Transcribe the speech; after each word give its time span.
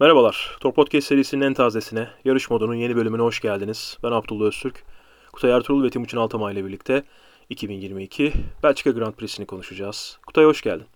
Merhabalar. 0.00 0.56
Tor 0.60 0.72
Podcast 0.72 1.06
serisinin 1.06 1.44
en 1.44 1.54
tazesine, 1.54 2.08
yarış 2.24 2.50
modunun 2.50 2.74
yeni 2.74 2.96
bölümüne 2.96 3.22
hoş 3.22 3.40
geldiniz. 3.40 3.98
Ben 4.02 4.10
Abdullah 4.10 4.46
Öztürk. 4.46 4.84
Kutay 5.32 5.50
Ertuğrul 5.50 5.84
ve 5.84 5.90
Timuçin 5.90 6.16
Altamay 6.16 6.54
ile 6.54 6.64
birlikte 6.64 7.04
2022 7.48 8.32
Belçika 8.62 8.90
Grand 8.90 9.12
Prix'sini 9.12 9.46
konuşacağız. 9.46 10.18
Kutay 10.26 10.44
hoş 10.44 10.62
geldin. 10.62 10.86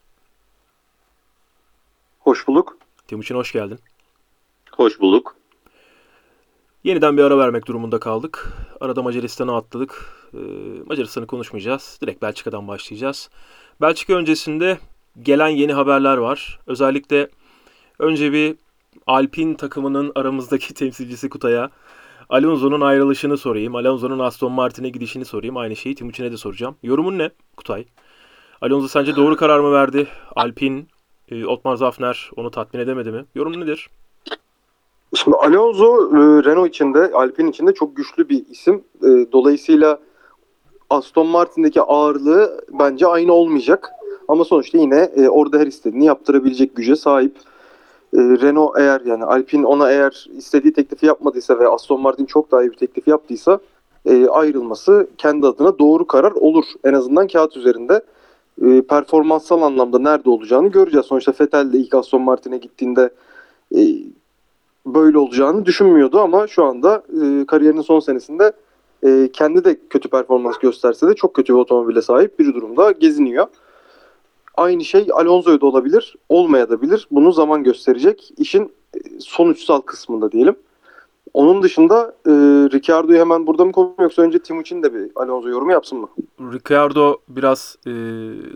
Hoş 2.19 2.49
bulduk. 2.49 2.79
Timuçin 3.07 3.35
hoş 3.35 3.53
geldin. 3.53 3.79
Hoş 4.73 5.01
bulduk. 5.01 5.37
Yeniden 6.85 7.17
bir 7.17 7.23
ara 7.23 7.39
vermek 7.39 7.67
durumunda 7.67 8.01
kaldık. 8.01 8.53
Arada 8.81 9.03
Macaristan'a 9.03 9.57
atladık. 9.57 10.19
Ee, 10.35 10.39
Macaristan'ı 10.87 11.27
konuşmayacağız. 11.27 11.99
Direkt 12.03 12.23
Belçika'dan 12.23 12.69
başlayacağız. 12.69 13.31
Belçika 13.81 14.15
öncesinde 14.15 14.79
gelen 15.23 15.49
yeni 15.49 15.73
haberler 15.73 16.17
var. 16.17 16.61
Özellikle 16.67 17.29
önce 17.99 18.33
bir 18.33 18.64
Alpin 19.07 19.55
takımının 19.55 20.13
aramızdaki 20.15 20.75
temsilcisi 20.75 21.29
Kutay'a 21.29 21.71
Alonso'nun 22.29 22.81
ayrılışını 22.81 23.37
sorayım. 23.37 23.75
Alonso'nun 23.75 24.19
Aston 24.19 24.53
Martin'e 24.53 24.89
gidişini 24.89 25.25
sorayım. 25.25 25.57
Aynı 25.57 25.77
şeyi 25.77 25.95
Timuçin'e 25.95 26.33
de 26.33 26.37
soracağım. 26.37 26.77
Yorumun 26.83 27.19
ne 27.19 27.31
Kutay? 27.57 27.85
Alonso 28.61 28.89
sence 28.89 29.17
doğru 29.17 29.37
karar 29.37 29.61
mı 29.61 29.73
verdi? 29.73 30.09
Alpin, 30.37 30.89
e, 31.31 31.47
Otmar 31.47 31.77
Zafner 31.77 32.31
onu 32.37 32.51
tatmin 32.51 32.81
edemedi 32.81 33.11
mi? 33.11 33.25
Yorum 33.35 33.61
nedir? 33.61 33.91
Şimdi 35.15 35.37
Alonso 35.37 36.17
e, 36.17 36.45
Renault 36.45 36.69
içinde, 36.69 37.11
Alpine 37.15 37.51
içinde 37.51 37.75
çok 37.75 37.97
güçlü 37.97 38.29
bir 38.29 38.47
isim. 38.47 38.85
E, 39.03 39.33
dolayısıyla 39.33 39.99
Aston 40.91 41.27
Martin'deki 41.27 41.83
ağırlığı 41.83 42.65
bence 42.71 43.07
aynı 43.07 43.33
olmayacak. 43.33 43.91
Ama 44.29 44.45
sonuçta 44.45 44.79
yine 44.79 45.11
e, 45.17 45.29
orada 45.29 45.59
her 45.59 45.67
istediğini 45.67 46.05
yaptırabilecek 46.05 46.77
güce 46.77 46.97
sahip. 46.97 47.37
E, 48.15 48.19
Renault 48.21 48.79
eğer 48.79 49.01
yani 49.05 49.25
Alpine 49.25 49.67
ona 49.67 49.91
eğer 49.91 50.27
istediği 50.37 50.73
teklifi 50.73 51.07
yapmadıysa 51.07 51.59
ve 51.59 51.69
Aston 51.69 52.01
Martin 52.01 52.25
çok 52.25 52.53
daha 52.53 52.63
iyi 52.63 52.71
bir 52.71 52.77
teklif 52.77 53.09
yaptıysa 53.09 53.59
e, 54.07 54.27
ayrılması 54.27 55.07
kendi 55.19 55.47
adına 55.47 55.79
doğru 55.79 56.07
karar 56.07 56.33
olur. 56.33 56.65
En 56.85 56.93
azından 56.93 57.27
kağıt 57.27 57.57
üzerinde 57.57 58.01
e, 58.63 58.83
performanssal 58.83 59.63
anlamda 59.63 59.99
nerede 59.99 60.31
olacağını 60.31 60.69
göreceğiz. 60.69 61.07
Sonuçta 61.07 61.33
Vettel 61.41 61.73
de 61.73 61.79
ilk 61.79 61.95
Aston 61.95 62.23
Martin'e 62.23 62.59
gittiğinde 62.59 63.11
e, 63.77 63.81
böyle 64.87 65.19
olacağını 65.19 65.67
düşünmüyordu 65.67 66.21
ama 66.21 66.47
şu 66.47 66.65
anda 66.65 67.03
e, 67.23 67.47
kariyerinin 67.47 67.83
son 67.83 68.01
senesinde 68.01 68.53
e, 69.07 69.29
kendi 69.33 69.65
de 69.65 69.79
kötü 69.91 70.09
performans 70.09 70.59
gösterse 70.59 71.09
de 71.09 71.15
çok 71.15 71.35
kötü 71.35 71.53
bir 71.53 71.59
otomobile 71.59 72.03
sahip 72.03 72.39
bir 72.39 72.55
durumda 72.55 72.93
geziniyor. 72.93 73.47
Aynı 74.57 74.85
şey 74.85 75.07
Alonso'ya 75.13 75.61
da 75.61 75.67
olabilir, 75.67 76.17
olmayabilir. 76.29 77.09
Bunu 77.11 77.33
zaman 77.33 77.63
gösterecek. 77.65 78.31
İşin 78.37 78.73
e, 78.95 78.99
sonuçsal 79.21 79.81
kısmında 79.81 80.33
diyelim. 80.33 80.57
Onun 81.35 81.63
dışında 81.63 82.15
e, 82.27 82.31
Ricciardo'yu 82.73 83.19
hemen 83.19 83.47
burada 83.47 83.65
mı 83.65 83.73
konuşalım 83.73 84.03
yoksa 84.03 84.23
önce 84.23 84.39
Timuçin 84.39 84.83
de 84.83 84.95
bir 84.95 85.11
Alonso 85.17 85.49
yorumu 85.49 85.73
yapsın 85.73 85.99
mı? 85.99 86.09
Ricciardo 86.41 87.17
biraz 87.29 87.77
e, 87.87 87.93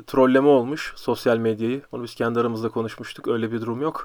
trolleme 0.06 0.48
olmuş 0.48 0.92
sosyal 0.96 1.36
medyayı. 1.36 1.82
Onu 1.92 2.02
biz 2.02 2.14
kendi 2.14 2.40
aramızda 2.40 2.68
konuşmuştuk. 2.68 3.28
Öyle 3.28 3.52
bir 3.52 3.60
durum 3.60 3.82
yok. 3.82 4.04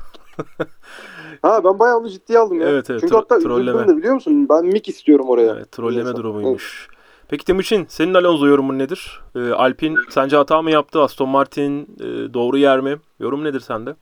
ha 1.42 1.64
ben 1.64 1.80
bayağı 1.80 1.98
onu 1.98 2.10
ciddiye 2.10 2.40
aldım 2.40 2.62
ya. 2.62 2.68
Evet, 2.70 2.90
evet, 2.90 3.02
Çünkü 3.02 3.16
hatta 3.16 3.40
trolleme. 3.40 3.78
üzüldüm 3.78 3.96
de 3.96 3.98
biliyor 3.98 4.14
musun? 4.14 4.50
Ben 4.50 4.66
mik 4.66 4.90
istiyorum 4.90 5.30
oraya. 5.30 5.54
Evet, 5.56 5.72
trolleme 5.72 6.04
Neyse. 6.04 6.18
durumuymuş. 6.18 6.88
Peki 7.28 7.46
Timuçin, 7.46 7.86
senin 7.90 8.14
Alonso 8.14 8.48
yorumun 8.48 8.80
nedir? 8.80 9.22
E, 9.36 9.40
Alpin 9.40 9.98
sence 10.10 10.36
hata 10.36 10.62
mı 10.62 10.72
yaptı? 10.72 11.02
Aston 11.02 11.30
Martin 11.30 11.82
e, 11.82 12.34
doğru 12.34 12.58
yer 12.58 12.80
mi? 12.80 12.98
Yorum 13.20 13.44
nedir 13.44 13.60
sende? 13.60 13.96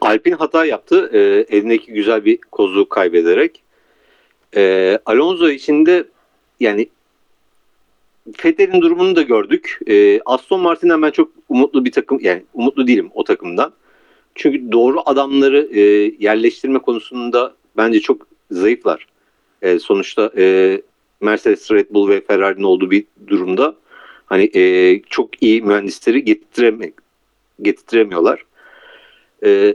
Alpin 0.00 0.32
hata 0.32 0.64
yaptı. 0.64 1.10
E, 1.12 1.18
elindeki 1.56 1.92
güzel 1.92 2.24
bir 2.24 2.38
kozu 2.52 2.88
kaybederek. 2.88 3.62
E, 4.56 4.98
Alonso 5.06 5.48
için 5.48 5.86
de 5.86 6.04
yani 6.60 6.88
Vettel'in 8.44 8.80
durumunu 8.80 9.16
da 9.16 9.22
gördük. 9.22 9.78
E, 9.86 10.20
Aston 10.26 10.60
Martin'den 10.60 11.02
ben 11.02 11.10
çok 11.10 11.30
umutlu 11.48 11.84
bir 11.84 11.92
takım 11.92 12.18
yani 12.20 12.44
umutlu 12.54 12.86
değilim 12.86 13.10
o 13.14 13.24
takımdan. 13.24 13.72
Çünkü 14.34 14.72
doğru 14.72 15.00
adamları 15.06 15.68
e, 15.72 15.80
yerleştirme 16.18 16.78
konusunda 16.78 17.54
bence 17.76 18.00
çok 18.00 18.26
zayıflar. 18.50 19.06
E, 19.62 19.78
sonuçta 19.78 20.30
e, 20.36 20.80
Mercedes, 21.20 21.70
Red 21.70 21.86
Bull 21.90 22.08
ve 22.08 22.20
Ferrari'nin 22.20 22.62
olduğu 22.62 22.90
bir 22.90 23.04
durumda 23.26 23.74
hani 24.26 24.50
e, 24.54 25.02
çok 25.02 25.42
iyi 25.42 25.62
mühendisleri 25.62 26.24
getireme, 26.24 26.92
getiremiyorlar. 27.62 28.44
E, 29.44 29.74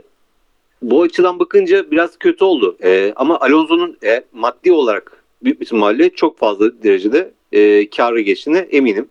bu 0.82 1.02
açıdan 1.02 1.38
bakınca 1.38 1.90
biraz 1.90 2.18
kötü 2.18 2.44
oldu. 2.44 2.76
E, 2.82 3.12
ama 3.16 3.40
Alonso'nun 3.40 3.96
e, 4.04 4.24
maddi 4.32 4.72
olarak 4.72 5.22
büyük 5.44 5.60
bir 5.60 5.66
ihtimalle 5.66 6.10
çok 6.10 6.38
fazla 6.38 6.82
derecede 6.82 7.30
e, 7.52 7.90
karı 7.90 8.20
geçtiğine 8.20 8.58
eminim. 8.58 9.08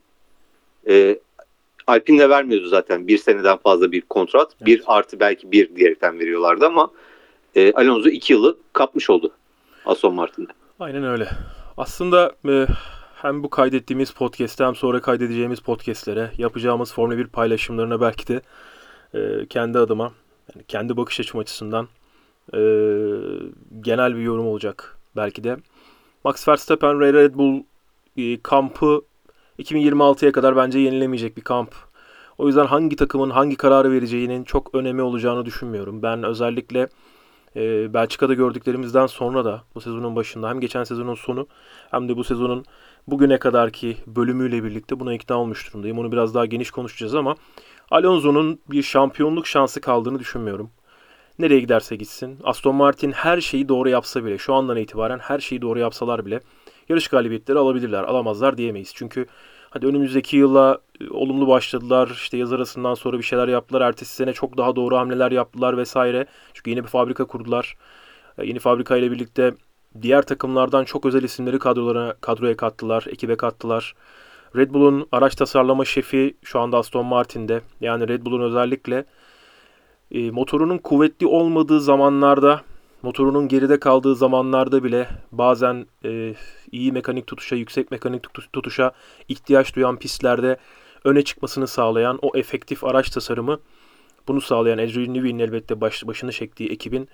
E, 0.87 1.19
Alpine 1.87 2.19
de 2.19 2.29
vermiyordu 2.29 2.67
zaten 2.67 3.07
bir 3.07 3.17
seneden 3.17 3.57
fazla 3.57 3.91
bir 3.91 4.01
kontrat. 4.01 4.51
Evet. 4.57 4.65
Bir 4.67 4.83
artı 4.85 5.19
belki 5.19 5.51
bir 5.51 5.75
diyerekten 5.75 6.19
veriyorlardı 6.19 6.65
ama 6.65 6.91
e, 7.55 7.73
Alonso 7.73 8.09
iki 8.09 8.33
yılı 8.33 8.57
kapmış 8.73 9.09
oldu 9.09 9.31
Aston 9.85 10.15
Martin'de. 10.15 10.51
Aynen 10.79 11.03
öyle. 11.03 11.27
Aslında 11.77 12.35
e, 12.47 12.67
hem 13.15 13.43
bu 13.43 13.49
kaydettiğimiz 13.49 14.11
podcast'te 14.11 14.65
hem 14.65 14.75
sonra 14.75 15.01
kaydedeceğimiz 15.01 15.59
podcast'lere 15.59 16.31
yapacağımız 16.37 16.93
Formula 16.93 17.17
1 17.17 17.27
paylaşımlarına 17.27 18.01
belki 18.01 18.27
de 18.27 18.41
e, 19.13 19.45
kendi 19.45 19.79
adıma 19.79 20.11
yani 20.55 20.65
kendi 20.67 20.97
bakış 20.97 21.19
açım 21.19 21.39
açısından 21.39 21.87
e, 22.53 22.59
genel 23.81 24.15
bir 24.15 24.21
yorum 24.21 24.47
olacak 24.47 24.97
belki 25.15 25.43
de. 25.43 25.57
Max 26.23 26.47
Verstappen 26.47 26.99
ve 26.99 27.13
Red 27.13 27.35
Bull 27.35 27.63
e, 28.17 28.41
kampı 28.41 29.01
2026'ya 29.59 30.31
kadar 30.31 30.55
bence 30.55 30.79
yenilemeyecek 30.79 31.37
bir 31.37 31.41
kamp. 31.41 31.75
O 32.37 32.47
yüzden 32.47 32.65
hangi 32.65 32.95
takımın 32.95 33.29
hangi 33.29 33.55
kararı 33.55 33.91
vereceğinin 33.91 34.43
çok 34.43 34.75
önemi 34.75 35.01
olacağını 35.01 35.45
düşünmüyorum. 35.45 36.01
Ben 36.03 36.23
özellikle 36.23 36.87
e, 37.55 37.93
Belçika'da 37.93 38.33
gördüklerimizden 38.33 39.05
sonra 39.05 39.45
da 39.45 39.63
bu 39.75 39.81
sezonun 39.81 40.15
başında 40.15 40.49
hem 40.49 40.59
geçen 40.59 40.83
sezonun 40.83 41.15
sonu 41.15 41.47
hem 41.91 42.09
de 42.09 42.17
bu 42.17 42.23
sezonun 42.23 42.65
bugüne 43.07 43.39
kadarki 43.39 43.97
bölümüyle 44.07 44.63
birlikte 44.63 44.99
buna 44.99 45.13
ikna 45.13 45.37
olmuş 45.37 45.69
durumdayım. 45.69 45.99
Onu 45.99 46.11
biraz 46.11 46.35
daha 46.35 46.45
geniş 46.45 46.71
konuşacağız 46.71 47.15
ama 47.15 47.35
Alonso'nun 47.91 48.59
bir 48.71 48.83
şampiyonluk 48.83 49.47
şansı 49.47 49.81
kaldığını 49.81 50.19
düşünmüyorum. 50.19 50.69
Nereye 51.39 51.59
giderse 51.59 51.95
gitsin. 51.95 52.39
Aston 52.43 52.75
Martin 52.75 53.11
her 53.11 53.41
şeyi 53.41 53.69
doğru 53.69 53.89
yapsa 53.89 54.25
bile, 54.25 54.37
şu 54.37 54.53
andan 54.53 54.77
itibaren 54.77 55.19
her 55.19 55.39
şeyi 55.39 55.61
doğru 55.61 55.79
yapsalar 55.79 56.25
bile 56.25 56.39
yarış 56.89 57.07
galibiyetleri 57.07 57.57
alabilirler. 57.57 58.03
Alamazlar 58.03 58.57
diyemeyiz. 58.57 58.91
Çünkü 58.95 59.25
hadi 59.73 59.87
önümüzdeki 59.87 60.37
yıla 60.37 60.77
e, 61.01 61.09
olumlu 61.09 61.47
başladılar. 61.47 62.09
İşte 62.13 62.37
yaz 62.37 62.53
arasından 62.53 62.93
sonra 62.93 63.17
bir 63.17 63.23
şeyler 63.23 63.47
yaptılar. 63.47 63.81
Ertesi 63.81 64.15
sene 64.15 64.33
çok 64.33 64.57
daha 64.57 64.75
doğru 64.75 64.97
hamleler 64.97 65.31
yaptılar 65.31 65.77
vesaire. 65.77 66.25
Çünkü 66.53 66.69
yeni 66.69 66.83
bir 66.83 66.87
fabrika 66.87 67.25
kurdular. 67.25 67.77
E, 68.37 68.45
Yeni 68.45 68.59
fabrika 68.59 68.97
ile 68.97 69.11
birlikte 69.11 69.53
diğer 70.01 70.21
takımlardan 70.21 70.83
çok 70.83 71.05
özel 71.05 71.23
isimleri 71.23 71.59
kadrolara 71.59 72.15
kadroya 72.21 72.57
kattılar, 72.57 73.05
ekibe 73.09 73.35
kattılar. 73.35 73.95
Red 74.55 74.73
Bull'un 74.73 75.07
araç 75.11 75.35
tasarlama 75.35 75.85
şefi 75.85 76.35
şu 76.43 76.59
anda 76.59 76.77
Aston 76.77 77.05
Martin'de. 77.05 77.61
Yani 77.81 78.07
Red 78.07 78.25
Bull'un 78.25 78.41
özellikle 78.41 79.05
e, 80.11 80.31
motorunun 80.31 80.77
kuvvetli 80.77 81.27
olmadığı 81.27 81.81
zamanlarda, 81.81 82.61
motorunun 83.01 83.47
geride 83.47 83.79
kaldığı 83.79 84.15
zamanlarda 84.15 84.83
bile 84.83 85.07
bazen 85.31 85.85
iyi 86.73 86.91
mekanik 86.91 87.27
tutuşa, 87.27 87.55
yüksek 87.55 87.91
mekanik 87.91 88.23
tutu- 88.23 88.51
tutuşa 88.53 88.91
ihtiyaç 89.27 89.75
duyan 89.75 89.99
pistlerde 89.99 90.57
öne 91.03 91.23
çıkmasını 91.23 91.67
sağlayan 91.67 92.19
o 92.21 92.37
efektif 92.37 92.83
araç 92.83 93.09
tasarımı 93.09 93.59
bunu 94.27 94.41
sağlayan 94.41 94.77
Adrian 94.77 95.13
Newey'nin 95.13 95.39
elbette 95.39 95.81
baş, 95.81 96.07
başını 96.07 96.31
çektiği 96.31 96.69
ekibin 96.69 97.09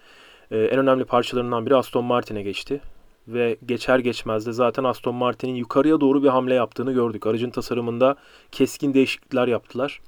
e, 0.51 0.57
en 0.57 0.79
önemli 0.79 1.05
parçalarından 1.05 1.65
biri 1.65 1.75
Aston 1.75 2.05
Martin'e 2.05 2.41
geçti. 2.41 2.81
Ve 3.27 3.57
geçer 3.65 3.99
geçmez 3.99 4.45
de 4.45 4.51
zaten 4.51 4.83
Aston 4.83 5.15
Martin'in 5.15 5.55
yukarıya 5.55 6.01
doğru 6.01 6.23
bir 6.23 6.27
hamle 6.27 6.53
yaptığını 6.53 6.91
gördük. 6.91 7.27
Aracın 7.27 7.49
tasarımında 7.49 8.15
keskin 8.51 8.93
değişiklikler 8.93 9.47
yaptılar. 9.47 10.01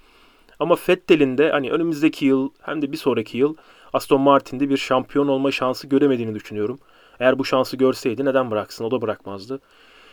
Ama 0.60 0.76
Vettel'in 0.90 1.38
de 1.38 1.52
hani 1.52 1.72
önümüzdeki 1.72 2.26
yıl 2.26 2.50
hem 2.62 2.82
de 2.82 2.92
bir 2.92 2.98
sonraki 2.98 3.38
yıl 3.38 3.56
Aston 3.94 4.22
Martin'de 4.22 4.70
bir 4.70 4.78
şampiyon 4.78 5.28
olma 5.28 5.52
şansı 5.52 5.88
göremediğini 5.88 6.36
düşünüyorum. 6.36 6.80
Eğer 7.22 7.40
bu 7.40 7.46
şansı 7.46 7.78
görseydi 7.78 8.26
neden 8.26 8.52
bıraksın? 8.52 8.86
O 8.86 8.92
da 8.92 9.02
bırakmazdı. 9.02 9.60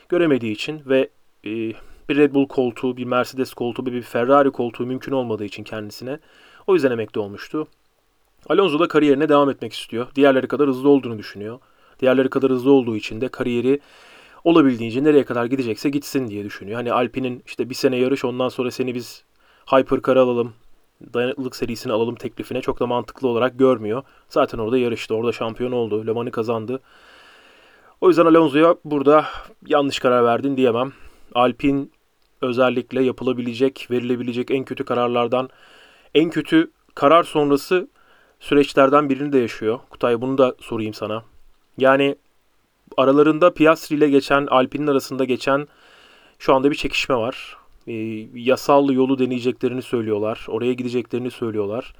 Göremediği 0.08 0.52
için 0.52 0.82
ve 0.86 1.08
e, 1.44 1.50
bir 2.08 2.16
Red 2.16 2.34
Bull 2.34 2.48
koltuğu, 2.48 2.96
bir 2.96 3.04
Mercedes 3.04 3.54
koltuğu, 3.54 3.86
bir 3.86 4.02
Ferrari 4.02 4.50
koltuğu 4.50 4.86
mümkün 4.86 5.12
olmadığı 5.12 5.44
için 5.44 5.64
kendisine. 5.64 6.18
O 6.66 6.74
yüzden 6.74 6.90
emekli 6.90 7.20
olmuştu. 7.20 7.68
Alonso 8.48 8.78
da 8.78 8.88
kariyerine 8.88 9.28
devam 9.28 9.50
etmek 9.50 9.72
istiyor. 9.72 10.06
Diğerleri 10.14 10.48
kadar 10.48 10.68
hızlı 10.68 10.88
olduğunu 10.88 11.18
düşünüyor. 11.18 11.58
Diğerleri 12.00 12.30
kadar 12.30 12.50
hızlı 12.50 12.70
olduğu 12.70 12.96
için 12.96 13.20
de 13.20 13.28
kariyeri 13.28 13.80
olabildiğince 14.44 15.04
nereye 15.04 15.24
kadar 15.24 15.44
gidecekse 15.44 15.90
gitsin 15.90 16.28
diye 16.28 16.44
düşünüyor. 16.44 16.76
Hani 16.76 16.92
Alpine'in 16.92 17.42
işte 17.46 17.70
bir 17.70 17.74
sene 17.74 17.96
yarış 17.96 18.24
ondan 18.24 18.48
sonra 18.48 18.70
seni 18.70 18.94
biz 18.94 19.24
Hypercar'a 19.66 20.22
alalım. 20.22 20.52
Dayanıklılık 21.14 21.56
serisini 21.56 21.92
alalım 21.92 22.14
teklifine 22.14 22.60
çok 22.60 22.80
da 22.80 22.86
mantıklı 22.86 23.28
olarak 23.28 23.58
görmüyor. 23.58 24.02
Zaten 24.28 24.58
orada 24.58 24.78
yarıştı. 24.78 25.14
Orada 25.14 25.32
şampiyon 25.32 25.72
oldu. 25.72 26.06
Le 26.06 26.12
Mans'ı 26.12 26.30
kazandı. 26.30 26.80
O 28.00 28.08
yüzden 28.08 28.26
Alonso'ya 28.26 28.76
burada 28.84 29.24
yanlış 29.66 29.98
karar 29.98 30.24
verdin 30.24 30.56
diyemem. 30.56 30.92
Alpin 31.34 31.92
özellikle 32.42 33.02
yapılabilecek, 33.02 33.86
verilebilecek 33.90 34.50
en 34.50 34.64
kötü 34.64 34.84
kararlardan, 34.84 35.48
en 36.14 36.30
kötü 36.30 36.70
karar 36.94 37.22
sonrası 37.22 37.88
süreçlerden 38.40 39.08
birini 39.08 39.32
de 39.32 39.38
yaşıyor. 39.38 39.78
Kutay 39.90 40.20
bunu 40.20 40.38
da 40.38 40.54
sorayım 40.60 40.94
sana. 40.94 41.22
Yani 41.78 42.16
aralarında 42.96 43.54
Piastri 43.54 43.96
ile 43.96 44.08
geçen, 44.10 44.46
Alpin'in 44.46 44.86
arasında 44.86 45.24
geçen 45.24 45.68
şu 46.38 46.54
anda 46.54 46.70
bir 46.70 46.76
çekişme 46.76 47.16
var. 47.16 47.57
E, 47.88 47.94
yasal 48.34 48.90
yolu 48.90 49.18
deneyeceklerini 49.18 49.82
söylüyorlar. 49.82 50.46
Oraya 50.48 50.72
gideceklerini 50.72 51.30
söylüyorlar. 51.30 51.94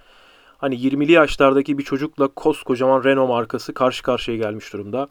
Hani 0.58 0.74
20'li 0.74 1.12
yaşlardaki 1.12 1.78
bir 1.78 1.82
çocukla 1.82 2.28
koskocaman 2.28 3.04
Renault 3.04 3.28
markası 3.28 3.74
karşı 3.74 4.02
karşıya 4.02 4.36
gelmiş 4.36 4.72
durumda. 4.72 5.08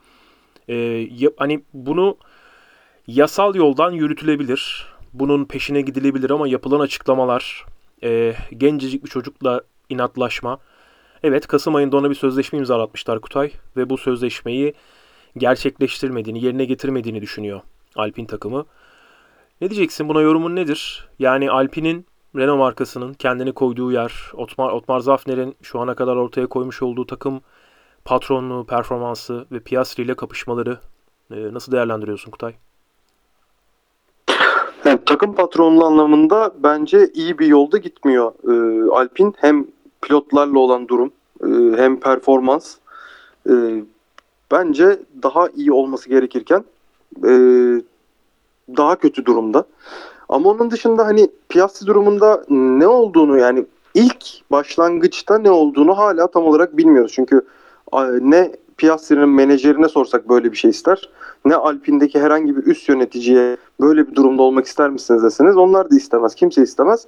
E, 0.67 0.75
ya, 1.17 1.29
hani 1.37 1.63
bunu 1.73 2.17
yasal 3.07 3.55
yoldan 3.55 3.91
yürütülebilir. 3.91 4.87
Bunun 5.13 5.45
peşine 5.45 5.81
gidilebilir 5.81 6.29
ama 6.29 6.47
yapılan 6.47 6.79
açıklamalar, 6.79 7.65
e, 8.03 8.35
gencecik 8.57 9.03
bir 9.03 9.09
çocukla 9.09 9.61
inatlaşma. 9.89 10.59
Evet 11.23 11.47
Kasım 11.47 11.75
ayında 11.75 11.97
ona 11.97 12.09
bir 12.09 12.15
sözleşme 12.15 12.59
imzalatmışlar 12.59 13.21
Kutay 13.21 13.51
ve 13.77 13.89
bu 13.89 13.97
sözleşmeyi 13.97 14.73
gerçekleştirmediğini, 15.37 16.45
yerine 16.45 16.65
getirmediğini 16.65 17.21
düşünüyor 17.21 17.61
Alpin 17.95 18.25
takımı. 18.25 18.65
Ne 19.61 19.69
diyeceksin 19.69 20.09
buna 20.09 20.21
yorumun 20.21 20.55
nedir? 20.55 21.09
Yani 21.19 21.51
Alpine'in 21.51 22.05
Renault 22.35 22.59
markasının 22.59 23.13
kendini 23.13 23.53
koyduğu 23.53 23.91
yer, 23.91 24.31
Otmar, 24.33 24.71
Otmar 24.71 24.99
Zafner'in 24.99 25.55
şu 25.61 25.79
ana 25.79 25.95
kadar 25.95 26.15
ortaya 26.15 26.47
koymuş 26.47 26.81
olduğu 26.81 27.05
takım 27.05 27.41
patronluğu, 28.05 28.65
performansı 28.65 29.45
ve 29.51 29.59
Piastri 29.59 30.03
ile 30.03 30.15
kapışmaları 30.15 30.79
e, 31.31 31.53
nasıl 31.53 31.71
değerlendiriyorsun 31.71 32.31
Kutay? 32.31 32.53
Yani 34.85 34.99
takım 35.05 35.35
patronluğu 35.35 35.85
anlamında 35.85 36.53
bence 36.63 37.09
iyi 37.13 37.39
bir 37.39 37.47
yolda 37.47 37.77
gitmiyor 37.77 38.31
e, 38.47 38.89
Alpin. 38.91 39.33
Hem 39.37 39.67
pilotlarla 40.01 40.59
olan 40.59 40.87
durum 40.87 41.11
e, 41.43 41.77
hem 41.81 41.99
performans 41.99 42.75
e, 43.49 43.83
bence 44.51 44.99
daha 45.23 45.47
iyi 45.47 45.71
olması 45.71 46.09
gerekirken 46.09 46.63
e, 47.27 47.31
daha 48.77 48.95
kötü 48.95 49.25
durumda. 49.25 49.65
Ama 50.29 50.49
onun 50.49 50.71
dışında 50.71 51.05
hani 51.05 51.29
Piastri 51.49 51.87
durumunda 51.87 52.43
ne 52.49 52.87
olduğunu 52.87 53.37
yani 53.37 53.65
ilk 53.93 54.51
başlangıçta 54.51 55.37
ne 55.37 55.51
olduğunu 55.51 55.97
hala 55.97 56.27
tam 56.27 56.45
olarak 56.45 56.77
bilmiyoruz. 56.77 57.11
Çünkü 57.15 57.41
ne 58.21 58.51
Piastri'nin 58.77 59.29
menajerine 59.29 59.89
sorsak 59.89 60.29
böyle 60.29 60.51
bir 60.51 60.57
şey 60.57 60.71
ister. 60.71 61.09
Ne 61.45 61.55
Alpine'deki 61.55 62.19
herhangi 62.19 62.57
bir 62.57 62.63
üst 62.63 62.89
yöneticiye 62.89 63.57
böyle 63.81 64.07
bir 64.07 64.15
durumda 64.15 64.43
olmak 64.43 64.65
ister 64.65 64.89
misiniz 64.89 65.23
deseniz 65.23 65.57
onlar 65.57 65.91
da 65.91 65.95
istemez. 65.95 66.35
Kimse 66.35 66.63
istemez. 66.63 67.07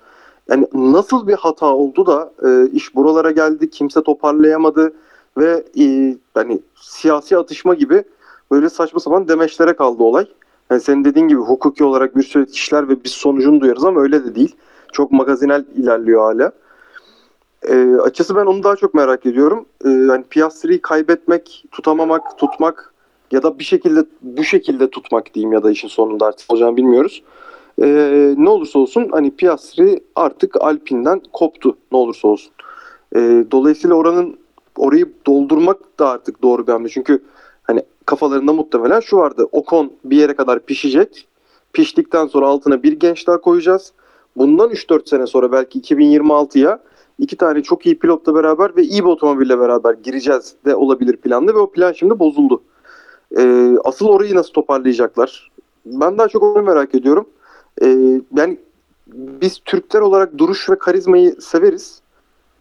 Yani 0.49 0.67
nasıl 0.73 1.27
bir 1.27 1.33
hata 1.33 1.65
oldu 1.65 2.05
da 2.05 2.31
e, 2.45 2.69
iş 2.71 2.95
buralara 2.95 3.31
geldi, 3.31 3.69
kimse 3.69 4.03
toparlayamadı 4.03 4.93
ve 5.37 5.63
e, 5.79 6.15
hani 6.33 6.59
siyasi 6.75 7.37
atışma 7.37 7.73
gibi 7.73 8.03
böyle 8.51 8.69
saçma 8.69 8.99
sapan 8.99 9.27
demeçlere 9.27 9.73
kaldı 9.73 10.03
olay. 10.03 10.27
Yani 10.71 10.81
senin 10.81 11.05
dediğin 11.05 11.27
gibi 11.27 11.39
hukuki 11.39 11.83
olarak 11.83 12.17
bir 12.17 12.23
sürü 12.23 12.45
kişiler 12.45 12.89
ve 12.89 13.03
biz 13.03 13.11
sonucunu 13.11 13.61
duyarız 13.61 13.85
ama 13.85 14.01
öyle 14.01 14.25
de 14.25 14.35
değil. 14.35 14.55
Çok 14.91 15.11
magazinel 15.11 15.65
ilerliyor 15.75 16.21
hala. 16.21 16.51
E, 17.67 17.95
açısı 17.95 18.35
ben 18.35 18.45
onu 18.45 18.63
daha 18.63 18.75
çok 18.75 18.93
merak 18.93 19.25
ediyorum. 19.25 19.65
E, 19.85 19.89
yani 19.89 20.23
Piastri'yi 20.29 20.81
kaybetmek, 20.81 21.65
tutamamak, 21.71 22.37
tutmak 22.37 22.93
ya 23.31 23.43
da 23.43 23.59
bir 23.59 23.63
şekilde 23.63 24.05
bu 24.21 24.43
şekilde 24.43 24.89
tutmak 24.89 25.33
diyeyim 25.33 25.53
ya 25.53 25.63
da 25.63 25.71
işin 25.71 25.87
sonunda 25.87 26.25
artık 26.25 26.53
olacağını 26.53 26.77
bilmiyoruz. 26.77 27.23
E, 27.81 27.87
ne 28.37 28.49
olursa 28.49 28.79
olsun 28.79 29.07
hani 29.11 29.35
Piastri 29.35 30.03
artık 30.15 30.55
Alpine'den 30.61 31.21
koptu 31.33 31.77
ne 31.91 31.97
olursa 31.97 32.27
olsun. 32.27 32.51
E, 33.15 33.19
dolayısıyla 33.51 33.95
oranın 33.95 34.37
orayı 34.77 35.13
doldurmak 35.27 35.99
da 35.99 36.09
artık 36.09 36.41
doğru 36.41 36.67
bir 36.67 36.71
hamle. 36.71 36.89
Çünkü 36.89 37.11
hani 37.13 37.19
kafalarında 38.09 38.53
muhtemelen 38.53 38.99
şu 38.99 39.17
vardı. 39.17 39.47
Ocon 39.51 39.93
bir 40.03 40.17
yere 40.17 40.35
kadar 40.35 40.59
pişecek. 40.59 41.27
Piştikten 41.73 42.27
sonra 42.27 42.47
altına 42.47 42.83
bir 42.83 42.93
genç 42.93 43.27
daha 43.27 43.41
koyacağız. 43.41 43.93
Bundan 44.37 44.69
3-4 44.69 45.09
sene 45.09 45.27
sonra 45.27 45.51
belki 45.51 45.81
2026'ya 45.81 46.79
iki 47.19 47.37
tane 47.37 47.63
çok 47.63 47.85
iyi 47.85 47.99
pilotla 47.99 48.35
beraber 48.35 48.75
ve 48.75 48.83
iyi 48.83 49.03
bir 49.03 49.09
otomobille 49.09 49.59
beraber 49.59 49.93
gireceğiz 49.93 50.55
de 50.65 50.75
olabilir 50.75 51.17
planda 51.17 51.53
ve 51.55 51.57
o 51.57 51.71
plan 51.71 51.91
şimdi 51.91 52.19
bozuldu. 52.19 52.61
Ee, 53.37 53.75
asıl 53.83 54.07
orayı 54.07 54.35
nasıl 54.35 54.53
toparlayacaklar? 54.53 55.51
Ben 55.85 56.17
daha 56.17 56.27
çok 56.27 56.43
onu 56.43 56.63
merak 56.63 56.95
ediyorum. 56.95 57.25
Ee, 57.81 58.21
yani 58.37 58.57
biz 59.07 59.59
Türkler 59.65 60.01
olarak 60.01 60.37
duruş 60.37 60.69
ve 60.69 60.77
karizmayı 60.77 61.35
severiz. 61.41 62.01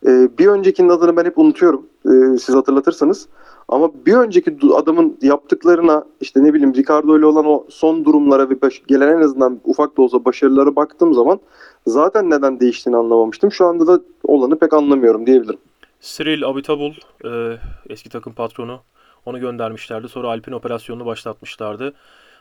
Ee, 0.07 0.29
bir 0.39 0.47
öncekinin 0.47 0.89
adını 0.89 1.17
ben 1.17 1.25
hep 1.25 1.39
unutuyorum. 1.39 1.87
Ee, 2.07 2.39
siz 2.39 2.55
hatırlatırsanız. 2.55 3.29
Ama 3.69 3.91
bir 4.07 4.15
önceki 4.15 4.57
adamın 4.75 5.19
yaptıklarına 5.23 6.05
işte 6.21 6.45
ne 6.45 6.55
bileyim 6.55 6.75
Ricardo 6.75 7.19
ile 7.19 7.27
olan 7.27 7.47
o 7.47 7.67
son 7.69 8.05
durumlara 8.05 8.51
ve 8.51 8.55
gelen 8.89 9.09
en 9.09 9.21
azından 9.21 9.61
ufak 9.65 9.97
da 9.97 10.03
olsa 10.03 10.25
başarılara 10.25 10.77
baktığım 10.77 11.15
zaman 11.15 11.41
zaten 11.87 12.31
neden 12.31 12.61
değiştiğini 12.61 12.97
anlamamıştım. 12.97 13.53
Şu 13.53 13.67
anda 13.67 13.87
da 13.87 14.01
olanı 14.23 14.59
pek 14.59 14.73
anlamıyorum 14.73 15.27
diyebilirim. 15.27 15.59
Cyril 16.01 16.45
Abitabul 16.45 16.93
e, 17.25 17.59
eski 17.89 18.09
takım 18.09 18.33
patronu 18.33 18.81
onu 19.27 19.41
göndermişlerdi. 19.41 20.09
Sonra 20.09 20.29
Alpine 20.29 20.55
operasyonunu 20.55 21.07
başlatmışlardı. 21.07 21.95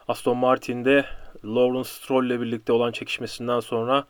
Aston 0.07 0.38
Martin'de 0.38 1.06
Lawrence 1.45 1.89
Stroll 1.89 2.25
ile 2.25 2.41
birlikte 2.41 2.74
olan 2.74 2.91
çekişmesinden 2.91 3.59
sonra 3.59 4.06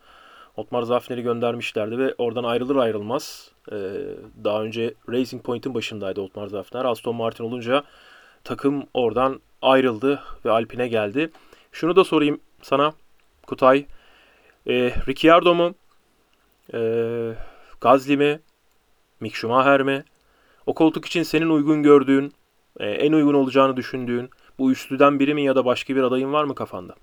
Otmar 0.57 0.81
Zafner'i 0.81 1.21
göndermişlerdi 1.21 1.97
ve 1.97 2.15
oradan 2.17 2.43
ayrılır 2.43 2.75
ayrılmaz 2.75 3.51
e, 3.71 3.75
daha 4.43 4.63
önce 4.63 4.93
Racing 5.09 5.43
Point'in 5.43 5.73
başındaydı 5.73 6.21
Otmar 6.21 6.47
Zafner. 6.47 6.85
Aston 6.85 7.15
Martin 7.15 7.43
olunca 7.43 7.83
takım 8.43 8.83
oradan 8.93 9.41
ayrıldı 9.61 10.21
ve 10.45 10.51
Alpine 10.51 10.87
geldi. 10.87 11.31
Şunu 11.71 11.95
da 11.95 12.03
sorayım 12.03 12.39
sana 12.61 12.93
Kutay. 13.47 13.85
E, 14.67 14.73
Ricciardo 15.07 15.55
mu? 15.55 15.75
E, 16.73 16.79
Gazli 17.81 18.17
mi? 18.17 18.39
Mick 19.19 19.35
Schumacher 19.35 19.83
mi? 19.83 20.03
O 20.65 20.73
koltuk 20.73 21.05
için 21.05 21.23
senin 21.23 21.49
uygun 21.49 21.83
gördüğün, 21.83 22.33
e, 22.79 22.89
en 22.89 23.13
uygun 23.13 23.33
olacağını 23.33 23.77
düşündüğün 23.77 24.29
bu 24.59 24.71
üçlüden 24.71 25.19
biri 25.19 25.33
mi 25.33 25.43
ya 25.43 25.55
da 25.55 25.65
başka 25.65 25.95
bir 25.95 26.03
adayın 26.03 26.33
var 26.33 26.43
mı 26.43 26.55
kafanda? 26.55 26.95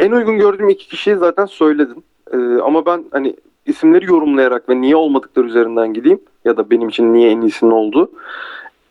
En 0.00 0.12
uygun 0.12 0.38
gördüğüm 0.38 0.68
iki 0.68 0.88
kişiyi 0.88 1.16
zaten 1.16 1.46
söyledim. 1.46 2.02
Ee, 2.32 2.36
ama 2.36 2.86
ben 2.86 3.04
hani 3.10 3.36
isimleri 3.66 4.04
yorumlayarak 4.04 4.68
ve 4.68 4.80
niye 4.80 4.96
olmadıkları 4.96 5.46
üzerinden 5.46 5.94
gideyim 5.94 6.20
ya 6.44 6.56
da 6.56 6.70
benim 6.70 6.88
için 6.88 7.12
niye 7.14 7.30
en 7.30 7.40
iyisinin 7.40 7.70
oldu. 7.70 8.10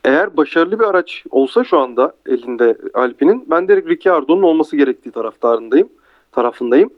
Eğer 0.06 0.38
başarılı 0.38 0.80
bir 0.80 0.84
araç 0.84 1.24
olsa 1.32 1.64
şu 1.64 1.80
anda 1.80 2.14
elinde 2.26 2.78
Alpine'in 2.94 3.46
ben 3.50 3.68
direkt 3.68 3.90
Ricciardo'nun 3.90 4.44
olması 4.44 4.78
gerektiği 4.78 5.12
taraftarındayım. 5.12 5.90
Tarafındayım. 6.32 6.90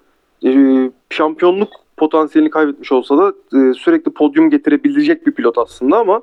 Ee, 0.46 0.92
şampiyonluk 1.10 1.70
potansiyelini 1.98 2.52
kaybetmiş 2.52 2.92
olsa 2.92 3.18
da 3.18 3.34
e, 3.58 3.74
sürekli 3.74 4.12
podyum 4.12 4.50
getirebilecek 4.50 5.28
bir 5.28 5.32
pilot 5.32 5.58
aslında 5.58 5.98
ama 5.98 6.22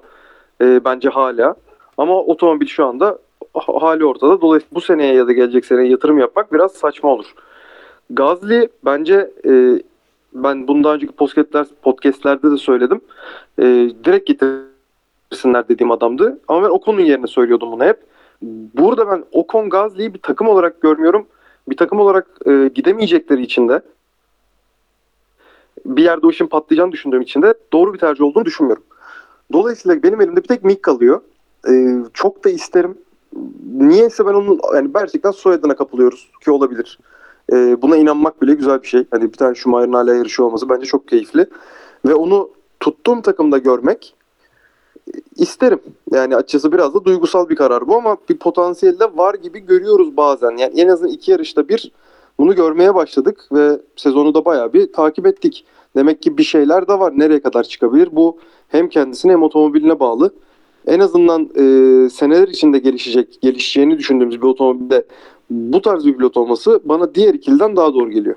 e, 0.61 0.85
bence 0.85 1.09
hala. 1.09 1.55
Ama 1.97 2.23
otomobil 2.23 2.67
şu 2.67 2.85
anda 2.87 3.19
hali 3.55 4.05
ortada. 4.05 4.41
Dolayısıyla 4.41 4.75
bu 4.75 4.81
seneye 4.81 5.15
ya 5.15 5.27
da 5.27 5.33
gelecek 5.33 5.65
seneye 5.65 5.89
yatırım 5.89 6.19
yapmak 6.19 6.53
biraz 6.53 6.73
saçma 6.73 7.09
olur. 7.09 7.35
Gazli 8.11 8.69
bence 8.85 9.31
e, 9.49 9.83
ben 10.33 10.69
bundan 10.69 10.95
önceki 10.95 11.13
podcastler, 11.13 11.67
podcastlerde 11.83 12.51
de 12.51 12.57
söyledim. 12.57 13.01
E, 13.59 13.65
direkt 14.05 14.27
getirsinler 14.27 15.69
dediğim 15.69 15.91
adamdı. 15.91 16.41
Ama 16.49 16.63
ben 16.63 16.71
Ocon'un 16.71 17.01
yerine 17.01 17.27
söylüyordum 17.27 17.73
bunu 17.73 17.85
hep. 17.85 18.01
Burada 18.75 19.11
ben 19.11 19.25
Ocon 19.33 19.71
Gazli'yi 19.71 20.15
bir 20.15 20.21
takım 20.21 20.49
olarak 20.49 20.81
görmüyorum. 20.81 21.27
Bir 21.69 21.77
takım 21.77 22.01
olarak 22.01 22.27
e, 22.47 22.71
gidemeyecekleri 22.75 23.43
için 23.43 23.69
de 23.69 23.83
bir 25.87 26.05
yerde 26.05 26.27
o 26.27 26.31
işin 26.31 26.47
patlayacağını 26.47 26.93
düşündüğüm 26.93 27.23
için 27.23 27.43
de 27.43 27.55
doğru 27.73 27.95
bir 27.95 27.99
tercih 27.99 28.25
olduğunu 28.25 28.45
düşünmüyorum. 28.45 28.85
Dolayısıyla 29.53 30.03
benim 30.03 30.21
elimde 30.21 30.43
bir 30.43 30.49
tek 30.49 30.65
Mick 30.65 30.83
kalıyor. 30.83 31.21
Ee, 31.69 31.97
çok 32.15 32.45
da 32.45 32.51
isterim. 32.51 32.99
Niyeyse 33.75 34.27
ben 34.27 34.35
onun 34.35 34.61
yani 34.75 34.93
gerçekten 34.93 35.31
soyadına 35.31 35.77
kapılıyoruz 35.77 36.31
ki 36.45 36.51
olabilir. 36.51 36.99
Ee, 37.53 37.83
buna 37.83 37.97
inanmak 37.97 38.43
bile 38.43 38.55
güzel 38.55 38.83
bir 38.83 38.89
şey. 38.89 39.05
Hani 39.11 39.33
bir 39.33 39.37
tane 39.37 39.55
Schumacher'ın 39.55 39.93
hala 39.93 40.15
yarışıyor 40.15 40.49
olması 40.49 40.69
bence 40.69 40.87
çok 40.87 41.09
keyifli. 41.09 41.47
Ve 42.07 42.15
onu 42.15 42.51
tuttuğum 42.81 43.23
takımda 43.23 43.59
görmek 43.59 44.15
isterim. 45.37 45.81
Yani 46.13 46.37
açıkçası 46.37 46.73
biraz 46.73 46.95
da 46.95 47.05
duygusal 47.05 47.49
bir 47.49 47.57
karar 47.57 47.89
bu 47.89 47.97
ama 47.97 48.17
bir 48.29 48.37
potansiyel 48.37 48.99
de 48.99 49.05
var 49.17 49.35
gibi 49.35 49.59
görüyoruz 49.59 50.17
bazen. 50.17 50.57
Yani 50.57 50.81
en 50.81 50.89
azından 50.89 51.13
iki 51.13 51.31
yarışta 51.31 51.69
bir 51.69 51.93
Bunu 52.39 52.55
görmeye 52.55 52.95
başladık 52.95 53.49
ve 53.53 53.81
sezonu 53.97 54.35
da 54.35 54.45
bayağı 54.45 54.73
bir 54.73 54.93
takip 54.93 55.27
ettik. 55.27 55.65
Demek 55.97 56.23
ki 56.23 56.39
bir 56.39 56.43
şeyler 56.43 56.89
de 56.89 56.99
var. 56.99 57.13
Nereye 57.17 57.41
kadar 57.43 57.63
çıkabilir? 57.65 58.09
Bu 58.13 58.39
hem 58.69 58.89
kendisine 58.89 59.33
hem 59.33 59.43
otomobiline 59.43 60.01
bağlı. 60.01 60.35
En 60.87 61.01
azından 61.01 61.43
e, 61.43 61.63
seneler 62.11 62.49
içinde 62.49 62.79
gelişecek, 62.79 63.39
gelişeceğini 63.43 63.99
düşündüğümüz 63.99 64.43
bir 64.43 64.47
otomobilde 64.47 65.05
bu 65.51 65.83
tarz 65.83 66.07
bir 66.07 66.17
pilot 66.17 66.37
olması 66.37 66.81
bana 66.85 67.15
diğer 67.15 67.35
ikiliden 67.35 67.77
daha 67.77 67.95
doğru 67.95 68.11
geliyor. 68.11 68.37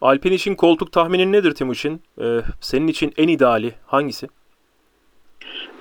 Alpine 0.00 0.34
için 0.34 0.54
koltuk 0.54 0.92
tahminin 0.92 1.32
nedir 1.32 1.54
Timuçin? 1.54 2.00
Ee, 2.20 2.40
senin 2.60 2.86
için 2.86 3.12
en 3.16 3.28
ideali 3.28 3.74
hangisi? 3.86 4.28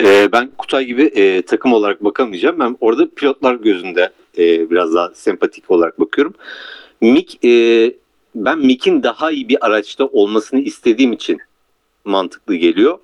Ee, 0.02 0.32
ben 0.32 0.52
Kutay 0.58 0.86
gibi 0.86 1.04
e, 1.04 1.42
takım 1.42 1.74
olarak 1.74 2.04
bakamayacağım. 2.04 2.60
Ben 2.60 2.78
orada 2.82 3.10
pilotlar 3.16 3.56
gözünde 3.56 4.12
e, 4.38 4.70
biraz 4.70 4.94
daha 4.94 5.10
sempatik 5.14 5.72
olarak 5.72 6.00
bakıyorum. 6.00 6.34
Mick, 7.02 7.46
e, 7.46 7.94
ben 8.36 8.60
Mick'in 8.60 9.04
daha 9.04 9.32
iyi 9.32 9.50
bir 9.50 9.66
araçta 9.66 10.06
olmasını 10.06 10.60
istediğim 10.60 11.14
için 11.14 11.40
mantıklı 12.06 12.56
geliyor. 12.56 13.00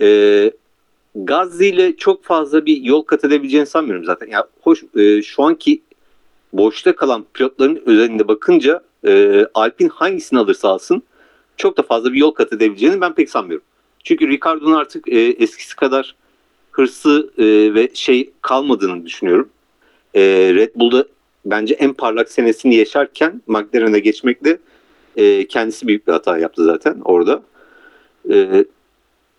E, 0.00 0.50
Gazze 1.14 1.68
ile 1.68 1.96
çok 1.96 2.24
fazla 2.24 2.66
bir 2.66 2.82
yol 2.82 3.02
kat 3.02 3.24
edebileceğini 3.24 3.66
sanmıyorum 3.66 4.04
zaten. 4.04 4.26
Ya 4.26 4.48
hoş 4.60 4.84
e, 4.96 5.22
şu 5.22 5.42
anki 5.42 5.82
boşta 6.52 6.96
kalan 6.96 7.24
pilotların 7.34 7.82
özelinde 7.86 8.28
bakınca 8.28 8.82
e, 9.06 9.44
Alpine 9.54 9.88
hangisini 9.88 10.38
alırsa 10.38 10.68
alsın 10.68 11.02
çok 11.56 11.76
da 11.76 11.82
fazla 11.82 12.12
bir 12.12 12.18
yol 12.18 12.30
kat 12.30 12.52
edebileceğini 12.52 13.00
ben 13.00 13.14
pek 13.14 13.30
sanmıyorum. 13.30 13.66
Çünkü 14.04 14.28
Ricardo'nun 14.28 14.72
artık 14.74 15.08
e, 15.08 15.20
eskisi 15.20 15.76
kadar 15.76 16.14
hırsı 16.70 17.30
e, 17.38 17.74
ve 17.74 17.90
şey 17.94 18.30
kalmadığını 18.42 19.06
düşünüyorum. 19.06 19.48
E, 20.14 20.20
Red 20.54 20.70
Bull'da 20.76 21.06
bence 21.44 21.74
en 21.74 21.92
parlak 21.92 22.30
senesini 22.30 22.74
yaşarken 22.74 23.42
McLaren'e 23.46 23.98
geçmekle 23.98 24.58
e, 25.16 25.46
kendisi 25.46 25.86
büyük 25.86 26.06
bir 26.06 26.12
hata 26.12 26.38
yaptı 26.38 26.64
zaten 26.64 27.00
orada. 27.04 27.42
E, 28.30 28.64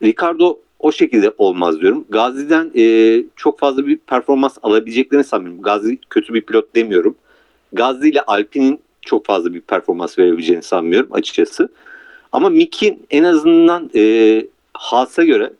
Ricardo 0.03 0.59
o 0.83 0.91
şekilde 0.91 1.33
olmaz 1.37 1.81
diyorum. 1.81 2.05
Gazi'den 2.09 2.71
e, 2.75 3.23
çok 3.35 3.59
fazla 3.59 3.87
bir 3.87 3.97
performans 3.97 4.57
alabileceklerini 4.63 5.23
sanmıyorum. 5.23 5.61
Gazi 5.61 5.97
kötü 6.09 6.33
bir 6.33 6.41
pilot 6.41 6.75
demiyorum. 6.75 7.15
Gazi 7.73 8.09
ile 8.09 8.21
Alpine'in 8.21 8.79
çok 9.01 9.25
fazla 9.25 9.53
bir 9.53 9.61
performans 9.61 10.19
verebileceğini 10.19 10.63
sanmıyorum 10.63 11.09
açıkçası. 11.13 11.69
Ama 12.31 12.49
Mick'in 12.49 13.05
en 13.09 13.23
azından 13.23 13.89
e, 13.95 14.45
Haas'a 14.73 15.23
göre 15.23 15.53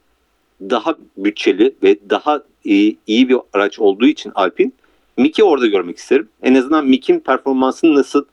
daha 0.62 0.96
bütçeli 1.18 1.75
ve 1.84 1.98
daha 2.10 2.44
iyi, 2.63 2.98
iyi 3.08 3.30
bir 3.30 3.38
araç 3.53 3.80
olduğu 3.80 4.06
için 4.06 4.32
Alpine 4.36 4.72
Mick'i 5.18 5.44
orada 5.44 5.68
görmek 5.68 5.98
isterim. 5.98 6.30
En 6.44 6.56
azından 6.56 6.86
Mick'in 6.86 7.20
performansının 7.20 7.96
nasıl 7.96 8.25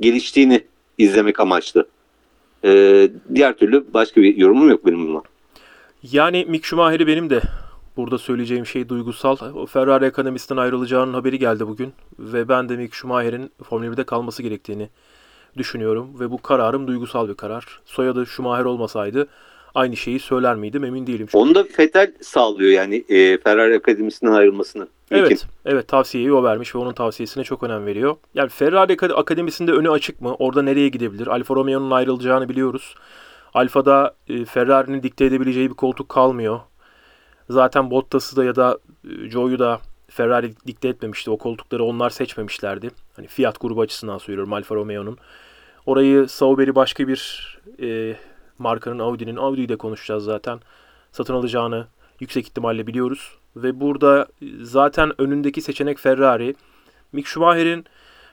geliştiğini 0.00 0.60
izlemek 0.98 1.40
amaçlı. 1.40 1.88
E, 2.64 3.08
diğer 3.34 3.56
türlü 3.56 3.84
başka 3.94 4.22
bir 4.22 4.36
yorumum 4.36 4.70
yok 4.70 4.86
benim 4.86 5.08
buna. 5.08 5.22
Yani 6.02 6.44
Mick 6.48 6.64
Schumacher'i 6.64 7.06
benim 7.06 7.30
de 7.30 7.42
burada 7.96 8.18
söyleyeceğim 8.18 8.66
şey 8.66 8.88
duygusal. 8.88 9.36
O 9.54 9.66
Ferrari 9.66 10.06
Akademisi'nden 10.06 10.60
ayrılacağının 10.60 11.14
haberi 11.14 11.38
geldi 11.38 11.66
bugün. 11.66 11.92
Ve 12.18 12.48
ben 12.48 12.68
de 12.68 12.76
Mick 12.76 12.94
Schumacher'in 12.94 13.50
Formula 13.62 13.94
1'de 13.94 14.04
kalması 14.04 14.42
gerektiğini 14.42 14.88
düşünüyorum. 15.56 16.20
Ve 16.20 16.30
bu 16.30 16.42
kararım 16.42 16.86
duygusal 16.86 17.28
bir 17.28 17.34
karar. 17.34 17.80
Soyadı 17.84 18.26
Schumacher 18.26 18.64
olmasaydı 18.64 19.28
aynı 19.74 19.96
şeyi 19.96 20.20
söyler 20.20 20.56
miydim 20.56 20.84
emin 20.84 21.06
değilim. 21.06 21.26
Çünkü... 21.26 21.38
Onu 21.38 21.54
da 21.54 21.64
Vettel 21.78 22.12
sağlıyor 22.20 22.70
yani 22.70 23.04
e, 23.08 23.38
Ferrari 23.38 23.76
Akademisi'nden 23.76 24.32
ayrılmasını. 24.32 24.88
Evet, 25.10 25.30
Mick'in. 25.30 25.48
evet 25.66 25.88
tavsiyeyi 25.88 26.32
o 26.32 26.44
vermiş 26.44 26.74
ve 26.74 26.78
onun 26.78 26.92
tavsiyesine 26.92 27.44
çok 27.44 27.62
önem 27.62 27.86
veriyor. 27.86 28.16
Yani 28.34 28.48
Ferrari 28.48 28.92
Akad- 28.92 29.12
Akademisi'nde 29.12 29.72
önü 29.72 29.90
açık 29.90 30.20
mı? 30.20 30.34
Orada 30.38 30.62
nereye 30.62 30.88
gidebilir? 30.88 31.26
Alfa 31.26 31.54
Romeo'nun 31.54 31.90
ayrılacağını 31.90 32.48
biliyoruz. 32.48 32.94
Alfa'da 33.54 34.14
e, 34.28 34.44
Ferrari'nin 34.44 35.02
dikte 35.02 35.24
edebileceği 35.24 35.70
bir 35.70 35.74
koltuk 35.74 36.08
kalmıyor. 36.08 36.60
Zaten 37.50 37.90
Bottas'ı 37.90 38.36
da 38.36 38.44
ya 38.44 38.56
da 38.56 38.78
e, 39.04 39.30
Joe'yu 39.30 39.58
da 39.58 39.80
Ferrari 40.08 40.52
dikte 40.66 40.88
etmemişti. 40.88 41.30
O 41.30 41.38
koltukları 41.38 41.84
onlar 41.84 42.10
seçmemişlerdi. 42.10 42.90
Hani 43.16 43.26
Fiat 43.26 43.60
grubu 43.60 43.80
açısından 43.80 44.18
söylüyorum 44.18 44.52
Alfa 44.52 44.74
Romeo'nun. 44.74 45.18
Orayı 45.86 46.28
Sauber'i 46.28 46.74
başka 46.74 47.08
bir 47.08 47.52
e, 47.82 48.16
markanın 48.58 48.98
Audi'nin 48.98 49.36
Audi'yi 49.36 49.68
de 49.68 49.76
konuşacağız 49.76 50.24
zaten. 50.24 50.60
Satın 51.12 51.34
alacağını 51.34 51.86
yüksek 52.20 52.46
ihtimalle 52.46 52.86
biliyoruz. 52.86 53.32
Ve 53.56 53.80
burada 53.80 54.26
zaten 54.62 55.20
önündeki 55.20 55.62
seçenek 55.62 55.98
Ferrari. 55.98 56.54
Mick 57.12 57.28
Schumacher'in 57.28 57.84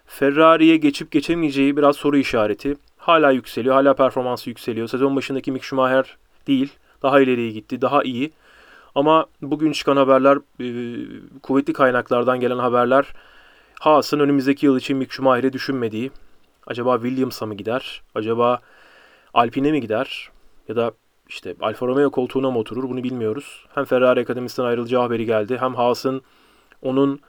Ferrari'ye 0.05 0.77
geçip 0.77 1.11
geçemeyeceği 1.11 1.77
biraz 1.77 1.95
soru 1.95 2.17
işareti. 2.17 2.75
Hala 2.99 3.31
yükseliyor, 3.31 3.75
hala 3.75 3.93
performansı 3.93 4.49
yükseliyor. 4.49 4.87
Sezon 4.87 5.15
başındaki 5.15 5.51
Mick 5.51 5.65
Schumacher 5.65 6.17
değil. 6.47 6.73
Daha 7.03 7.21
ileriye 7.21 7.51
gitti, 7.51 7.81
daha 7.81 8.03
iyi. 8.03 8.31
Ama 8.95 9.25
bugün 9.41 9.71
çıkan 9.71 9.97
haberler, 9.97 10.37
e, 10.37 10.65
kuvvetli 11.43 11.73
kaynaklardan 11.73 12.39
gelen 12.39 12.57
haberler 12.57 13.13
Haas'ın 13.79 14.19
önümüzdeki 14.19 14.65
yıl 14.65 14.77
için 14.77 14.97
Mick 14.97 15.11
Schumacher'i 15.11 15.53
düşünmediği. 15.53 16.11
Acaba 16.67 16.95
Williams'a 17.01 17.45
mı 17.45 17.55
gider? 17.55 18.01
Acaba 18.15 18.59
Alpine 19.33 19.71
mi 19.71 19.81
gider? 19.81 20.29
Ya 20.67 20.75
da 20.75 20.91
işte 21.27 21.55
Alfa 21.61 21.87
Romeo 21.87 22.11
koltuğuna 22.11 22.51
mı 22.51 22.59
oturur 22.59 22.89
bunu 22.89 23.03
bilmiyoruz. 23.03 23.65
Hem 23.75 23.85
Ferrari 23.85 24.19
Akademisi'nden 24.19 24.67
ayrılacağı 24.67 25.01
haberi 25.01 25.25
geldi. 25.25 25.57
Hem 25.59 25.75
Haas'ın 25.75 26.21
onun 26.81 27.19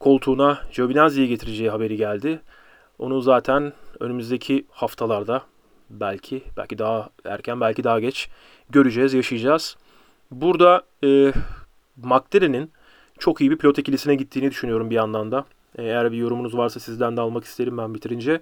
koltuğuna 0.00 0.58
Giovinazzi'yi 0.74 1.28
getireceği 1.28 1.70
haberi 1.70 1.96
geldi. 1.96 2.40
Onu 2.98 3.20
zaten 3.20 3.72
önümüzdeki 4.00 4.66
haftalarda 4.70 5.42
belki 5.90 6.42
belki 6.56 6.78
daha 6.78 7.10
erken 7.24 7.60
belki 7.60 7.84
daha 7.84 8.00
geç 8.00 8.28
göreceğiz, 8.70 9.14
yaşayacağız. 9.14 9.76
Burada 10.30 10.82
e, 11.04 11.32
McLaren'in 11.96 12.72
çok 13.18 13.40
iyi 13.40 13.50
bir 13.50 13.58
pilot 13.58 13.78
ikilisine 13.78 14.14
gittiğini 14.14 14.50
düşünüyorum 14.50 14.90
bir 14.90 14.94
yandan 14.94 15.32
da. 15.32 15.44
Eğer 15.78 16.12
bir 16.12 16.16
yorumunuz 16.16 16.56
varsa 16.56 16.80
sizden 16.80 17.16
de 17.16 17.20
almak 17.20 17.44
isterim 17.44 17.78
ben 17.78 17.94
bitirince. 17.94 18.40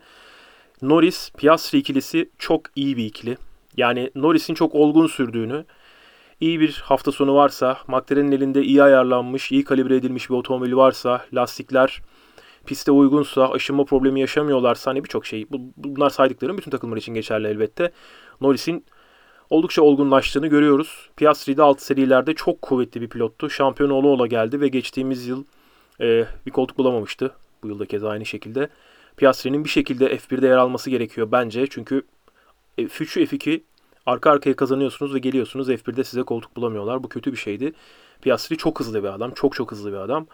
Norris, 0.82 1.30
Piastri 1.30 1.78
ikilisi 1.78 2.30
çok 2.38 2.62
iyi 2.76 2.96
bir 2.96 3.04
ikili. 3.04 3.36
Yani 3.76 4.10
Norris'in 4.14 4.54
çok 4.54 4.74
olgun 4.74 5.06
sürdüğünü, 5.06 5.64
iyi 6.40 6.60
bir 6.60 6.82
hafta 6.84 7.12
sonu 7.12 7.34
varsa, 7.34 7.78
McLaren'in 7.86 8.32
elinde 8.32 8.62
iyi 8.62 8.82
ayarlanmış, 8.82 9.52
iyi 9.52 9.64
kalibre 9.64 9.96
edilmiş 9.96 10.30
bir 10.30 10.34
otomobili 10.34 10.76
varsa, 10.76 11.24
lastikler 11.34 12.02
piste 12.64 12.92
uygunsa, 12.92 13.50
aşınma 13.50 13.84
problemi 13.84 14.20
yaşamıyorlarsa 14.20 14.90
hani 14.90 15.04
birçok 15.04 15.26
şey. 15.26 15.46
Bunlar 15.76 16.10
saydıklarım 16.10 16.58
bütün 16.58 16.70
takımlar 16.70 16.96
için 16.96 17.14
geçerli 17.14 17.48
elbette. 17.48 17.92
Norris'in 18.40 18.84
oldukça 19.50 19.82
olgunlaştığını 19.82 20.46
görüyoruz. 20.46 21.10
Piastri'de 21.16 21.62
alt 21.62 21.80
serilerde 21.80 22.34
çok 22.34 22.62
kuvvetli 22.62 23.00
bir 23.00 23.08
pilottu. 23.08 23.50
Şampiyon 23.50 23.90
ola 23.90 24.08
ola 24.08 24.26
geldi 24.26 24.60
ve 24.60 24.68
geçtiğimiz 24.68 25.26
yıl 25.26 25.44
e, 26.00 26.26
bir 26.46 26.50
koltuk 26.50 26.78
bulamamıştı. 26.78 27.32
Bu 27.62 27.68
yılda 27.68 27.86
kez 27.86 28.04
aynı 28.04 28.26
şekilde. 28.26 28.68
Piastri'nin 29.16 29.64
bir 29.64 29.68
şekilde 29.68 30.16
F1'de 30.16 30.46
yer 30.46 30.56
alması 30.56 30.90
gerekiyor 30.90 31.28
bence. 31.32 31.66
Çünkü 31.70 32.02
F3'ü 32.78 33.26
F2 33.26 33.62
arka 34.06 34.30
arkaya 34.30 34.56
kazanıyorsunuz 34.56 35.14
ve 35.14 35.18
geliyorsunuz 35.18 35.68
F1'de 35.68 36.04
size 36.04 36.22
koltuk 36.22 36.56
bulamıyorlar. 36.56 37.02
Bu 37.02 37.08
kötü 37.08 37.32
bir 37.32 37.36
şeydi. 37.36 37.72
Piastri 38.22 38.56
çok 38.56 38.80
hızlı 38.80 39.02
bir 39.02 39.08
adam. 39.08 39.30
Çok 39.34 39.54
çok 39.54 39.72
hızlı 39.72 39.92
bir 39.92 39.96
adam. 39.96 40.26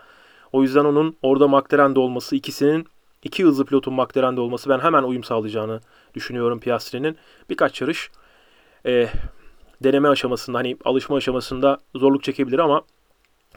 O 0.52 0.62
yüzden 0.62 0.85
onun 0.85 1.16
orada 1.23 1.49
McLaren'de 1.49 2.00
olması, 2.00 2.37
ikisinin 2.37 2.87
iki 3.23 3.45
hızlı 3.45 3.64
pilotun 3.64 3.95
McLaren'de 3.95 4.40
olması 4.40 4.71
ben 4.71 4.78
hemen 4.78 5.02
uyum 5.02 5.25
sağlayacağını 5.25 5.80
düşünüyorum 6.14 6.61
Piastri'nin. 6.61 7.16
Birkaç 7.50 7.80
yarış 7.80 8.11
e, 8.87 9.09
deneme 9.85 10.09
aşamasında 10.09 10.59
hani 10.59 10.76
alışma 10.85 11.16
aşamasında 11.16 11.78
zorluk 11.95 12.23
çekebilir 12.23 12.59
ama 12.59 12.83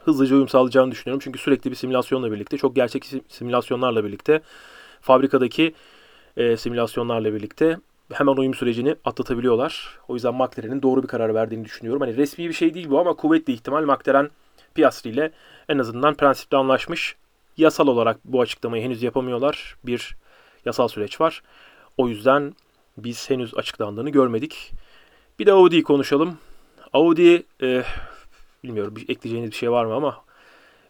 hızlıca 0.04 0.36
uyum 0.36 0.48
sağlayacağını 0.48 0.90
düşünüyorum. 0.90 1.20
Çünkü 1.24 1.38
sürekli 1.38 1.70
bir 1.70 1.76
simülasyonla 1.76 2.32
birlikte, 2.32 2.56
çok 2.56 2.76
gerçek 2.76 3.10
simülasyonlarla 3.28 4.04
birlikte, 4.04 4.40
fabrikadaki 5.00 5.74
e, 6.36 6.56
simülasyonlarla 6.56 7.34
birlikte 7.34 7.78
hemen 8.12 8.36
uyum 8.36 8.54
sürecini 8.54 8.96
atlatabiliyorlar. 9.04 9.98
O 10.08 10.14
yüzden 10.14 10.34
McLaren'in 10.34 10.82
doğru 10.82 11.02
bir 11.02 11.08
karar 11.08 11.34
verdiğini 11.34 11.64
düşünüyorum. 11.64 12.00
Hani 12.00 12.16
resmi 12.16 12.48
bir 12.48 12.54
şey 12.54 12.74
değil 12.74 12.90
bu 12.90 13.00
ama 13.00 13.14
kuvvetli 13.14 13.52
ihtimal 13.52 13.84
McLaren 13.84 14.30
Piastri 14.74 15.10
ile 15.10 15.32
en 15.68 15.78
azından 15.78 16.14
prensipte 16.14 16.56
anlaşmış. 16.56 17.16
Yasal 17.56 17.86
olarak 17.86 18.18
bu 18.24 18.40
açıklamayı 18.40 18.84
henüz 18.84 19.02
yapamıyorlar. 19.02 19.76
Bir 19.84 20.16
yasal 20.64 20.88
süreç 20.88 21.20
var. 21.20 21.42
O 21.96 22.08
yüzden 22.08 22.54
biz 22.96 23.30
henüz 23.30 23.54
açıklandığını 23.54 24.10
görmedik. 24.10 24.72
Bir 25.38 25.46
de 25.46 25.52
Audi'yi 25.52 25.82
konuşalım. 25.82 26.38
Audi 26.92 27.42
e, 27.62 27.82
bilmiyorum 28.64 28.94
ekleyeceğiniz 29.08 29.50
bir 29.50 29.56
şey 29.56 29.70
var 29.70 29.84
mı 29.84 29.94
ama 29.94 30.24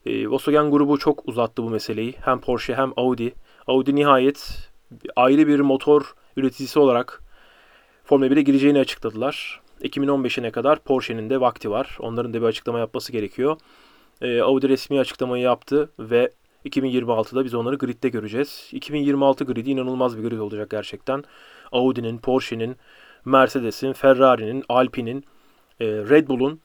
e, 0.06 0.28
Volkswagen 0.28 0.70
grubu 0.70 0.98
çok 0.98 1.28
uzattı 1.28 1.62
bu 1.62 1.70
meseleyi. 1.70 2.14
Hem 2.20 2.40
Porsche 2.40 2.74
hem 2.74 2.92
Audi. 2.96 3.34
Audi 3.66 3.94
nihayet 3.94 4.68
ayrı 5.16 5.46
bir 5.46 5.60
motor 5.60 6.14
üreticisi 6.36 6.78
olarak 6.78 7.22
Formula 8.04 8.26
1'e 8.26 8.42
gireceğini 8.42 8.78
açıkladılar. 8.78 9.60
2015'ine 9.82 10.50
kadar 10.50 10.78
Porsche'nin 10.78 11.30
de 11.30 11.40
vakti 11.40 11.70
var. 11.70 11.96
Onların 12.00 12.34
da 12.34 12.40
bir 12.40 12.46
açıklama 12.46 12.78
yapması 12.78 13.12
gerekiyor. 13.12 13.56
E, 14.22 14.40
Audi 14.40 14.68
resmi 14.68 15.00
açıklamayı 15.00 15.42
yaptı 15.42 15.90
ve 15.98 16.30
2026'da 16.64 17.44
biz 17.44 17.54
onları 17.54 17.76
gridde 17.76 18.08
göreceğiz. 18.08 18.68
2026 18.72 19.44
gridi 19.44 19.70
inanılmaz 19.70 20.18
bir 20.18 20.22
grid 20.22 20.38
olacak 20.38 20.70
gerçekten. 20.70 21.24
Audi'nin, 21.72 22.18
Porsche'nin, 22.18 22.76
Mercedes'in, 23.24 23.92
Ferrari'nin, 23.92 24.64
Alpine'in, 24.68 25.24
e, 25.80 25.86
Red 25.86 26.28
Bull'un 26.28 26.60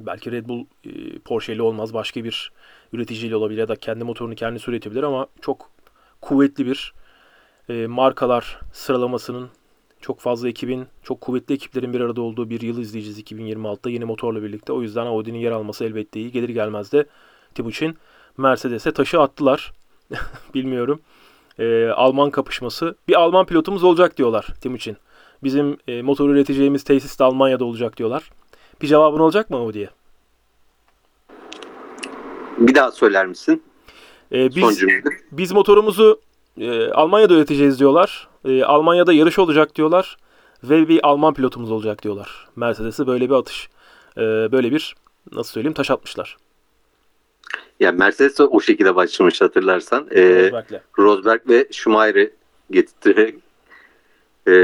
belki 0.00 0.32
Red 0.32 0.48
Bull 0.48 0.64
e, 0.84 1.18
Porsche 1.18 1.52
ile 1.52 1.62
olmaz 1.62 1.94
başka 1.94 2.24
bir 2.24 2.52
üreticiyle 2.92 3.36
olabilir 3.36 3.58
ya 3.58 3.68
da 3.68 3.76
kendi 3.76 4.04
motorunu 4.04 4.34
kendisi 4.34 4.70
üretebilir 4.70 5.02
ama 5.02 5.26
çok 5.40 5.70
kuvvetli 6.20 6.66
bir 6.66 6.94
e, 7.68 7.86
markalar 7.86 8.60
sıralamasının 8.72 9.50
çok 10.00 10.20
fazla 10.20 10.48
ekibin, 10.48 10.86
çok 11.02 11.20
kuvvetli 11.20 11.54
ekiplerin 11.54 11.92
bir 11.92 12.00
arada 12.00 12.20
olduğu 12.20 12.50
bir 12.50 12.60
yıl 12.60 12.78
izleyeceğiz 12.78 13.20
2026'da 13.20 13.90
yeni 13.90 14.04
motorla 14.04 14.42
birlikte. 14.42 14.72
O 14.72 14.82
yüzden 14.82 15.06
Audi'nin 15.06 15.38
yer 15.38 15.50
alması 15.52 15.84
elbette 15.84 16.20
iyi. 16.20 16.32
Gelir 16.32 16.48
gelmez 16.48 16.92
de 16.92 17.06
Timuçin 17.54 17.96
Mercedes'e 18.36 18.92
taşı 18.92 19.20
attılar. 19.20 19.72
Bilmiyorum. 20.54 21.00
E, 21.58 21.88
Alman 21.88 22.30
kapışması. 22.30 22.94
Bir 23.08 23.20
Alman 23.20 23.46
pilotumuz 23.46 23.84
olacak 23.84 24.18
diyorlar 24.18 24.46
Timuçin. 24.60 24.96
Bizim 25.44 25.76
e, 25.88 26.02
motor 26.02 26.30
üreteceğimiz 26.30 26.84
tesis 26.84 27.18
de 27.18 27.24
Almanya'da 27.24 27.64
olacak 27.64 27.96
diyorlar. 27.96 28.30
Bir 28.82 28.86
cevabın 28.86 29.18
olacak 29.18 29.50
mı 29.50 29.56
Audi'ye? 29.56 29.90
Bir 32.58 32.74
daha 32.74 32.92
söyler 32.92 33.26
misin? 33.26 33.62
E, 34.30 34.50
Son 34.50 34.70
biz, 34.70 34.84
biz 35.32 35.52
motorumuzu 35.52 36.20
e, 36.58 36.90
Almanya'da 36.90 37.34
üreteceğiz 37.34 37.78
diyorlar. 37.78 38.29
E, 38.44 38.64
Almanya'da 38.64 39.12
yarış 39.12 39.38
olacak 39.38 39.74
diyorlar. 39.76 40.16
Ve 40.64 40.88
bir 40.88 41.06
Alman 41.06 41.34
pilotumuz 41.34 41.70
olacak 41.70 42.02
diyorlar. 42.02 42.48
Mercedes'e 42.56 43.06
böyle 43.06 43.28
bir 43.30 43.34
atış. 43.34 43.68
e, 44.16 44.20
böyle 44.52 44.70
bir 44.72 44.94
nasıl 45.32 45.52
söyleyeyim 45.52 45.74
taş 45.74 45.90
atmışlar. 45.90 46.36
Yani 47.80 47.98
Mercedes 47.98 48.38
de 48.38 48.42
o 48.42 48.60
şekilde 48.60 48.94
başlamış 48.94 49.40
hatırlarsan. 49.40 50.06
Ee, 50.10 50.22
Rosberg'le. 50.44 50.80
Rosberg 50.98 51.40
ve 51.48 51.68
Schumacher'i 51.72 52.30
getirterek 52.70 53.34
e, 54.48 54.54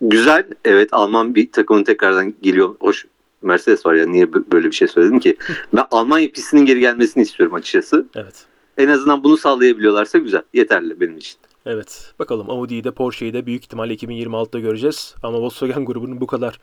güzel 0.00 0.44
evet 0.64 0.88
Alman 0.92 1.34
bir 1.34 1.52
takımın 1.52 1.84
tekrardan 1.84 2.34
geliyor. 2.42 2.74
Hoş 2.80 3.06
Mercedes 3.42 3.86
var 3.86 3.94
ya 3.94 4.06
niye 4.06 4.24
bö- 4.24 4.52
böyle 4.52 4.66
bir 4.66 4.72
şey 4.74 4.88
söyledim 4.88 5.20
ki? 5.20 5.36
Ben 5.72 5.84
Almanya 5.90 6.30
pistinin 6.30 6.66
geri 6.66 6.80
gelmesini 6.80 7.22
istiyorum 7.22 7.54
açıkçası. 7.54 8.06
Evet. 8.16 8.46
En 8.78 8.88
azından 8.88 9.24
bunu 9.24 9.36
sağlayabiliyorlarsa 9.36 10.18
güzel. 10.18 10.42
Yeterli 10.54 11.00
benim 11.00 11.16
için. 11.18 11.36
Evet. 11.66 12.14
Bakalım 12.18 12.50
Audi'yi 12.50 12.84
de 12.84 12.90
Porsche'yi 12.90 13.32
de 13.32 13.46
büyük 13.46 13.64
ihtimalle 13.64 13.94
2026'da 13.94 14.60
göreceğiz. 14.60 15.14
Ama 15.22 15.40
Volkswagen 15.40 15.84
grubunun 15.84 16.20
bu 16.20 16.26
kadar 16.26 16.58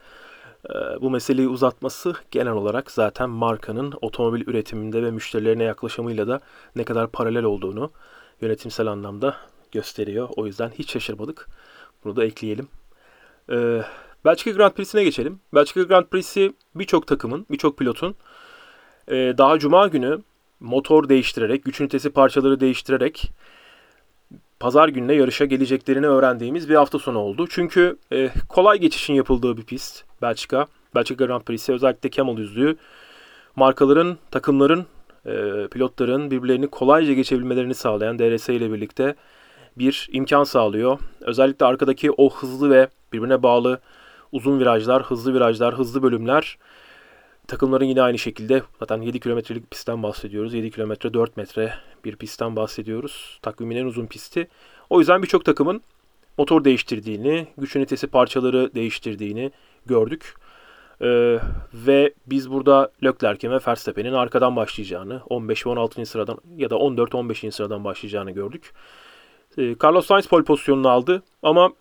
e, 0.70 1.02
bu 1.02 1.10
meseleyi 1.10 1.48
uzatması 1.48 2.16
genel 2.32 2.54
olarak 2.54 2.92
zaten 2.92 3.30
markanın 3.30 3.94
otomobil 4.02 4.48
üretiminde 4.48 5.04
ve 5.04 5.12
müşterilerine 5.12 5.64
yaklaşımıyla 5.64 6.28
da 6.28 6.40
ne 6.76 6.84
kadar 6.84 7.12
paralel 7.12 7.44
olduğunu 7.44 7.92
yönetimsel 8.42 8.88
anlamda 8.88 9.36
gösteriyor. 9.72 10.30
O 10.36 10.46
yüzden 10.46 10.70
hiç 10.70 10.92
şaşırmadık. 10.92 11.48
Bunu 12.04 12.16
da 12.16 12.26
ekleyelim. 12.26 12.68
E, 13.52 13.82
Belçika 14.26 14.52
Grand 14.52 14.72
Prix'sine 14.72 15.04
geçelim. 15.04 15.40
Belçika 15.54 15.84
Grand 15.84 16.06
Prix'si 16.06 16.54
birçok 16.76 17.08
takımın, 17.08 17.46
birçok 17.52 17.78
pilotun 17.78 18.16
e, 19.08 19.16
daha 19.38 19.60
cuma 19.60 19.88
günü 19.88 20.20
motor 20.60 21.10
değiştirerek, 21.10 21.66
güç 21.66 21.82
ünitesi 21.82 22.10
parçaları 22.10 22.60
değiştirerek 22.60 23.32
pazar 24.62 24.90
gününe 24.90 25.14
yarışa 25.14 25.46
geleceklerini 25.46 26.08
öğrendiğimiz 26.08 26.70
bir 26.70 26.76
hafta 26.76 27.00
sonu 27.00 27.20
oldu. 27.20 27.48
Çünkü 27.50 27.98
e, 28.14 28.30
kolay 28.50 28.80
geçişin 28.80 29.14
yapıldığı 29.14 29.58
bir 29.58 29.64
pist 29.64 30.04
Belçika. 30.22 30.66
Belçika 30.96 31.26
Grand 31.26 31.42
Prix'si 31.42 31.74
özellikle 31.74 32.12
Camel 32.12 32.38
düzlüğü 32.38 32.76
markaların, 33.56 34.18
takımların, 34.32 34.86
e, 35.26 35.68
pilotların 35.68 36.32
birbirlerini 36.32 36.68
kolayca 36.68 37.14
geçebilmelerini 37.14 37.74
sağlayan 37.74 38.20
DRS 38.20 38.50
ile 38.50 38.74
birlikte 38.74 39.16
bir 39.78 40.10
imkan 40.12 40.44
sağlıyor. 40.44 41.00
Özellikle 41.22 41.66
arkadaki 41.66 42.12
o 42.12 42.30
hızlı 42.34 42.70
ve 42.70 42.88
birbirine 43.14 43.44
bağlı 43.44 43.80
uzun 44.32 44.60
virajlar, 44.60 45.04
hızlı 45.04 45.34
virajlar, 45.34 45.78
hızlı 45.78 46.04
bölümler 46.04 46.58
takımların 47.52 47.86
yine 47.86 48.02
aynı 48.02 48.18
şekilde 48.18 48.64
zaten 48.80 49.02
7 49.02 49.20
kilometrelik 49.20 49.72
pistten 49.72 50.04
bahsediyoruz. 50.04 50.54
7 50.54 50.72
kilometre 50.72 51.14
4 51.14 51.38
metre 51.38 51.74
bir 52.06 52.16
pistten 52.16 52.56
bahsediyoruz. 52.56 53.40
Takvimin 53.42 53.76
en 53.76 53.86
uzun 53.86 54.06
pisti. 54.06 54.48
O 54.90 55.00
yüzden 55.00 55.24
birçok 55.24 55.46
takımın 55.46 55.82
motor 56.38 56.64
değiştirdiğini, 56.64 57.48
güç 57.58 57.76
ünitesi 57.76 58.08
parçaları 58.08 58.76
değiştirdiğini 58.76 59.52
gördük. 59.86 60.36
Ee, 61.02 61.40
ve 61.74 62.14
biz 62.28 62.52
burada 62.52 62.92
Leclerc'in 63.04 63.52
ve 63.52 63.60
Verstappen'in 63.68 64.14
arkadan 64.14 64.56
başlayacağını, 64.56 65.22
15 65.30 65.66
ve 65.66 65.70
16. 65.70 66.06
sıradan 66.06 66.38
ya 66.58 66.70
da 66.70 66.76
14-15. 66.76 67.52
sıradan 67.52 67.84
başlayacağını 67.84 68.32
gördük. 68.32 68.74
Ee, 69.58 69.76
Carlos 69.84 70.06
Sainz 70.06 70.28
pole 70.28 70.44
pozisyonunu 70.44 70.90
aldı 70.90 71.24
ama 71.44 71.74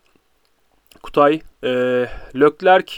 Kutay, 1.03 1.41
e, 1.63 1.69
Leclerc 2.35 2.93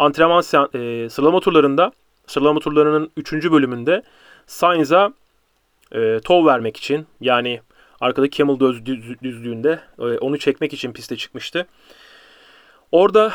antrenman 0.00 0.40
e, 0.74 1.08
sıralama 1.10 1.40
turlarında, 1.40 1.92
sıralama 2.26 2.60
turlarının 2.60 3.10
3. 3.16 3.32
bölümünde 3.32 4.02
Sainz'a 4.46 5.12
e, 5.92 6.20
tov 6.20 6.46
vermek 6.46 6.76
için 6.76 7.06
yani 7.20 7.60
arkadaki 8.00 8.38
Camel 8.38 8.60
düz, 8.60 8.86
düz- 8.86 9.20
düzlüğünde 9.22 9.80
e, 9.98 10.02
onu 10.02 10.38
çekmek 10.38 10.72
için 10.72 10.92
piste 10.92 11.16
çıkmıştı. 11.16 11.66
Orada 12.92 13.32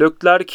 Leclerc 0.00 0.54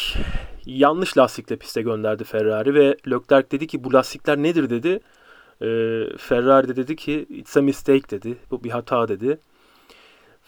yanlış 0.66 1.18
lastikle 1.18 1.56
piste 1.56 1.82
gönderdi 1.82 2.24
Ferrari 2.24 2.74
ve 2.74 2.96
Leclerc 3.10 3.50
dedi 3.50 3.66
ki 3.66 3.84
bu 3.84 3.92
lastikler 3.92 4.36
nedir 4.36 4.70
dedi. 4.70 5.00
E, 5.60 5.68
Ferrari 6.16 6.68
de 6.68 6.76
dedi 6.76 6.96
ki 6.96 7.26
it's 7.28 7.56
a 7.56 7.62
mistake 7.62 8.10
dedi. 8.10 8.36
Bu 8.50 8.64
bir 8.64 8.70
hata 8.70 9.08
dedi. 9.08 9.38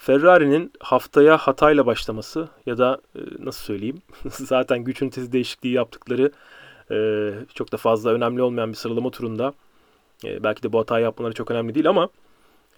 Ferrari'nin 0.02 0.72
haftaya 0.80 1.36
hatayla 1.36 1.86
başlaması 1.86 2.48
ya 2.66 2.78
da 2.78 3.00
e, 3.16 3.20
nasıl 3.38 3.64
söyleyeyim 3.64 4.02
zaten 4.30 4.78
güç 4.78 5.02
ünitesi 5.02 5.32
değişikliği 5.32 5.72
yaptıkları 5.72 6.32
e, 6.90 6.96
çok 7.54 7.72
da 7.72 7.76
fazla 7.76 8.10
önemli 8.10 8.42
olmayan 8.42 8.70
bir 8.70 8.76
sıralama 8.76 9.10
turunda 9.10 9.54
e, 10.24 10.44
belki 10.44 10.62
de 10.62 10.72
bu 10.72 10.78
hatayı 10.78 11.04
yapmaları 11.04 11.34
çok 11.34 11.50
önemli 11.50 11.74
değil 11.74 11.88
ama 11.88 12.08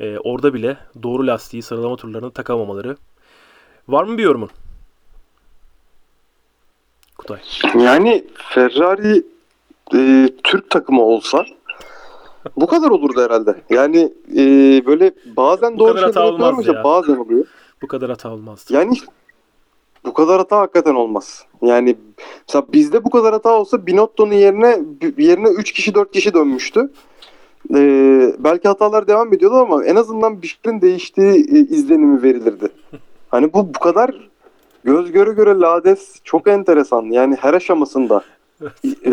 orada 0.01 0.55
bile 0.55 0.77
doğru 1.03 1.27
lastiği 1.27 1.63
sıralama 1.63 1.97
turlarına 1.97 2.31
takamamaları. 2.31 2.97
Var 3.89 4.05
mı 4.05 4.19
bir 4.19 4.23
yorumun? 4.23 4.51
Kutay. 7.19 7.41
Yani 7.75 8.25
Ferrari 8.35 9.23
e, 9.95 10.31
Türk 10.45 10.71
takımı 10.71 11.03
olsa 11.03 11.47
bu 12.57 12.67
kadar 12.67 12.91
olurdu 12.91 13.23
herhalde. 13.23 13.55
Yani 13.71 14.13
e, 14.37 14.43
böyle 14.87 15.13
bazen 15.37 15.75
Bu 15.75 15.79
doğru 15.79 15.99
şeyler 15.99 16.75
ya. 16.75 16.85
bazen 16.85 17.17
oluyor. 17.17 17.45
Bu 17.83 17.87
kadar 17.87 18.11
hata 18.11 18.33
olmazdı. 18.33 18.75
Yani 18.75 18.97
bu 20.05 20.13
kadar 20.13 20.39
hata 20.39 20.59
hakikaten 20.59 20.95
olmaz. 20.95 21.45
Yani 21.63 21.97
mesela 22.49 22.67
bizde 22.73 23.05
bu 23.05 23.11
kadar 23.11 23.33
hata 23.33 23.59
olsa 23.59 23.87
Binotto'nun 23.87 24.33
yerine 24.33 24.81
yerine 25.19 25.49
3 25.49 25.73
kişi 25.73 25.95
4 25.95 26.13
kişi 26.13 26.35
dönmüştü. 26.35 26.91
Ee, 27.75 28.35
belki 28.39 28.69
hatalar 28.69 29.09
devam 29.09 29.33
ediyordu 29.33 29.57
ama 29.57 29.85
en 29.85 29.97
azından 29.97 30.43
bir 30.43 30.47
şeylerin 30.47 30.81
değiştiği 30.83 31.31
e, 31.31 31.59
izlenimi 31.59 32.23
verilirdi. 32.23 32.69
Hani 33.29 33.53
bu 33.53 33.69
bu 33.75 33.79
kadar 33.79 34.31
göz 34.85 35.13
göre 35.13 35.33
göre 35.33 35.61
lades 35.61 36.21
çok 36.25 36.49
enteresan. 36.49 37.03
Yani 37.03 37.37
her 37.41 37.55
aşamasında. 37.55 38.23
Ee, 38.85 39.11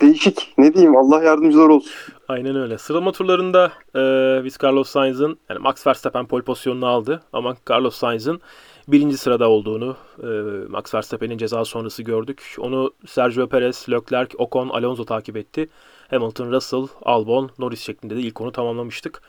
değişik. 0.00 0.54
Ne 0.58 0.74
diyeyim 0.74 0.96
Allah 0.96 1.22
yardımcılar 1.22 1.68
olsun. 1.68 1.92
Aynen 2.28 2.56
öyle. 2.56 2.78
Sıralama 2.78 3.12
turlarında 3.12 3.72
e, 3.94 4.00
biz 4.44 4.58
Carlos 4.62 4.88
Sainz'ın 4.88 5.38
yani 5.48 5.58
Max 5.58 5.86
Verstappen 5.86 6.26
pole 6.26 6.42
pozisyonunu 6.42 6.86
aldı 6.86 7.22
ama 7.32 7.56
Carlos 7.70 7.96
Sainz'ın 7.96 8.40
birinci 8.88 9.16
sırada 9.16 9.48
olduğunu 9.48 9.96
e, 10.22 10.26
Max 10.68 10.94
Verstappen'in 10.94 11.38
ceza 11.38 11.64
sonrası 11.64 12.02
gördük. 12.02 12.56
Onu 12.58 12.92
Sergio 13.06 13.48
Perez, 13.48 13.86
Leclerc, 13.90 14.36
Ocon, 14.38 14.68
Alonso 14.68 15.04
takip 15.04 15.36
etti. 15.36 15.68
Hamilton, 16.10 16.52
Russell, 16.52 16.86
Albon, 17.02 17.50
Norris 17.58 17.80
şeklinde 17.80 18.16
de 18.16 18.20
ilk 18.20 18.40
onu 18.40 18.52
tamamlamıştık. 18.52 19.22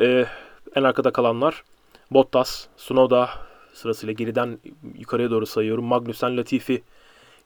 E, 0.00 0.26
en 0.74 0.82
arkada 0.82 1.10
kalanlar 1.10 1.64
Bottas, 2.10 2.66
Tsunoda 2.76 3.28
sırasıyla 3.72 4.12
geriden 4.12 4.58
yukarıya 4.98 5.30
doğru 5.30 5.46
sayıyorum. 5.46 5.84
Magnussen, 5.84 6.36
Latifi 6.36 6.82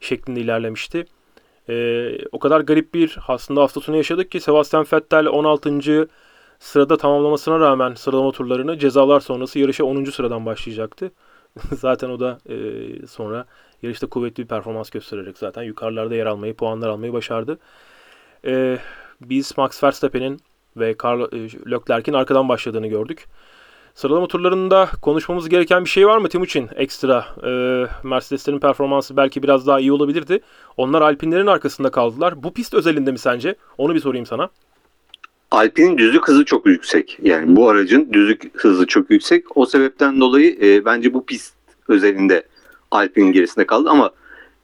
şeklinde 0.00 0.40
ilerlemişti. 0.40 1.06
Ee, 1.68 2.18
o 2.32 2.38
kadar 2.38 2.60
garip 2.60 2.94
bir 2.94 3.18
aslında 3.28 3.62
hafta 3.62 3.80
sonu 3.80 3.96
yaşadık 3.96 4.30
ki 4.30 4.40
Sebastian 4.40 4.86
Vettel 4.92 5.26
16. 5.26 6.08
sırada 6.58 6.96
tamamlamasına 6.96 7.60
rağmen 7.60 7.94
sıralama 7.94 8.32
turlarını 8.32 8.78
cezalar 8.78 9.20
sonrası 9.20 9.58
yarışa 9.58 9.84
10. 9.84 10.04
sıradan 10.04 10.46
başlayacaktı. 10.46 11.12
zaten 11.72 12.10
o 12.10 12.20
da 12.20 12.38
e, 12.48 12.56
sonra 13.06 13.46
yarışta 13.82 14.06
kuvvetli 14.06 14.42
bir 14.42 14.48
performans 14.48 14.90
göstererek 14.90 15.38
zaten 15.38 15.62
yukarılarda 15.62 16.14
yer 16.14 16.26
almayı, 16.26 16.54
puanlar 16.54 16.88
almayı 16.88 17.12
başardı. 17.12 17.58
Ee, 18.46 18.78
biz 19.20 19.58
Max 19.58 19.82
Verstappen'in 19.82 20.40
ve 20.76 20.94
Carlo, 21.04 21.28
e, 21.32 21.38
Leclerc'in 21.70 22.12
arkadan 22.12 22.48
başladığını 22.48 22.86
gördük. 22.86 23.26
Sıralama 23.94 24.26
turlarında 24.26 24.88
konuşmamız 25.02 25.48
gereken 25.48 25.84
bir 25.84 25.90
şey 25.90 26.06
var 26.06 26.18
mı 26.18 26.28
Timuçin? 26.28 26.68
Ekstra. 26.76 27.26
Ee, 27.44 27.86
Mercedeslerin 28.08 28.58
performansı 28.58 29.16
belki 29.16 29.42
biraz 29.42 29.66
daha 29.66 29.80
iyi 29.80 29.92
olabilirdi. 29.92 30.40
Onlar 30.76 31.02
Alpinlerin 31.02 31.46
arkasında 31.46 31.90
kaldılar. 31.90 32.42
Bu 32.42 32.52
pist 32.52 32.74
özelinde 32.74 33.12
mi 33.12 33.18
sence? 33.18 33.54
Onu 33.78 33.94
bir 33.94 34.00
sorayım 34.00 34.26
sana. 34.26 34.48
Alpine'in 35.50 35.98
düzlük 35.98 36.28
hızı 36.28 36.44
çok 36.44 36.66
yüksek. 36.66 37.18
Yani 37.22 37.56
bu 37.56 37.68
aracın 37.68 38.12
düzlük 38.12 38.60
hızı 38.60 38.86
çok 38.86 39.10
yüksek. 39.10 39.56
O 39.56 39.66
sebepten 39.66 40.20
dolayı 40.20 40.58
e, 40.62 40.84
bence 40.84 41.14
bu 41.14 41.26
pist 41.26 41.54
özelinde 41.88 42.46
Alpine'in 42.90 43.32
gerisinde 43.32 43.66
kaldı 43.66 43.90
ama 43.90 44.10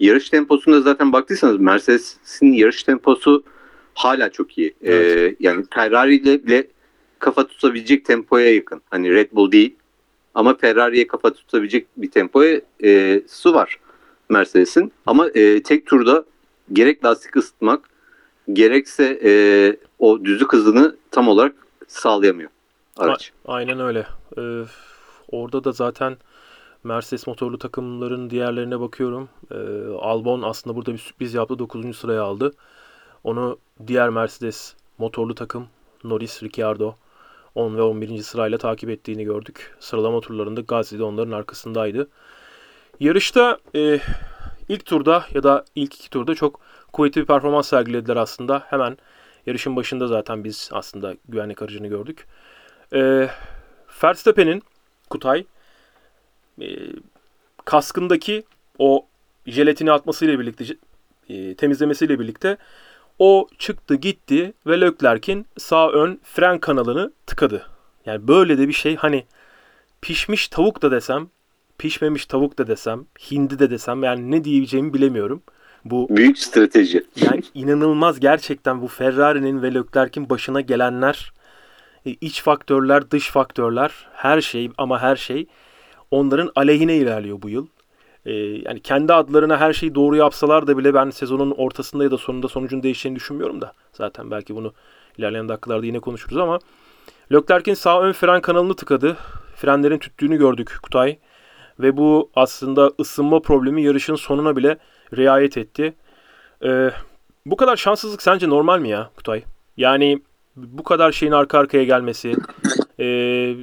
yarış 0.00 0.30
temposunda 0.30 0.80
zaten 0.80 1.12
baktıysanız 1.12 1.60
Mercedes'in 1.60 2.52
yarış 2.52 2.82
temposu 2.82 3.42
hala 3.94 4.30
çok 4.30 4.58
iyi. 4.58 4.68
E, 4.68 4.94
Evet. 4.94 5.36
yani 5.40 5.64
Ferrari 5.74 6.16
ile 6.16 6.46
bile 6.46 6.66
kafa 7.20 7.46
tutabilecek 7.46 8.04
tempoya 8.04 8.54
yakın. 8.54 8.82
Hani 8.90 9.14
Red 9.14 9.28
Bull 9.32 9.52
değil 9.52 9.76
ama 10.34 10.56
Ferrari'ye 10.56 11.06
kafa 11.06 11.32
tutabilecek 11.32 11.86
bir 11.96 12.10
tempoya 12.10 12.60
e, 12.84 13.22
su 13.28 13.54
var 13.54 13.78
Mercedes'in. 14.28 14.92
Ama 15.06 15.28
e, 15.28 15.62
tek 15.62 15.86
turda 15.86 16.24
gerek 16.72 17.04
lastik 17.04 17.36
ısıtmak 17.36 17.90
gerekse 18.52 19.20
e, 19.24 19.32
o 19.98 20.24
düzlük 20.24 20.52
hızını 20.52 20.96
tam 21.10 21.28
olarak 21.28 21.54
sağlayamıyor 21.88 22.50
araç. 22.96 23.32
Aynen 23.46 23.80
öyle. 23.80 24.06
Ee, 24.38 24.64
orada 25.28 25.64
da 25.64 25.72
zaten 25.72 26.16
Mercedes 26.84 27.26
motorlu 27.26 27.58
takımların 27.58 28.30
diğerlerine 28.30 28.80
bakıyorum. 28.80 29.28
Ee, 29.50 29.54
Albon 29.98 30.42
aslında 30.42 30.76
burada 30.76 30.92
bir 30.92 30.98
sürpriz 30.98 31.34
yaptı. 31.34 31.58
9. 31.58 31.96
sıraya 31.96 32.22
aldı. 32.22 32.52
Onu 33.24 33.58
diğer 33.86 34.10
Mercedes 34.10 34.74
motorlu 34.98 35.34
takım 35.34 35.66
Norris, 36.04 36.42
Ricciardo 36.42 36.94
10 37.54 37.76
ve 37.76 37.82
11. 37.82 38.22
sırayla 38.22 38.58
takip 38.58 38.90
ettiğini 38.90 39.24
gördük. 39.24 39.76
Sıralama 39.80 40.20
turlarında 40.20 40.60
Gasly 40.60 40.98
de 40.98 41.02
onların 41.02 41.32
arkasındaydı. 41.32 42.08
Yarışta 43.00 43.58
e, 43.74 44.00
ilk 44.68 44.86
turda 44.86 45.24
ya 45.34 45.42
da 45.42 45.64
ilk 45.74 45.94
iki 45.94 46.10
turda 46.10 46.34
çok 46.34 46.60
kuvvetli 46.92 47.20
bir 47.20 47.26
performans 47.26 47.68
sergilediler 47.68 48.16
aslında. 48.16 48.62
Hemen 48.66 48.96
yarışın 49.46 49.76
başında 49.76 50.06
zaten 50.06 50.44
biz 50.44 50.70
aslında 50.72 51.14
güvenlik 51.28 51.62
aracını 51.62 51.86
gördük. 51.86 52.26
E, 52.92 53.28
Verstappen'in 54.04 54.62
Kutay 55.10 55.44
e, 56.60 56.66
kaskındaki 57.64 58.44
o 58.78 59.06
jelatini 59.46 59.92
atmasıyla 59.92 60.38
birlikte 60.38 60.64
e, 61.28 61.54
temizlemesiyle 61.54 62.18
birlikte 62.18 62.56
o 63.20 63.48
çıktı 63.58 63.94
gitti 63.94 64.52
ve 64.66 64.80
Leclerc'in 64.80 65.46
sağ 65.58 65.90
ön 65.90 66.20
fren 66.22 66.58
kanalını 66.58 67.12
tıkadı. 67.26 67.66
Yani 68.06 68.28
böyle 68.28 68.58
de 68.58 68.68
bir 68.68 68.72
şey 68.72 68.96
hani 68.96 69.24
pişmiş 70.00 70.48
tavuk 70.48 70.82
da 70.82 70.90
desem, 70.90 71.28
pişmemiş 71.78 72.26
tavuk 72.26 72.58
da 72.58 72.66
desem, 72.66 73.06
hindi 73.30 73.58
de 73.58 73.70
desem 73.70 74.02
yani 74.02 74.30
ne 74.30 74.44
diyeceğimi 74.44 74.94
bilemiyorum. 74.94 75.42
Bu 75.84 76.08
Büyük 76.10 76.38
strateji. 76.38 77.04
yani 77.16 77.42
inanılmaz 77.54 78.20
gerçekten 78.20 78.82
bu 78.82 78.88
Ferrari'nin 78.88 79.62
ve 79.62 79.74
Leclerc'in 79.74 80.30
başına 80.30 80.60
gelenler 80.60 81.32
e, 82.06 82.10
iç 82.10 82.42
faktörler, 82.42 83.10
dış 83.10 83.30
faktörler, 83.30 84.08
her 84.12 84.40
şey 84.40 84.70
ama 84.78 85.02
her 85.02 85.16
şey 85.16 85.46
onların 86.10 86.52
aleyhine 86.54 86.96
ilerliyor 86.96 87.42
bu 87.42 87.48
yıl. 87.48 87.66
E, 88.26 88.32
yani 88.32 88.80
kendi 88.80 89.12
adlarına 89.12 89.60
her 89.60 89.72
şeyi 89.72 89.94
doğru 89.94 90.16
yapsalar 90.16 90.66
da 90.66 90.78
bile 90.78 90.94
ben 90.94 91.10
sezonun 91.10 91.50
ortasında 91.50 92.04
ya 92.04 92.10
da 92.10 92.18
sonunda 92.18 92.48
sonucun 92.48 92.82
değişeceğini 92.82 93.16
düşünmüyorum 93.16 93.60
da. 93.60 93.72
Zaten 93.92 94.30
belki 94.30 94.54
bunu 94.54 94.72
ilerleyen 95.18 95.48
dakikalarda 95.48 95.86
yine 95.86 96.00
konuşuruz 96.00 96.36
ama 96.36 96.58
Leclerc'in 97.32 97.74
sağ 97.74 98.02
ön 98.02 98.12
fren 98.12 98.40
kanalını 98.40 98.74
tıkadı. 98.74 99.16
Frenlerin 99.56 99.98
tüttüğünü 99.98 100.36
gördük 100.36 100.78
Kutay. 100.82 101.18
Ve 101.80 101.96
bu 101.96 102.30
aslında 102.34 102.92
ısınma 103.00 103.40
problemi 103.40 103.82
yarışın 103.82 104.14
sonuna 104.14 104.56
bile 104.56 104.78
riayet 105.16 105.58
etti. 105.58 105.94
Ee, 106.64 106.90
bu 107.46 107.56
kadar 107.56 107.76
şanssızlık 107.76 108.22
sence 108.22 108.48
normal 108.48 108.78
mi 108.78 108.88
ya 108.88 109.10
Kutay? 109.16 109.42
Yani 109.76 110.22
bu 110.56 110.82
kadar 110.82 111.12
şeyin 111.12 111.32
arka 111.32 111.58
arkaya 111.58 111.84
gelmesi. 111.84 112.34
Ee, 113.00 113.54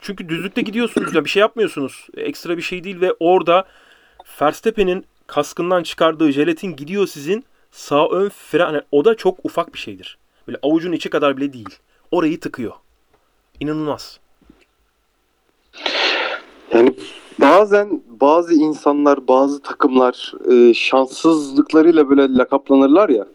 çünkü 0.00 0.28
düzlükte 0.28 0.62
gidiyorsunuz 0.62 1.14
ya 1.14 1.24
bir 1.24 1.30
şey 1.30 1.40
yapmıyorsunuz. 1.40 2.06
Ekstra 2.16 2.56
bir 2.56 2.62
şey 2.62 2.84
değil 2.84 3.00
ve 3.00 3.12
orada 3.20 3.64
Verstappen'in 4.40 5.04
kaskından 5.26 5.82
çıkardığı 5.82 6.30
jelatin 6.30 6.76
gidiyor 6.76 7.06
sizin 7.06 7.44
sağ 7.70 8.08
ön 8.08 8.28
fren. 8.28 8.72
yani 8.72 8.82
o 8.92 9.04
da 9.04 9.14
çok 9.14 9.38
ufak 9.44 9.74
bir 9.74 9.78
şeydir. 9.78 10.18
Böyle 10.46 10.58
avucun 10.62 10.92
içi 10.92 11.10
kadar 11.10 11.36
bile 11.36 11.52
değil. 11.52 11.78
Orayı 12.10 12.40
tıkıyor. 12.40 12.72
İnanılmaz. 13.60 14.20
Yani 16.72 16.94
bazen 17.40 18.02
bazı 18.08 18.54
insanlar, 18.54 19.28
bazı 19.28 19.62
takımlar 19.62 20.32
e, 20.50 20.74
şanssızlıklarıyla 20.74 22.10
böyle 22.10 22.34
lakaplanırlar 22.34 23.08
ya. 23.08 23.26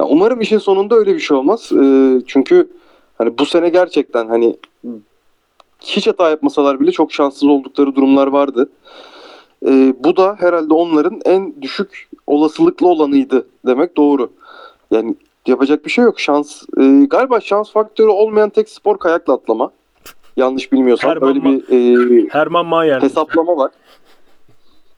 Ya 0.00 0.06
umarım 0.06 0.40
işin 0.40 0.58
sonunda 0.58 0.94
öyle 0.94 1.14
bir 1.14 1.20
şey 1.20 1.36
olmaz. 1.36 1.72
E, 1.72 2.20
çünkü 2.26 2.68
hani 3.18 3.38
bu 3.38 3.46
sene 3.46 3.68
gerçekten 3.68 4.28
hani 4.28 4.56
hiç 5.80 6.06
hata 6.06 6.30
yapmasalar 6.30 6.80
bile 6.80 6.92
çok 6.92 7.12
şanssız 7.12 7.48
oldukları 7.48 7.94
durumlar 7.94 8.26
vardı. 8.26 8.70
E, 9.66 9.94
bu 10.04 10.16
da 10.16 10.36
herhalde 10.38 10.74
onların 10.74 11.20
en 11.24 11.62
düşük 11.62 12.08
olasılıklı 12.26 12.88
olanıydı 12.88 13.46
demek 13.66 13.96
doğru. 13.96 14.32
Yani 14.90 15.14
yapacak 15.46 15.84
bir 15.84 15.90
şey 15.90 16.04
yok. 16.04 16.20
Şans 16.20 16.62
e, 16.78 16.82
galiba 17.10 17.40
şans 17.40 17.70
faktörü 17.70 18.08
olmayan 18.08 18.50
tek 18.50 18.68
spor 18.68 18.98
kayakla 18.98 19.34
atlama. 19.34 19.70
Yanlış 20.36 20.72
bilmiyorsam 20.72 21.10
Herman 21.10 21.28
öyle 21.28 21.44
bir 21.44 22.24
e, 22.24 22.28
Herman 22.28 22.66
Mayer. 22.66 23.02
hesaplama 23.02 23.56
var. 23.56 23.70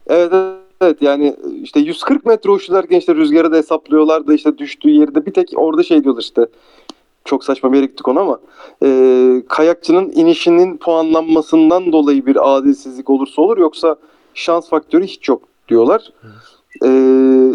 Evet 0.07 0.33
evet 0.81 1.03
yani 1.03 1.37
işte 1.63 1.81
140 1.81 2.27
metre 2.27 2.51
uçtularken 2.51 2.99
işte 2.99 3.15
rüzgarı 3.15 3.53
da 3.53 3.57
hesaplıyorlar 3.57 4.27
da 4.27 4.35
işte 4.35 4.59
düştüğü 4.59 4.91
yerde 4.91 5.27
bir 5.27 5.33
tek 5.33 5.49
orada 5.57 5.83
şey 5.83 6.05
diyorlar 6.05 6.23
işte 6.23 6.47
çok 7.29 7.45
saçma 7.45 7.73
bir 7.73 7.77
yere 7.77 7.87
gittik 7.87 8.09
ona 8.09 8.21
ama 8.21 8.39
e, 8.85 9.43
kayakçının 9.49 10.11
inişinin 10.11 10.77
puanlanmasından 10.77 11.93
dolayı 11.93 12.27
bir 12.27 12.57
adilsizlik 12.57 13.11
olursa 13.11 13.43
olur 13.43 13.59
yoksa 13.59 13.97
şans 14.35 14.69
faktörü 14.69 15.05
hiç 15.05 15.29
yok 15.29 15.43
diyorlar. 15.69 16.13
E, 16.85 16.89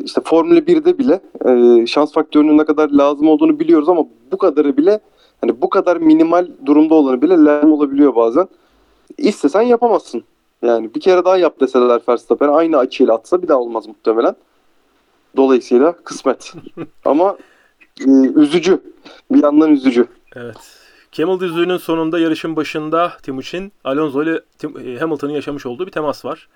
işte 0.04 0.22
Formula 0.26 0.60
1'de 0.60 0.98
bile 0.98 1.22
e, 1.46 1.86
şans 1.88 2.14
faktörünün 2.14 2.58
ne 2.58 2.66
kadar 2.66 2.90
lazım 2.90 3.28
olduğunu 3.28 3.60
biliyoruz 3.60 3.90
ama 3.90 4.06
bu 4.32 4.38
kadarı 4.38 4.78
bile 4.78 5.00
hani 5.42 5.62
bu 5.62 5.70
kadar 5.70 5.98
minimal 5.98 6.48
durumda 6.66 6.96
olanı 6.96 7.22
bile 7.22 7.44
lazım 7.44 7.72
olabiliyor 7.72 8.16
bazen. 8.16 8.48
İstesen 9.18 9.62
yapamazsın. 9.62 10.24
Yani 10.62 10.96
bir 10.96 11.00
kere 11.00 11.26
daha 11.26 11.38
yap 11.38 11.60
deseler 11.60 12.02
Verstappen 12.10 12.48
aynı 12.48 12.78
açıyla 12.78 13.14
atsa 13.14 13.42
bir 13.42 13.48
daha 13.48 13.60
olmaz 13.60 13.88
muhtemelen. 13.88 14.36
Dolayısıyla 15.38 15.92
kısmet. 15.92 16.54
Ama 17.06 17.38
e, 18.00 18.10
üzücü. 18.36 18.82
Bir 19.32 19.44
yandan 19.44 19.72
üzücü. 19.72 20.08
Evet. 20.36 20.58
Camel 21.12 21.40
düzlüğünün 21.40 21.78
sonunda 21.78 22.20
yarışın 22.20 22.56
başında 22.56 23.14
Timuçin 23.24 23.74
Alonso 23.84 24.24
ile 24.24 24.42
e, 24.86 25.00
Hamilton'ın 25.00 25.34
yaşamış 25.34 25.66
olduğu 25.66 25.86
bir 25.88 25.92
temas 25.92 26.26
var. 26.26 26.48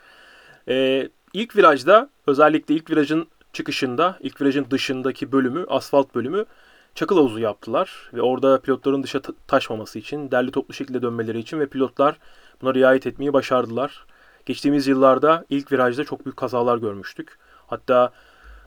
Ee, 0.69 1.09
ilk 1.33 1.55
virajda 1.55 2.09
özellikle 2.27 2.75
ilk 2.75 2.89
virajın 2.91 3.27
çıkışında, 3.53 4.17
ilk 4.19 4.41
virajın 4.41 4.65
dışındaki 4.71 5.31
bölümü, 5.31 5.65
asfalt 5.67 6.15
bölümü 6.15 6.45
çakıl 6.95 7.17
havuzu 7.17 7.39
yaptılar. 7.39 8.09
Ve 8.13 8.21
orada 8.21 8.61
pilotların 8.61 9.03
dışa 9.03 9.21
ta- 9.21 9.33
taşmaması 9.47 9.99
için, 9.99 10.31
derli 10.31 10.51
toplu 10.51 10.73
şekilde 10.73 11.01
dönmeleri 11.01 11.39
için 11.39 11.59
ve 11.59 11.67
pilotlar 11.67 12.19
buna 12.61 12.73
riayet 12.73 13.07
etmeyi 13.07 13.33
başardılar. 13.33 14.05
Geçtiğimiz 14.45 14.87
yıllarda 14.87 15.45
ilk 15.49 15.71
virajda 15.71 16.03
çok 16.03 16.25
büyük 16.25 16.37
kazalar 16.37 16.77
görmüştük. 16.77 17.37
Hatta 17.67 18.11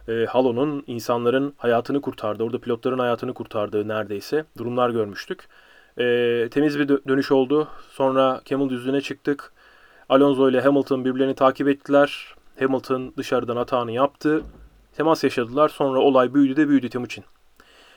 e, 0.08 0.24
Halo'nun 0.24 0.84
insanların 0.86 1.54
hayatını 1.56 2.00
kurtardığı, 2.00 2.44
orada 2.44 2.58
pilotların 2.58 2.98
hayatını 2.98 3.34
kurtardığı 3.34 3.88
neredeyse 3.88 4.44
durumlar 4.58 4.90
görmüştük. 4.90 5.48
E, 5.98 6.48
temiz 6.50 6.78
bir 6.78 6.88
dö- 6.88 7.08
dönüş 7.08 7.32
oldu. 7.32 7.68
Sonra 7.90 8.40
Camel 8.44 8.68
düzlüğüne 8.68 9.00
çıktık. 9.00 9.52
Alonso 10.08 10.50
ile 10.50 10.60
Hamilton 10.60 11.04
birbirlerini 11.04 11.34
takip 11.34 11.68
ettiler. 11.68 12.34
Hamilton 12.58 13.12
dışarıdan 13.16 13.56
hatağını 13.56 13.92
yaptı. 13.92 14.42
Temas 14.96 15.24
yaşadılar. 15.24 15.68
Sonra 15.68 16.00
olay 16.00 16.34
büyüdü 16.34 16.56
de 16.56 16.68
büyüdü 16.68 16.88
Timuçin. 16.88 17.24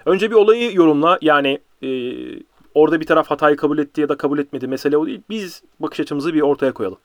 Önce 0.05 0.31
bir 0.31 0.35
olayı 0.35 0.75
yorumla. 0.75 1.17
Yani 1.21 1.59
e, 1.83 1.89
orada 2.73 2.99
bir 2.99 3.05
taraf 3.05 3.31
hatayı 3.31 3.55
kabul 3.55 3.77
etti 3.77 4.01
ya 4.01 4.09
da 4.09 4.17
kabul 4.17 4.39
etmedi. 4.39 4.67
Mesele 4.67 4.97
o 4.97 5.05
değil. 5.05 5.21
Biz 5.29 5.63
bakış 5.79 5.99
açımızı 5.99 6.33
bir 6.33 6.41
ortaya 6.41 6.73
koyalım. 6.73 6.97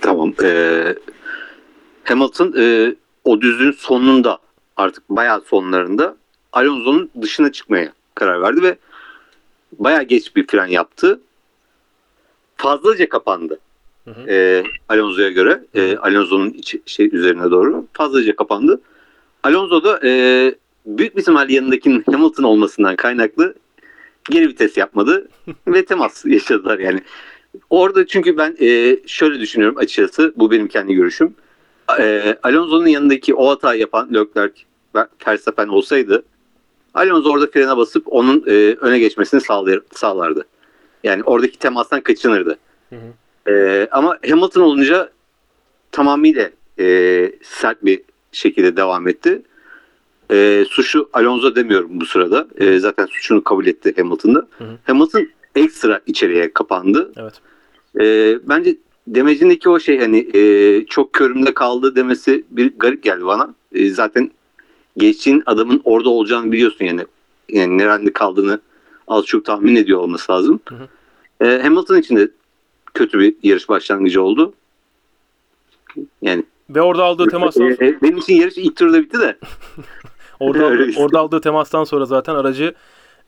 Tamam. 0.00 0.34
Ee, 0.42 0.94
Hamilton 2.06 2.54
e, 2.58 2.94
o 3.24 3.40
düzlüğün 3.40 3.72
sonunda 3.72 4.38
artık 4.76 5.10
bayağı 5.10 5.40
sonlarında 5.40 6.16
Alonso'nun 6.52 7.10
dışına 7.22 7.52
çıkmaya 7.52 7.92
karar 8.14 8.42
verdi 8.42 8.62
ve 8.62 8.76
bayağı 9.72 10.02
geç 10.02 10.36
bir 10.36 10.46
fren 10.46 10.66
yaptı. 10.66 11.20
Fazlaca 12.56 13.08
kapandı. 13.08 13.58
Hı 14.04 14.10
hı. 14.10 14.30
Ee, 14.30 14.64
Alonso'ya 14.88 15.30
göre. 15.30 15.64
E, 15.74 15.96
Alonso'nun 15.96 16.56
şey 16.86 17.10
üzerine 17.12 17.50
doğru 17.50 17.86
fazlaca 17.92 18.36
kapandı. 18.36 18.80
Alonso 19.42 19.84
da 19.84 20.00
e, 20.04 20.54
büyük 20.86 21.16
bir 21.16 21.20
ihtimal 21.20 21.50
yanındakinin 21.50 22.04
Hamilton 22.12 22.44
olmasından 22.44 22.96
kaynaklı 22.96 23.54
geri 24.30 24.48
vites 24.48 24.76
yapmadı 24.76 25.28
ve 25.68 25.84
temas 25.84 26.24
yaşadılar 26.24 26.78
yani. 26.78 27.00
Orada 27.70 28.06
çünkü 28.06 28.36
ben 28.36 28.56
e, 28.60 28.98
şöyle 29.06 29.40
düşünüyorum 29.40 29.78
açıkçası 29.78 30.32
bu 30.36 30.50
benim 30.50 30.68
kendi 30.68 30.94
görüşüm. 30.94 31.34
E, 31.98 32.36
Alonso'nun 32.42 32.86
yanındaki 32.86 33.34
o 33.34 33.50
hatayı 33.50 33.80
yapan 33.80 34.08
Leclerc 34.14 34.54
ve 34.94 35.06
Verstappen 35.26 35.68
olsaydı 35.68 36.24
Alonso 36.96 37.30
orada 37.30 37.46
frene 37.46 37.76
basıp 37.76 38.04
onun 38.06 38.44
e, 38.46 38.52
öne 38.80 38.98
geçmesini 38.98 39.40
sağlar, 39.40 39.80
sağlardı. 39.94 40.46
Yani 41.04 41.22
oradaki 41.22 41.58
temastan 41.58 42.00
kaçınırdı. 42.00 42.58
Hı 42.90 42.96
hı. 42.96 43.52
E, 43.52 43.88
ama 43.90 44.18
Hamilton 44.28 44.60
olunca 44.60 45.10
tamamıyla 45.92 46.50
e, 46.78 47.32
sert 47.42 47.84
bir 47.84 48.02
şekilde 48.32 48.76
devam 48.76 49.08
etti. 49.08 49.42
E, 50.30 50.64
suçu 50.68 51.08
Alonso 51.12 51.54
demiyorum 51.54 51.90
bu 51.92 52.06
sırada. 52.06 52.48
E, 52.58 52.78
zaten 52.78 53.06
suçunu 53.06 53.44
kabul 53.44 53.66
etti 53.66 53.94
Hamilton'da. 53.96 54.46
Hı 54.58 54.64
hı. 54.64 54.78
Hamilton 54.84 55.28
ekstra 55.54 56.00
içeriye 56.06 56.52
kapandı. 56.52 57.12
Evet. 57.16 57.34
E, 58.00 58.38
bence 58.48 58.76
demecindeki 59.06 59.68
o 59.68 59.80
şey 59.80 59.98
hani 59.98 60.28
e, 60.34 60.86
çok 60.86 61.12
körümde 61.12 61.54
kaldı 61.54 61.96
demesi 61.96 62.44
bir 62.50 62.72
garip 62.78 63.02
geldi 63.02 63.26
bana. 63.26 63.54
E, 63.72 63.90
zaten 63.90 64.30
geçtiğin 64.96 65.42
adamın 65.46 65.80
orada 65.84 66.08
olacağını 66.08 66.52
biliyorsun 66.52 66.84
yani. 66.84 67.06
Yani 67.48 67.78
nerede 67.78 68.12
kaldığını 68.12 68.60
az 69.08 69.24
çok 69.24 69.44
tahmin 69.44 69.76
ediyor 69.76 70.00
olması 70.00 70.32
lazım. 70.32 70.60
Hı 70.68 70.74
hı. 70.74 70.88
E, 71.46 71.62
Hamilton 71.62 71.96
için 71.96 72.16
de 72.16 72.28
kötü 72.94 73.18
bir 73.18 73.34
yarış 73.42 73.68
başlangıcı 73.68 74.22
oldu. 74.22 74.52
Yani 76.22 76.44
Ve 76.70 76.82
orada 76.82 77.04
aldığı 77.04 77.26
temastan 77.26 77.70
e, 77.70 77.86
e, 77.86 78.02
benim 78.02 78.18
için 78.18 78.34
yarış 78.34 78.58
ilk 78.58 78.76
turda 78.76 79.02
bitti 79.02 79.20
de. 79.20 79.38
orada 80.40 80.66
orada 80.96 81.20
aldığı 81.20 81.40
temastan 81.40 81.84
sonra 81.84 82.04
zaten 82.04 82.34
aracı 82.34 82.74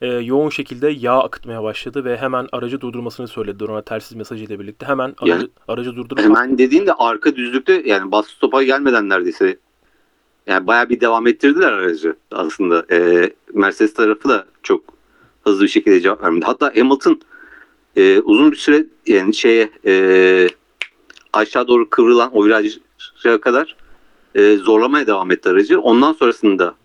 e, 0.01 0.07
yoğun 0.07 0.49
şekilde 0.49 0.89
yağ 0.89 1.19
akıtmaya 1.23 1.63
başladı 1.63 2.05
ve 2.05 2.17
hemen 2.17 2.47
aracı 2.51 2.81
durdurmasını 2.81 3.27
söylediler 3.27 3.69
ona 3.69 3.81
telsiz 3.81 4.17
mesajı 4.17 4.43
ile 4.43 4.59
birlikte. 4.59 4.85
Hemen 4.85 5.15
aracı, 5.17 5.31
Yani- 5.31 5.49
aracı 5.67 5.95
durdurup 5.95 6.19
Hemen 6.19 6.57
dediğinde 6.57 6.93
arka 6.93 7.35
düzlükte 7.35 7.83
yani 7.85 8.11
bas 8.11 8.27
stopa 8.27 8.63
gelmeden 8.63 9.09
neredeyse 9.09 9.57
yani 10.47 10.67
bayağı 10.67 10.89
bir 10.89 11.01
devam 11.01 11.27
ettirdiler 11.27 11.71
aracı 11.71 12.15
aslında. 12.31 12.85
E, 12.91 13.29
Mercedes 13.53 13.93
tarafı 13.93 14.29
da 14.29 14.45
çok 14.63 14.83
hızlı 15.43 15.63
bir 15.63 15.69
şekilde 15.69 16.01
cevap 16.01 16.23
vermedi. 16.23 16.45
Hatta 16.45 16.71
Hamilton 16.75 17.21
e, 17.95 18.19
uzun 18.19 18.51
bir 18.51 18.57
süre 18.57 18.85
yani 19.07 19.33
şeye 19.33 19.69
e, 19.85 20.47
aşağı 21.33 21.67
doğru 21.67 21.89
kıvrılan 21.89 22.29
o 22.33 22.45
viraja 22.45 23.41
kadar 23.41 23.75
e, 24.35 24.55
zorlamaya 24.55 25.07
devam 25.07 25.31
etti 25.31 25.49
aracı. 25.49 25.79
Ondan 25.81 26.13
sonrasında 26.13 26.75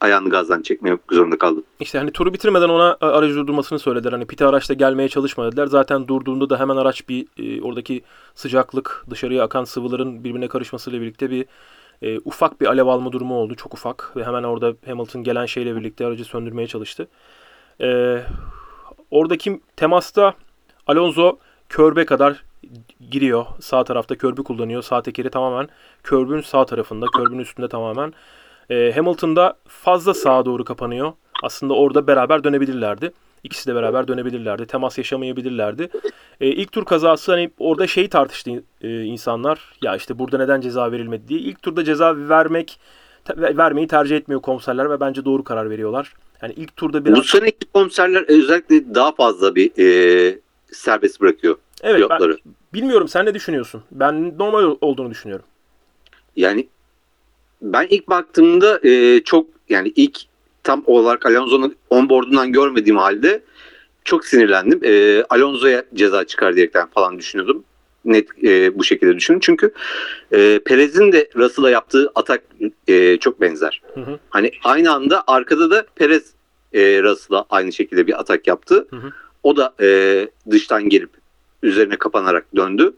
ayağını 0.00 0.30
gazdan 0.30 0.62
çekmeye 0.62 0.98
zorunda 1.12 1.38
kaldı. 1.38 1.62
İşte 1.80 1.98
hani 1.98 2.10
turu 2.10 2.34
bitirmeden 2.34 2.68
ona 2.68 2.96
a- 3.00 3.06
aracı 3.06 3.34
durdurmasını 3.34 3.78
söylediler. 3.78 4.12
Hani 4.12 4.26
piti 4.26 4.44
araçta 4.44 4.74
gelmeye 4.74 5.08
çalışma 5.08 5.46
dediler. 5.46 5.66
Zaten 5.66 6.08
durduğunda 6.08 6.50
da 6.50 6.60
hemen 6.60 6.76
araç 6.76 7.08
bir 7.08 7.26
e, 7.38 7.62
oradaki 7.62 8.02
sıcaklık, 8.34 9.04
dışarıya 9.10 9.44
akan 9.44 9.64
sıvıların 9.64 10.24
birbirine 10.24 10.48
karışmasıyla 10.48 11.00
birlikte 11.00 11.30
bir 11.30 11.44
e, 12.02 12.18
ufak 12.18 12.60
bir 12.60 12.66
alev 12.66 12.86
alma 12.86 13.12
durumu 13.12 13.34
oldu. 13.34 13.54
Çok 13.54 13.74
ufak 13.74 14.12
ve 14.16 14.24
hemen 14.24 14.42
orada 14.42 14.74
Hamilton 14.86 15.22
gelen 15.22 15.46
şeyle 15.46 15.76
birlikte 15.76 16.06
aracı 16.06 16.24
söndürmeye 16.24 16.66
çalıştı. 16.66 17.08
E, 17.80 18.20
oradaki 19.10 19.60
temasta 19.76 20.34
Alonso 20.86 21.38
körbe 21.68 22.04
kadar 22.04 22.44
giriyor. 23.10 23.46
Sağ 23.60 23.84
tarafta 23.84 24.18
körbü 24.18 24.44
kullanıyor. 24.44 24.82
Sağ 24.82 25.02
tekeri 25.02 25.30
tamamen 25.30 25.68
körbün 26.02 26.40
sağ 26.40 26.64
tarafında, 26.66 27.06
körbün 27.16 27.38
üstünde 27.38 27.68
tamamen. 27.68 28.14
E, 28.70 28.92
Hamilton'da 28.96 29.54
fazla 29.68 30.14
sağa 30.14 30.44
doğru 30.44 30.64
kapanıyor. 30.64 31.12
Aslında 31.42 31.74
orada 31.74 32.06
beraber 32.06 32.44
dönebilirlerdi. 32.44 33.12
İkisi 33.44 33.70
de 33.70 33.74
beraber 33.74 34.08
dönebilirlerdi. 34.08 34.66
Temas 34.66 34.98
yaşamayabilirlerdi. 34.98 35.88
E, 36.40 36.46
ilk 36.46 36.72
tur 36.72 36.84
kazası 36.84 37.32
hani 37.32 37.50
orada 37.58 37.86
şeyi 37.86 38.08
tartıştı 38.08 38.62
e, 38.82 39.02
insanlar. 39.02 39.72
Ya 39.82 39.96
işte 39.96 40.18
burada 40.18 40.38
neden 40.38 40.60
ceza 40.60 40.92
verilmedi 40.92 41.28
diye. 41.28 41.40
İlk 41.40 41.62
turda 41.62 41.84
ceza 41.84 42.28
vermek 42.28 42.80
te- 43.24 43.56
vermeyi 43.56 43.86
tercih 43.88 44.16
etmiyor 44.16 44.42
komiserler 44.42 44.90
ve 44.90 45.00
bence 45.00 45.24
doğru 45.24 45.44
karar 45.44 45.70
veriyorlar. 45.70 46.12
Yani 46.42 46.54
ilk 46.56 46.76
turda 46.76 47.04
biraz 47.04 47.18
Bu 47.18 47.22
seneki 47.22 47.66
komiserler 47.74 48.24
özellikle 48.28 48.94
daha 48.94 49.12
fazla 49.12 49.54
bir 49.54 49.70
e, 49.78 50.38
serbest 50.72 51.20
bırakıyor 51.20 51.56
evet 51.82 52.10
ben 52.10 52.36
bilmiyorum 52.74 53.08
sen 53.08 53.26
ne 53.26 53.34
düşünüyorsun? 53.34 53.82
Ben 53.92 54.38
normal 54.38 54.76
olduğunu 54.80 55.10
düşünüyorum. 55.10 55.46
Yani 56.36 56.68
ben 57.62 57.86
ilk 57.90 58.08
baktığımda 58.08 58.80
e, 58.88 59.22
çok 59.24 59.46
yani 59.68 59.92
ilk 59.96 60.18
tam 60.64 60.82
olarak 60.86 61.26
Alonso'nun 61.26 61.76
onboardundan 61.90 62.52
görmediğim 62.52 62.96
halde 62.96 63.42
çok 64.04 64.26
sinirlendim. 64.26 64.80
E, 64.84 65.24
Alonso'ya 65.30 65.84
ceza 65.94 66.24
çıkar 66.24 66.54
diyerekten 66.56 66.86
falan 66.86 67.18
düşünüyordum. 67.18 67.64
Net 68.04 68.44
e, 68.44 68.78
bu 68.78 68.84
şekilde 68.84 69.16
düşünün. 69.16 69.40
Çünkü 69.40 69.72
e, 70.32 70.60
Perez'in 70.64 71.12
de 71.12 71.28
Russell'a 71.36 71.70
yaptığı 71.70 72.12
atak 72.14 72.42
e, 72.88 73.16
çok 73.16 73.40
benzer. 73.40 73.82
Hı 73.94 74.00
hı. 74.00 74.18
Hani 74.30 74.50
aynı 74.64 74.92
anda 74.92 75.24
arkada 75.26 75.70
da 75.70 75.86
Perez 75.96 76.32
e, 76.72 77.02
Russell'a 77.02 77.44
aynı 77.50 77.72
şekilde 77.72 78.06
bir 78.06 78.20
atak 78.20 78.46
yaptı. 78.46 78.86
Hı 78.90 78.96
hı. 78.96 79.12
O 79.42 79.56
da 79.56 79.74
e, 79.80 80.28
dıştan 80.50 80.88
gelip 80.88 81.10
üzerine 81.62 81.96
kapanarak 81.96 82.56
döndü. 82.56 82.92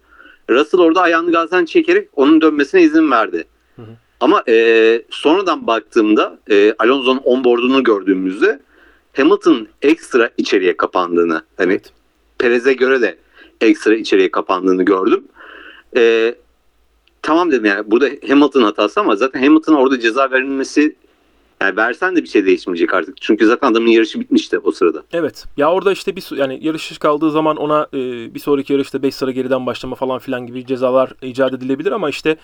Russell 0.50 0.80
orada 0.80 1.00
ayağını 1.00 1.32
gazdan 1.32 1.64
çekerek 1.64 2.08
onun 2.16 2.40
dönmesine 2.40 2.82
izin 2.82 3.10
verdi. 3.10 3.44
Hı 3.76 3.82
hı. 3.82 3.96
Ama 4.22 4.42
e, 4.48 5.02
sonradan 5.10 5.66
baktığımda 5.66 6.38
e, 6.50 6.74
Alonso'nun 6.78 7.20
onboardunu 7.24 7.84
gördüğümüzde 7.84 8.60
Hamilton 9.16 9.68
ekstra 9.82 10.30
içeriye 10.36 10.76
kapandığını 10.76 11.42
hani 11.56 11.72
Evet. 11.72 11.92
Perez'e 12.38 12.72
göre 12.72 13.02
de 13.02 13.18
ekstra 13.60 13.94
içeriye 13.94 14.30
kapandığını 14.30 14.82
gördüm. 14.82 15.24
E, 15.96 16.34
tamam 17.22 17.52
dedim 17.52 17.64
yani 17.64 17.90
burada 17.90 18.08
Hamilton 18.28 18.62
hatası 18.62 19.00
ama 19.00 19.16
zaten 19.16 19.42
Hamilton'a 19.42 19.80
orada 19.80 20.00
ceza 20.00 20.30
verilmesi 20.30 20.96
yani 21.60 21.76
versen 21.76 22.16
de 22.16 22.22
bir 22.22 22.28
şey 22.28 22.46
değişmeyecek 22.46 22.94
artık. 22.94 23.22
Çünkü 23.22 23.46
zaten 23.46 23.72
adamın 23.72 23.88
yarışı 23.88 24.20
bitmişti 24.20 24.58
o 24.58 24.72
sırada. 24.72 25.02
Evet. 25.12 25.44
Ya 25.56 25.72
orada 25.72 25.92
işte 25.92 26.16
bir 26.16 26.36
yani 26.36 26.58
yarış 26.62 26.98
kaldığı 26.98 27.30
zaman 27.30 27.56
ona 27.56 27.86
e, 27.92 27.98
bir 28.34 28.40
sonraki 28.40 28.72
yarışta 28.72 29.02
5 29.02 29.14
sıra 29.14 29.30
geriden 29.30 29.66
başlama 29.66 29.96
falan 29.96 30.18
filan 30.18 30.46
gibi 30.46 30.66
cezalar 30.66 31.12
icat 31.22 31.54
edilebilir 31.54 31.92
ama 31.92 32.10
işte 32.10 32.36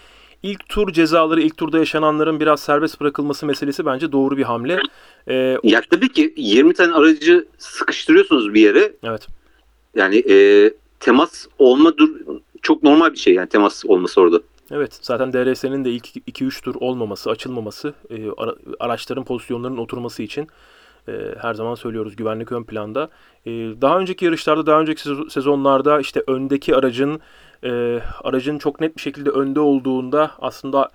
ilk 0.42 0.68
tur 0.68 0.92
cezaları, 0.92 1.40
ilk 1.40 1.56
turda 1.56 1.78
yaşananların 1.78 2.40
biraz 2.40 2.60
serbest 2.60 3.00
bırakılması 3.00 3.46
meselesi 3.46 3.86
bence 3.86 4.12
doğru 4.12 4.36
bir 4.36 4.42
hamle. 4.42 4.80
E, 5.28 5.58
Ya 5.62 5.82
tabii 5.90 6.08
ki 6.12 6.34
20 6.36 6.74
tane 6.74 6.92
aracı 6.94 7.46
sıkıştırıyorsunuz 7.58 8.54
bir 8.54 8.60
yere. 8.60 8.92
evet. 9.02 9.26
Yani 9.96 10.16
e, 10.30 10.70
temas 11.00 11.46
olma 11.58 11.96
dur 11.96 12.10
çok 12.62 12.82
normal 12.82 13.12
bir 13.12 13.18
şey 13.18 13.34
yani 13.34 13.48
temas 13.48 13.84
olması 13.86 14.20
orada. 14.20 14.40
Evet. 14.70 14.98
Zaten 15.02 15.32
DRS'nin 15.32 15.84
de 15.84 15.90
ilk 15.90 16.06
2-3 16.28 16.62
tur 16.62 16.74
olmaması, 16.74 17.30
açılmaması, 17.30 17.94
e, 18.10 18.16
ara- 18.36 18.54
araçların 18.80 19.24
pozisyonlarının 19.24 19.78
oturması 19.78 20.22
için 20.22 20.48
e, 21.08 21.12
her 21.40 21.54
zaman 21.54 21.74
söylüyoruz 21.74 22.16
güvenlik 22.16 22.52
ön 22.52 22.64
planda. 22.64 23.08
E, 23.46 23.50
daha 23.50 23.98
önceki 24.00 24.24
yarışlarda, 24.24 24.66
daha 24.66 24.80
önceki 24.80 25.02
sez- 25.08 25.30
sezonlarda 25.30 26.00
işte 26.00 26.22
öndeki 26.26 26.76
aracın 26.76 27.20
e, 27.64 28.00
aracın 28.24 28.58
çok 28.58 28.80
net 28.80 28.96
bir 28.96 29.02
şekilde 29.02 29.30
önde 29.30 29.60
olduğunda 29.60 30.30
aslında 30.38 30.88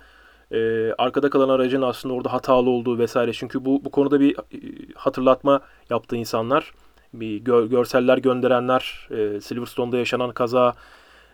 e, 0.52 0.92
arkada 0.98 1.30
kalan 1.30 1.48
aracın 1.48 1.82
aslında 1.82 2.14
orada 2.14 2.32
hatalı 2.32 2.70
olduğu 2.70 2.98
vesaire. 2.98 3.32
Çünkü 3.32 3.64
bu 3.64 3.84
bu 3.84 3.90
konuda 3.90 4.20
bir 4.20 4.36
e, 4.36 4.58
hatırlatma 4.94 5.60
yaptı 5.90 6.16
insanlar. 6.16 6.72
Bir 7.14 7.44
gö- 7.44 7.68
görseller 7.68 8.18
gönderenler 8.18 9.08
e, 9.10 9.40
Silverstone'da 9.40 9.96
yaşanan 9.96 10.32
kaza 10.32 10.74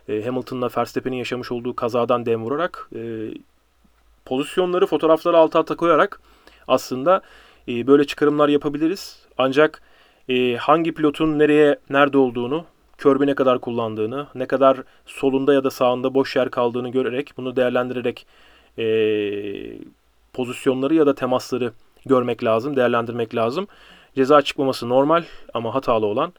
e, 0.08 0.22
Hamilton'la 0.24 0.70
Verstappen'in 0.76 1.16
yaşamış 1.16 1.52
olduğu 1.52 1.76
kazadan 1.76 2.26
dem 2.26 2.44
vurarak 2.44 2.88
e, 2.94 3.00
pozisyonları 4.24 4.86
fotoğrafları 4.86 5.36
alt 5.36 5.56
alta 5.56 5.76
koyarak 5.76 6.20
aslında 6.68 7.22
e, 7.68 7.86
böyle 7.86 8.04
çıkarımlar 8.06 8.48
yapabiliriz. 8.48 9.26
Ancak 9.38 9.82
e, 10.28 10.56
hangi 10.56 10.94
pilotun 10.94 11.38
nereye 11.38 11.78
nerede 11.90 12.18
olduğunu, 12.18 12.64
körbü 13.00 13.26
ne 13.26 13.34
kadar 13.34 13.58
kullandığını, 13.58 14.26
ne 14.34 14.46
kadar 14.46 14.82
solunda 15.06 15.54
ya 15.54 15.64
da 15.64 15.70
sağında 15.70 16.14
boş 16.14 16.36
yer 16.36 16.50
kaldığını 16.50 16.88
görerek, 16.88 17.32
bunu 17.36 17.56
değerlendirerek 17.56 18.26
e, 18.78 18.84
pozisyonları 20.32 20.94
ya 20.94 21.06
da 21.06 21.14
temasları 21.14 21.72
görmek 22.06 22.44
lazım, 22.44 22.76
değerlendirmek 22.76 23.34
lazım. 23.34 23.66
Ceza 24.16 24.42
çıkmaması 24.42 24.88
normal 24.88 25.24
ama 25.54 25.74
hatalı 25.74 26.06
olan 26.06 26.32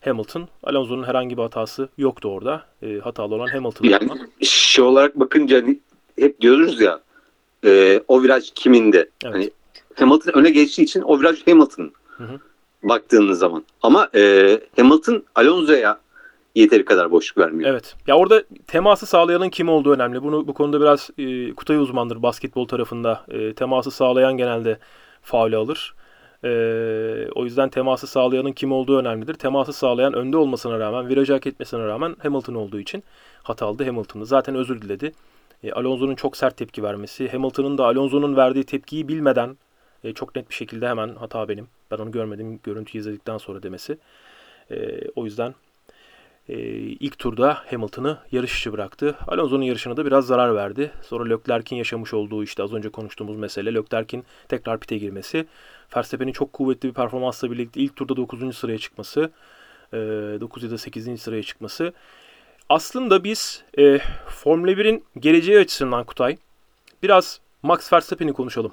Hamilton. 0.00 0.48
Alonso'nun 0.62 1.04
herhangi 1.04 1.36
bir 1.36 1.42
hatası 1.42 1.88
yoktu 1.98 2.28
orada. 2.28 2.64
E, 2.82 2.98
hatalı 2.98 3.34
olan 3.34 3.46
Hamilton. 3.46 3.88
Yani 3.88 4.08
şey 4.42 4.84
olarak 4.84 5.20
bakınca 5.20 5.62
hani 5.62 5.78
hep 6.18 6.40
diyoruz 6.40 6.80
ya 6.80 7.00
e, 7.64 8.02
o 8.08 8.22
viraj 8.22 8.50
kiminde? 8.54 9.10
Evet. 9.24 9.34
Hani 9.34 9.50
Hamilton 9.94 10.32
öne 10.32 10.50
geçtiği 10.50 10.82
için 10.82 11.02
o 11.02 11.20
viraj 11.20 11.46
Hamilton 11.46 11.92
Hı 12.06 12.24
hı. 12.24 12.40
baktığınız 12.82 13.38
zaman. 13.38 13.64
Ama 13.82 14.08
e, 14.14 14.60
Hamilton 14.76 15.24
Alonso'ya 15.34 16.03
yeteri 16.54 16.84
kadar 16.84 17.10
boşluk 17.10 17.38
vermiyor. 17.38 17.70
Evet. 17.70 17.96
Ya 18.06 18.16
orada 18.16 18.42
teması 18.66 19.06
sağlayanın 19.06 19.48
kim 19.48 19.68
olduğu 19.68 19.92
önemli. 19.92 20.22
Bunu 20.22 20.48
bu 20.48 20.54
konuda 20.54 20.80
biraz 20.80 21.10
e, 21.18 21.54
Kutay 21.54 21.76
uzmandır 21.76 22.22
basketbol 22.22 22.68
tarafında. 22.68 23.24
E, 23.28 23.54
teması 23.54 23.90
sağlayan 23.90 24.36
genelde 24.36 24.78
faul 25.22 25.52
alır. 25.52 25.94
Ee, 26.44 27.28
o 27.34 27.44
yüzden 27.44 27.68
teması 27.68 28.06
sağlayanın 28.06 28.52
kim 28.52 28.72
olduğu 28.72 28.98
önemlidir. 28.98 29.34
Teması 29.34 29.72
sağlayan 29.72 30.12
önde 30.12 30.36
olmasına 30.36 30.78
rağmen, 30.78 31.08
viraj 31.08 31.30
hak 31.30 31.46
etmesine 31.46 31.86
rağmen 31.86 32.16
Hamilton 32.22 32.54
olduğu 32.54 32.80
için 32.80 33.04
hatalı 33.42 33.84
Hamilton'ı. 33.84 34.26
Zaten 34.26 34.54
özür 34.54 34.82
diledi. 34.82 35.12
E, 35.62 35.72
Alonso'nun 35.72 36.14
çok 36.14 36.36
sert 36.36 36.56
tepki 36.56 36.82
vermesi, 36.82 37.28
Hamilton'ın 37.28 37.78
da 37.78 37.84
Alonso'nun 37.84 38.36
verdiği 38.36 38.64
tepkiyi 38.64 39.08
bilmeden 39.08 39.56
e, 40.04 40.12
çok 40.12 40.36
net 40.36 40.48
bir 40.50 40.54
şekilde 40.54 40.88
hemen 40.88 41.14
hata 41.14 41.48
benim. 41.48 41.68
Ben 41.90 41.96
onu 41.96 42.10
görmedim, 42.10 42.60
görüntüyü 42.62 43.00
izledikten 43.00 43.38
sonra 43.38 43.62
demesi. 43.62 43.98
E, 44.70 45.00
o 45.16 45.24
yüzden 45.24 45.54
e, 46.48 46.58
ilk 46.78 47.18
turda 47.18 47.58
Hamilton'ı 47.70 48.18
yarış 48.32 48.58
içi 48.58 48.72
bıraktı. 48.72 49.16
Alonso'nun 49.26 49.62
yarışına 49.62 49.96
da 49.96 50.06
biraz 50.06 50.26
zarar 50.26 50.54
verdi. 50.54 50.92
Sonra 51.02 51.28
Leclerc'in 51.28 51.76
yaşamış 51.76 52.14
olduğu 52.14 52.44
işte 52.44 52.62
az 52.62 52.72
önce 52.72 52.88
konuştuğumuz 52.88 53.36
mesele 53.36 53.74
Leclerc'in 53.74 54.24
tekrar 54.48 54.80
pite 54.80 54.98
girmesi. 54.98 55.46
Verstappen'in 55.96 56.32
çok 56.32 56.52
kuvvetli 56.52 56.88
bir 56.88 56.94
performansla 56.94 57.50
birlikte 57.50 57.80
ilk 57.80 57.96
turda 57.96 58.16
9. 58.16 58.56
sıraya 58.56 58.78
çıkması, 58.78 59.30
e, 59.92 59.96
9 59.96 60.62
ya 60.62 60.70
da 60.70 60.78
8. 60.78 61.18
sıraya 61.18 61.42
çıkması. 61.42 61.92
Aslında 62.68 63.24
biz 63.24 63.64
e, 63.78 63.98
Formula 64.28 64.70
1'in 64.70 65.04
geleceği 65.18 65.58
açısından 65.58 66.04
Kutay 66.04 66.36
biraz 67.02 67.40
Max 67.62 67.92
Verstappen'i 67.92 68.32
konuşalım. 68.32 68.72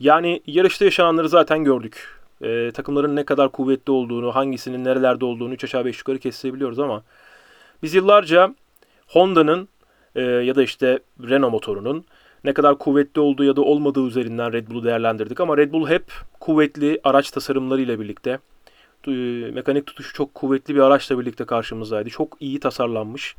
Yani 0.00 0.42
yarışta 0.46 0.84
yaşananları 0.84 1.28
zaten 1.28 1.64
gördük. 1.64 2.17
E, 2.42 2.70
takımların 2.74 3.16
ne 3.16 3.24
kadar 3.24 3.52
kuvvetli 3.52 3.90
olduğunu, 3.90 4.34
hangisinin 4.34 4.84
nerelerde 4.84 5.24
olduğunu 5.24 5.54
3 5.54 5.64
aşağı 5.64 5.84
5 5.84 5.98
yukarı 5.98 6.18
kestirebiliyoruz 6.18 6.78
ama 6.78 7.02
biz 7.82 7.94
yıllarca 7.94 8.54
Honda'nın 9.06 9.68
e, 10.14 10.22
ya 10.22 10.54
da 10.54 10.62
işte 10.62 10.98
Renault 11.28 11.52
motorunun 11.52 12.04
ne 12.44 12.52
kadar 12.52 12.78
kuvvetli 12.78 13.20
olduğu 13.20 13.44
ya 13.44 13.56
da 13.56 13.62
olmadığı 13.62 14.06
üzerinden 14.06 14.52
Red 14.52 14.68
Bull'u 14.68 14.84
değerlendirdik 14.84 15.40
ama 15.40 15.56
Red 15.56 15.72
Bull 15.72 15.88
hep 15.88 16.12
kuvvetli 16.40 17.00
araç 17.04 17.30
tasarımlarıyla 17.30 18.00
birlikte 18.00 18.38
e, 19.06 19.10
mekanik 19.50 19.86
tutuşu 19.86 20.14
çok 20.14 20.34
kuvvetli 20.34 20.74
bir 20.74 20.80
araçla 20.80 21.18
birlikte 21.18 21.44
karşımızdaydı. 21.44 22.10
Çok 22.10 22.36
iyi 22.40 22.60
tasarlanmış. 22.60 23.36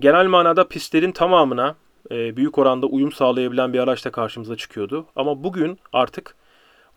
Genel 0.00 0.26
manada 0.26 0.68
pistlerin 0.68 1.12
tamamına 1.12 1.74
e, 2.10 2.36
büyük 2.36 2.58
oranda 2.58 2.86
uyum 2.86 3.12
sağlayabilen 3.12 3.72
bir 3.72 3.78
araçla 3.78 4.10
karşımıza 4.10 4.56
çıkıyordu. 4.56 5.06
Ama 5.16 5.44
bugün 5.44 5.78
artık 5.92 6.34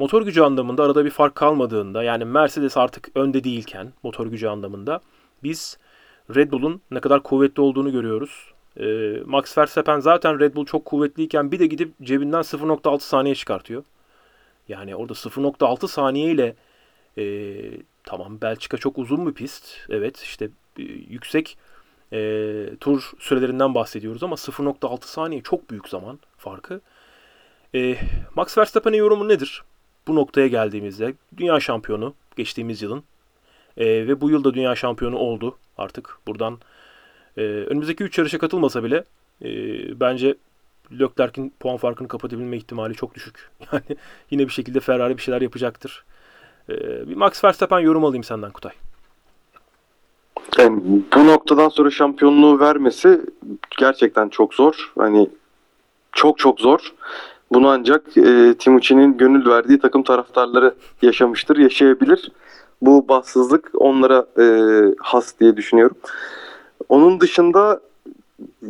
motor 0.02 0.22
gücü 0.22 0.42
anlamında 0.42 0.84
arada 0.84 1.06
bir 1.06 1.10
fark 1.10 1.36
kalmadığında 1.36 2.04
yani 2.04 2.26
Mercedes 2.26 2.78
artık 2.78 3.10
önde 3.16 3.44
değilken 3.44 3.94
motor 4.04 4.28
gücü 4.28 4.48
anlamında 4.48 5.02
biz 5.44 5.78
Red 6.36 6.52
Bull'un 6.52 6.82
ne 6.92 7.00
kadar 7.00 7.24
kuvvetli 7.24 7.62
olduğunu 7.62 7.92
görüyoruz. 7.92 8.54
E, 8.78 8.86
Max 9.26 9.58
Verstappen 9.58 10.00
zaten 10.00 10.40
Red 10.40 10.56
Bull 10.56 10.66
çok 10.66 10.86
kuvvetliyken 10.86 11.52
bir 11.52 11.60
de 11.60 11.68
gidip 11.68 11.94
cebinden 12.02 12.42
0.6 12.42 13.00
saniye 13.00 13.36
çıkartıyor. 13.36 13.84
Yani 14.68 14.96
orada 14.96 15.14
0.6 15.14 15.88
saniye 15.88 16.32
ile 16.32 16.56
e, 17.18 17.24
tamam 18.04 18.42
Belçika 18.42 18.78
çok 18.78 18.98
uzun 18.98 19.28
bir 19.28 19.34
pist. 19.34 19.78
Evet 19.90 20.18
işte 20.18 20.50
e, 20.80 20.84
yüksek 20.84 21.58
e, 22.14 22.20
tur 22.80 23.12
sürelerinden 23.20 23.76
bahsediyoruz 23.76 24.24
ama 24.24 24.36
0.6 24.36 25.06
saniye 25.06 25.42
çok 25.42 25.70
büyük 25.70 25.90
zaman 25.90 26.20
farkı. 26.38 26.82
E, 27.76 27.98
Max 28.36 28.58
Verstappen'in 28.58 28.98
yorumu 28.98 29.28
nedir? 29.28 29.64
Bu 30.08 30.16
noktaya 30.16 30.48
geldiğimizde 30.48 31.14
dünya 31.38 31.60
şampiyonu 31.60 32.14
geçtiğimiz 32.36 32.82
yılın 32.82 33.04
e, 33.78 33.86
ve 33.86 34.22
bu 34.22 34.30
yılda 34.30 34.54
dünya 34.54 34.76
şampiyonu 34.76 35.18
oldu 35.18 35.58
artık. 35.78 36.18
Buradan 36.28 36.60
e, 37.38 37.42
önümüzdeki 37.42 38.04
3 38.04 38.18
yarışa 38.18 38.38
katılmasa 38.38 38.84
bile 38.84 39.04
e, 39.42 39.50
bence 40.00 40.36
Leclerc'in 41.00 41.54
puan 41.60 41.78
farkını 41.78 42.08
kapatabilme 42.08 42.58
ihtimali 42.58 42.94
çok 42.94 43.16
düşük. 43.16 43.50
Yani 43.72 43.98
yine 44.32 44.48
bir 44.48 44.54
şekilde 44.54 44.80
Ferrari 44.80 45.18
bir 45.18 45.22
şeyler 45.22 45.42
yapacaktır. 45.42 46.04
Ee, 46.70 47.10
bir 47.10 47.16
Max 47.16 47.44
Verstappen 47.44 47.80
yorum 47.80 48.06
alayım 48.06 48.24
senden 48.24 48.52
Kutay. 48.52 48.72
Yani 50.58 50.82
bu 51.16 51.28
noktadan 51.28 51.70
sonra 51.70 51.92
şampiyonluğu 51.92 52.60
vermesi 52.60 53.22
gerçekten 53.78 54.30
çok 54.30 54.54
zor. 54.54 54.92
Hani 54.98 55.30
çok 56.12 56.40
çok 56.40 56.60
zor. 56.60 56.94
Bunu 57.52 57.70
ancak 57.70 58.18
e, 58.18 58.54
Timuçin'in 58.60 59.18
gönül 59.18 59.46
verdiği 59.46 59.80
takım 59.80 60.04
taraftarları 60.04 60.76
yaşamıştır, 61.02 61.58
yaşayabilir. 61.58 62.32
Bu 62.82 63.08
bahtsızlık 63.08 63.72
onlara 63.74 64.26
e, 64.40 64.46
has 65.00 65.40
diye 65.40 65.58
düşünüyorum. 65.58 65.96
Onun 66.90 67.20
dışında 67.20 67.80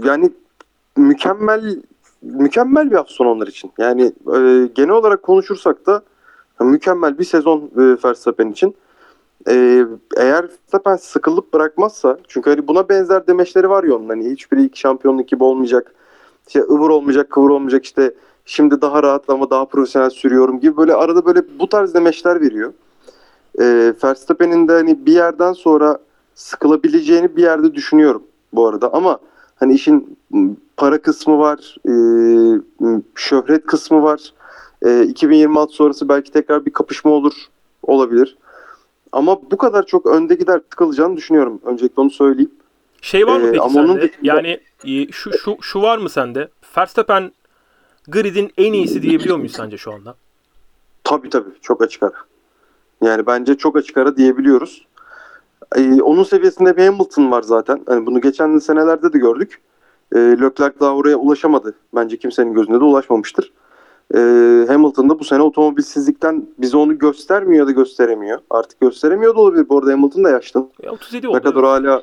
yani 0.05 0.31
mükemmel 0.97 1.77
mükemmel 2.21 2.91
bir 2.91 2.95
hafta 2.95 3.13
sonu 3.13 3.29
onlar 3.29 3.47
için. 3.47 3.71
Yani 3.77 4.03
e, 4.35 4.69
genel 4.75 4.89
olarak 4.89 5.23
konuşursak 5.23 5.85
da 5.85 6.01
mükemmel 6.59 7.19
bir 7.19 7.23
sezon 7.23 7.71
e, 7.77 7.81
Verstappen 8.05 8.51
için. 8.51 8.75
E, 9.47 9.85
eğer 10.17 10.43
Verstappen 10.43 10.95
sıkılıp 10.95 11.53
bırakmazsa 11.53 12.17
çünkü 12.27 12.49
hani 12.49 12.67
buna 12.67 12.89
benzer 12.89 13.27
demeçleri 13.27 13.69
var 13.69 13.83
ya 13.83 13.95
onun 13.95 14.09
hani 14.09 14.29
hiçbiri 14.29 14.61
ilk 14.63 14.75
şampiyonluk 14.75 15.27
gibi 15.27 15.43
olmayacak. 15.43 15.93
İşte 16.47 16.61
ıvır 16.61 16.89
olmayacak, 16.89 17.29
kıvır 17.29 17.49
olmayacak 17.49 17.85
işte 17.85 18.13
şimdi 18.45 18.81
daha 18.81 19.03
rahat 19.03 19.29
ama 19.29 19.49
daha 19.49 19.65
profesyonel 19.65 20.09
sürüyorum 20.09 20.59
gibi 20.59 20.77
böyle 20.77 20.93
arada 20.93 21.25
böyle 21.25 21.41
bu 21.59 21.69
tarz 21.69 21.93
demeçler 21.93 22.41
veriyor. 22.41 22.73
E, 23.59 23.93
Verstappen'in 24.03 24.67
de 24.67 24.71
hani 24.73 25.05
bir 25.05 25.13
yerden 25.13 25.53
sonra 25.53 25.97
sıkılabileceğini 26.35 27.35
bir 27.35 27.41
yerde 27.41 27.73
düşünüyorum 27.73 28.23
bu 28.53 28.67
arada 28.67 28.93
ama 28.93 29.19
hani 29.55 29.73
işin 29.73 30.17
para 30.77 31.01
kısmı 31.01 31.37
var, 31.39 31.75
e, 31.87 31.93
şöhret 33.15 33.65
kısmı 33.65 34.03
var. 34.03 34.33
E, 34.85 35.03
2026 35.03 35.73
sonrası 35.73 36.09
belki 36.09 36.31
tekrar 36.31 36.65
bir 36.65 36.73
kapışma 36.73 37.11
olur, 37.11 37.33
olabilir. 37.83 38.37
Ama 39.11 39.37
bu 39.51 39.57
kadar 39.57 39.85
çok 39.85 40.05
önde 40.05 40.35
gider 40.35 40.59
tıkılacağını 40.59 41.17
düşünüyorum. 41.17 41.61
Öncelikle 41.65 42.01
onu 42.01 42.09
söyleyeyim. 42.09 42.51
Şey 43.01 43.27
var 43.27 43.39
mı 43.39 43.47
Ee, 43.47 43.51
peki 43.51 43.63
sende? 43.69 43.79
onun 43.79 43.97
dışında- 44.01 44.11
Yani 44.23 44.59
e, 44.85 45.11
şu, 45.11 45.31
şu, 45.37 45.57
şu 45.61 45.81
var 45.81 45.97
mı 45.97 46.09
sende? 46.09 46.49
Verstappen 46.77 47.31
gridin 48.07 48.51
en 48.57 48.73
iyisi 48.73 49.01
diyebiliyor 49.01 49.37
muyuz 49.37 49.53
sence 49.53 49.77
şu 49.77 49.93
anda? 49.93 50.15
Tabii 51.03 51.29
tabii 51.29 51.49
çok 51.61 51.81
açık 51.81 52.03
ara. 52.03 52.13
Yani 53.01 53.25
bence 53.25 53.57
çok 53.57 53.77
açık 53.77 53.97
ara 53.97 54.17
diyebiliyoruz. 54.17 54.85
Ee, 55.75 56.01
onun 56.01 56.23
seviyesinde 56.23 56.77
bir 56.77 56.85
Hamilton 56.85 57.31
var 57.31 57.41
zaten. 57.41 57.81
Hani 57.87 58.05
bunu 58.05 58.21
geçen 58.21 58.57
senelerde 58.57 59.13
de 59.13 59.17
gördük. 59.17 59.61
Ee, 60.15 60.19
Leclerc 60.19 60.79
daha 60.79 60.95
oraya 60.95 61.15
ulaşamadı. 61.15 61.73
Bence 61.95 62.17
kimsenin 62.17 62.53
gözünde 62.53 62.79
de 62.79 62.83
ulaşmamıştır. 62.83 63.51
Ee, 64.15 64.65
Hamilton 64.67 65.09
da 65.09 65.19
bu 65.19 65.23
sene 65.23 65.41
otomobilsizlikten 65.41 66.47
bize 66.57 66.77
onu 66.77 66.97
göstermiyor 66.97 67.59
ya 67.59 67.67
da 67.67 67.71
gösteremiyor. 67.71 68.39
Artık 68.49 68.79
gösteremiyor 68.79 69.35
da 69.35 69.39
olabilir. 69.39 69.69
Bu 69.69 69.77
arada 69.77 69.91
Hamilton 69.91 70.23
da 70.23 70.29
yaşlı. 70.29 70.67
E, 70.83 70.89
37 70.89 71.27
oldu. 71.27 71.37
Ne 71.37 71.41
kadar 71.41 71.63
hala... 71.63 72.01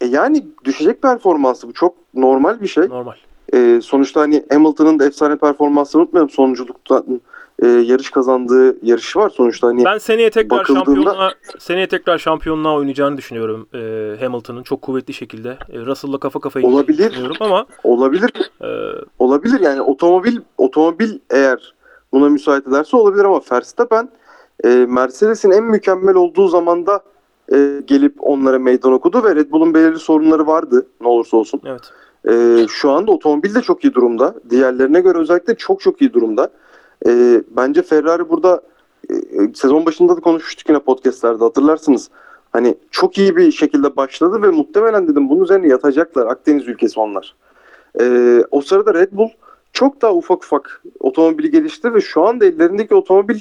E 0.00 0.06
yani 0.06 0.46
düşecek 0.64 1.02
performansı 1.02 1.68
bu 1.68 1.72
çok 1.72 1.94
normal 2.14 2.60
bir 2.60 2.66
şey. 2.66 2.88
Normal. 2.88 3.14
E, 3.54 3.80
sonuçta 3.80 4.20
hani 4.20 4.44
Hamilton'ın 4.52 4.98
da 4.98 5.06
efsane 5.06 5.36
performansını 5.36 6.02
unutmayalım. 6.02 6.30
Sonunculuktan 6.30 7.20
e, 7.62 7.66
yarış 7.66 8.10
kazandığı 8.10 8.86
yarışı 8.86 9.18
var 9.18 9.30
sonuçta. 9.30 9.66
Hani 9.68 9.84
Ben 9.84 9.98
seneye 9.98 10.30
tekrar 10.30 10.58
bakıldığında- 10.58 10.74
şampiyonluğa 10.84 11.32
seneye 11.58 11.86
tekrar 11.86 12.18
şampiyonluğa 12.18 12.74
oynayacağını 12.76 13.16
düşünüyorum 13.16 13.68
e, 13.74 13.78
Hamilton'ın 14.24 14.62
çok 14.62 14.82
kuvvetli 14.82 15.14
şekilde. 15.14 15.58
E, 15.72 15.78
Russell'la 15.86 16.18
kafa 16.18 16.40
kafaya 16.40 16.66
Olabilir. 16.66 17.10
düşünüyorum 17.10 17.36
ama 17.40 17.66
olabilir. 17.84 18.30
e, 18.62 18.68
Olabilir 19.18 19.60
yani 19.60 19.82
otomobil 19.82 20.36
otomobil 20.58 21.18
eğer 21.30 21.74
buna 22.12 22.28
müsait 22.28 22.68
ederse 22.68 22.96
olabilir 22.96 23.24
ama 23.24 23.40
Verstappen 23.52 24.08
e, 24.64 24.68
Mercedes'in 24.68 25.50
en 25.50 25.64
mükemmel 25.64 26.14
olduğu 26.14 26.48
zamanda 26.48 27.00
e, 27.52 27.82
gelip 27.86 28.14
onlara 28.18 28.58
meydan 28.58 28.92
okudu 28.92 29.24
ve 29.24 29.34
Red 29.36 29.50
Bull'un 29.50 29.74
belirli 29.74 29.98
sorunları 29.98 30.46
vardı 30.46 30.86
ne 31.00 31.08
olursa 31.08 31.36
olsun. 31.36 31.60
evet. 31.66 31.82
E, 32.28 32.66
şu 32.68 32.90
anda 32.90 33.12
otomobil 33.12 33.54
de 33.54 33.60
çok 33.60 33.84
iyi 33.84 33.94
durumda. 33.94 34.34
Diğerlerine 34.50 35.00
göre 35.00 35.18
özellikle 35.18 35.54
çok 35.54 35.80
çok 35.80 36.00
iyi 36.00 36.12
durumda. 36.12 36.50
E, 37.06 37.42
bence 37.50 37.82
Ferrari 37.82 38.28
burada 38.28 38.62
e, 39.10 39.14
sezon 39.54 39.86
başında 39.86 40.16
da 40.16 40.20
konuşmuştuk 40.20 40.68
yine 40.68 40.78
podcastlerde 40.78 41.44
hatırlarsınız. 41.44 42.10
Hani 42.52 42.74
çok 42.90 43.18
iyi 43.18 43.36
bir 43.36 43.52
şekilde 43.52 43.96
başladı 43.96 44.42
ve 44.42 44.48
muhtemelen 44.48 45.08
dedim 45.08 45.28
bunun 45.28 45.44
üzerine 45.44 45.68
yatacaklar. 45.68 46.26
Akdeniz 46.26 46.68
ülkesi 46.68 47.00
onlar. 47.00 47.34
E, 48.00 48.04
o 48.50 48.60
sırada 48.60 48.94
Red 48.94 49.12
Bull 49.12 49.28
çok 49.72 50.02
daha 50.02 50.12
ufak 50.14 50.44
ufak 50.44 50.82
otomobili 51.00 51.50
geliştirdi 51.50 51.94
ve 51.94 52.00
şu 52.00 52.26
anda 52.26 52.44
ellerindeki 52.44 52.94
otomobil 52.94 53.40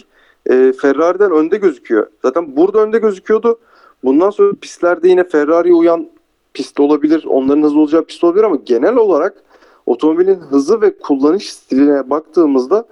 e, 0.49 0.73
Ferrari'den 0.81 1.31
önde 1.31 1.57
gözüküyor. 1.57 2.07
Zaten 2.21 2.55
burada 2.55 2.79
önde 2.79 2.99
gözüküyordu. 2.99 3.59
Bundan 4.03 4.29
sonra 4.29 4.53
pistlerde 4.61 5.09
yine 5.09 5.23
Ferrari'ye 5.23 5.73
uyan 5.73 6.09
pist 6.53 6.79
olabilir. 6.79 7.23
Onların 7.27 7.63
hızlı 7.63 7.79
olacağı 7.79 8.05
pist 8.05 8.23
olabilir 8.23 8.43
ama 8.43 8.55
genel 8.65 8.95
olarak 8.95 9.43
otomobilin 9.85 10.35
hızı 10.35 10.81
ve 10.81 10.97
kullanış 10.97 11.53
stiline 11.53 12.09
baktığımızda 12.09 12.85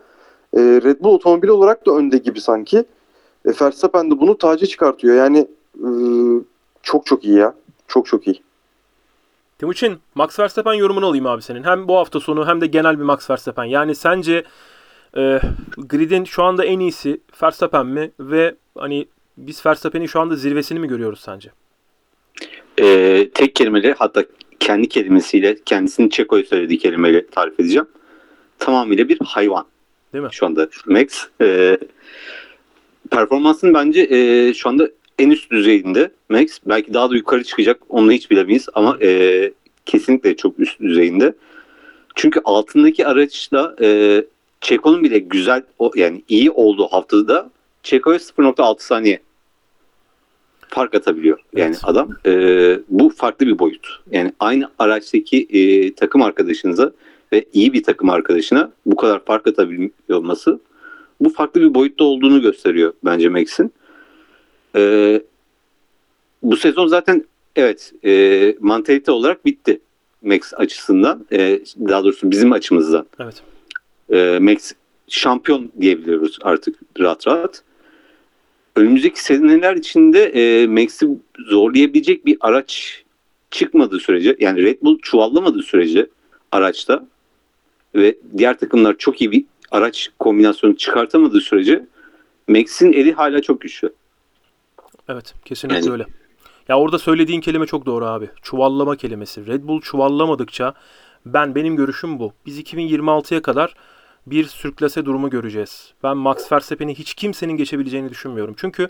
e, 0.54 0.60
Red 0.60 1.00
Bull 1.00 1.14
otomobil 1.14 1.48
olarak 1.48 1.86
da 1.86 1.92
önde 1.92 2.18
gibi 2.18 2.42
sanki. 2.42 2.78
E, 3.46 3.50
Verstappen 3.62 4.12
de 4.12 4.20
bunu 4.20 4.38
taca 4.38 4.68
çıkartıyor. 4.68 5.16
Yani 5.16 5.48
e, 5.76 5.90
çok 6.84 7.06
çok 7.06 7.26
iyi 7.26 7.38
ya. 7.38 7.54
Çok 7.88 8.06
çok 8.06 8.28
iyi. 8.28 8.42
Timuçin, 9.60 10.00
Max 10.16 10.40
Verstappen 10.40 10.74
yorumunu 10.74 11.06
alayım 11.06 11.26
abi 11.26 11.42
senin. 11.42 11.64
Hem 11.64 11.88
bu 11.88 11.98
hafta 11.98 12.20
sonu 12.20 12.48
hem 12.48 12.62
de 12.62 12.68
genel 12.68 13.00
bir 13.00 13.04
Max 13.04 13.30
Verstappen. 13.30 13.64
Yani 13.64 13.96
sence 13.96 14.44
e, 15.18 15.42
gridin 15.78 16.24
şu 16.24 16.44
anda 16.44 16.66
en 16.66 16.80
iyisi 16.80 17.22
Verstappen 17.44 17.86
mi 17.86 18.12
ve 18.20 18.56
hani 18.78 19.08
biz 19.38 19.66
Verstappen'in 19.66 20.06
şu 20.06 20.20
anda 20.20 20.36
zirvesini 20.36 20.80
mi 20.80 20.88
görüyoruz 20.88 21.20
sence? 21.20 21.52
Ee, 22.80 23.30
tek 23.34 23.56
kelimeyle 23.56 23.96
hatta 23.98 24.26
kendi 24.60 24.90
kelimesiyle 24.90 25.58
kendisinin 25.66 26.10
Çeko'ya 26.10 26.44
söylediği 26.44 26.80
kelimeyle 26.80 27.28
tarif 27.28 27.60
edeceğim. 27.60 27.88
Tamamıyla 28.60 29.10
bir 29.10 29.20
hayvan. 29.26 29.66
Değil 30.14 30.24
mi? 30.24 30.30
Şu 30.32 30.46
anda 30.46 30.70
Max. 30.86 31.28
Ee, 31.42 31.78
performansın 33.12 33.74
bence 33.74 34.02
e, 34.02 34.54
şu 34.54 34.70
anda 34.70 34.90
en 35.20 35.30
üst 35.30 35.52
düzeyinde 35.52 36.12
Max. 36.30 36.60
Belki 36.66 36.94
daha 36.94 37.10
da 37.10 37.16
yukarı 37.16 37.44
çıkacak 37.44 37.82
onu 37.90 38.12
hiç 38.12 38.32
bilemeyiz 38.32 38.68
ama 38.74 38.98
e, 39.02 39.52
kesinlikle 39.86 40.38
çok 40.38 40.60
üst 40.60 40.80
düzeyinde. 40.80 41.34
Çünkü 42.16 42.42
altındaki 42.46 43.08
araçla 43.08 43.76
e, 43.82 44.22
Çeko'nun 44.62 45.04
bile 45.04 45.20
güzel 45.20 45.64
o, 45.80 45.92
yani 45.96 46.24
iyi 46.30 46.52
olduğu 46.52 46.88
haftada 46.88 47.50
Çeko'ya 47.84 48.18
0.6 48.18 48.84
saniye 48.84 49.20
fark 50.72 50.96
atabiliyor. 50.96 51.40
Yani 51.56 51.68
Evet. 51.68 51.80
adam 51.84 52.10
e, 52.26 52.80
bu 52.90 53.10
farklı 53.10 53.48
bir 53.48 53.60
boyut. 53.60 53.88
Yani 54.12 54.34
aynı 54.40 54.70
araçtaki 54.80 55.48
e, 55.50 55.94
takım 55.96 56.22
arkadaşınıza 56.22 56.92
ve 57.34 57.46
iyi 57.54 57.74
bir 57.74 57.84
takım 57.84 58.10
arkadaşına 58.10 58.72
bu 58.86 58.96
kadar 58.96 59.26
fark 59.26 59.48
atabiliyor 59.48 59.92
olması 60.10 60.60
bu 61.20 61.30
farklı 61.30 61.62
bir 61.62 61.74
boyutta 61.74 62.04
olduğunu 62.04 62.42
gösteriyor 62.42 62.94
bence 63.06 63.30
Max'in. 63.30 63.74
E, 64.76 65.22
bu 66.44 66.58
sezon 66.58 66.88
zaten 66.88 67.26
evet 67.56 67.94
e, 68.06 68.56
mantalite 68.60 69.12
olarak 69.12 69.46
bitti 69.46 69.80
Max 70.22 70.54
açısından. 70.54 71.26
E, 71.32 71.60
daha 71.80 72.04
doğrusu 72.04 72.32
bizim 72.32 72.52
açımızdan. 72.52 73.06
Evet. 73.20 73.42
E, 74.14 74.40
Max 74.42 74.72
şampiyon 75.08 75.72
diyebiliyoruz 75.82 76.40
artık 76.42 76.80
rahat 77.00 77.28
rahat. 77.28 77.64
Önümüzdeki 78.76 79.24
seneler 79.24 79.76
içinde 79.76 80.24
e, 80.24 80.68
Max'i 80.68 81.08
zorlayabilecek 81.50 82.26
bir 82.26 82.38
araç 82.42 83.04
çıkmadığı 83.52 84.00
sürece 84.00 84.38
yani 84.40 84.64
Red 84.64 84.82
Bull 84.82 85.00
çuvallamadığı 85.02 85.64
sürece 85.64 86.10
araçta 86.52 87.08
ve 87.96 88.18
diğer 88.38 88.60
takımlar 88.60 88.98
çok 88.98 89.22
iyi 89.22 89.32
bir 89.32 89.46
araç 89.72 90.10
kombinasyonu 90.20 90.78
çıkartamadığı 90.78 91.42
sürece 91.42 91.86
Max'in 92.48 92.94
eli 92.94 93.14
hala 93.14 93.42
çok 93.42 93.62
güçlü. 93.62 93.94
Evet, 95.10 95.34
kesinlikle 95.46 95.80
Yani- 95.80 95.92
öyle. 95.92 96.06
Ya 96.68 96.80
orada 96.80 97.00
söylediğin 97.00 97.42
kelime 97.42 97.66
çok 97.66 97.86
doğru 97.86 98.06
abi. 98.06 98.30
Çuvallama 98.42 98.96
kelimesi. 98.96 99.48
Red 99.48 99.64
Bull 99.64 99.82
çuvallamadıkça 99.82 100.74
ben 101.26 101.56
benim 101.56 101.76
görüşüm 101.76 102.20
bu. 102.20 102.34
Biz 102.46 102.60
2026'ya 102.60 103.42
kadar 103.42 103.76
bir 104.28 104.46
sürklase 104.46 105.06
durumu 105.06 105.30
göreceğiz. 105.30 105.94
Ben 106.04 106.18
Max 106.18 106.52
Verstappen'i 106.52 106.96
hiç 106.96 107.14
kimsenin 107.14 107.54
geçebileceğini 107.54 108.10
düşünmüyorum. 108.10 108.56
Çünkü 108.58 108.88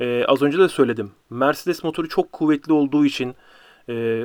e, 0.00 0.24
az 0.24 0.42
önce 0.42 0.58
de 0.58 0.68
söyledim. 0.68 1.12
Mercedes 1.30 1.84
motoru 1.84 2.08
çok 2.08 2.32
kuvvetli 2.32 2.72
olduğu 2.72 3.06
için 3.06 3.34
e, 3.88 4.24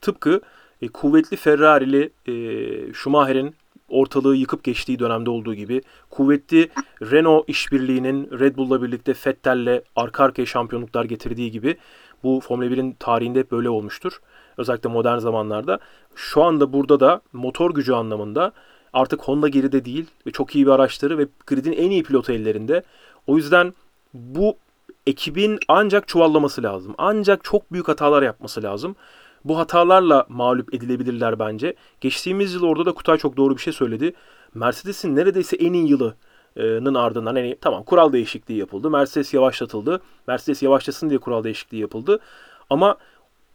tıpkı 0.00 0.40
e, 0.82 0.88
kuvvetli 0.88 1.36
Ferrari'li 1.36 2.10
e, 2.26 2.92
Schumacher'in 2.92 3.54
ortalığı 3.88 4.36
yıkıp 4.36 4.64
geçtiği 4.64 4.98
dönemde 4.98 5.30
olduğu 5.30 5.54
gibi 5.54 5.82
kuvvetli 6.10 6.68
Renault 7.02 7.48
işbirliğinin 7.48 8.30
Red 8.38 8.56
Bull'la 8.56 8.82
birlikte 8.82 9.14
Vettel'le 9.26 9.82
arka 9.96 10.24
arkaya 10.24 10.46
şampiyonluklar 10.46 11.04
getirdiği 11.04 11.50
gibi 11.50 11.76
bu 12.22 12.40
Formula 12.40 12.66
1'in 12.66 12.92
tarihinde 12.92 13.38
hep 13.38 13.50
böyle 13.52 13.70
olmuştur. 13.70 14.20
Özellikle 14.56 14.88
modern 14.88 15.18
zamanlarda. 15.18 15.78
Şu 16.14 16.42
anda 16.42 16.72
burada 16.72 17.00
da 17.00 17.20
motor 17.32 17.74
gücü 17.74 17.92
anlamında 17.92 18.52
artık 18.92 19.22
Honda 19.22 19.48
geride 19.48 19.84
değil 19.84 20.06
ve 20.26 20.30
çok 20.30 20.54
iyi 20.54 20.66
bir 20.66 20.70
araçları 20.70 21.18
ve 21.18 21.26
gridin 21.46 21.72
en 21.72 21.90
iyi 21.90 22.02
pilotu 22.02 22.32
ellerinde. 22.32 22.82
O 23.26 23.36
yüzden 23.36 23.74
bu 24.14 24.56
ekibin 25.06 25.58
ancak 25.68 26.08
çuvallaması 26.08 26.62
lazım. 26.62 26.94
Ancak 26.98 27.44
çok 27.44 27.72
büyük 27.72 27.88
hatalar 27.88 28.22
yapması 28.22 28.62
lazım. 28.62 28.96
Bu 29.44 29.58
hatalarla 29.58 30.26
mağlup 30.28 30.74
edilebilirler 30.74 31.38
bence. 31.38 31.74
Geçtiğimiz 32.00 32.54
yıl 32.54 32.62
orada 32.62 32.86
da 32.86 32.92
Kutay 32.92 33.18
çok 33.18 33.36
doğru 33.36 33.56
bir 33.56 33.62
şey 33.62 33.72
söyledi. 33.72 34.12
Mercedes'in 34.54 35.16
neredeyse 35.16 35.56
en 35.56 35.72
iyi 35.72 35.88
yılının 35.90 36.94
ardından 36.94 37.34
hani 37.34 37.56
tamam 37.60 37.82
kural 37.82 38.12
değişikliği 38.12 38.58
yapıldı. 38.58 38.90
Mercedes 38.90 39.34
yavaşlatıldı. 39.34 40.00
Mercedes 40.26 40.62
yavaşlasın 40.62 41.10
diye 41.10 41.18
kural 41.18 41.44
değişikliği 41.44 41.80
yapıldı. 41.80 42.20
Ama 42.70 42.96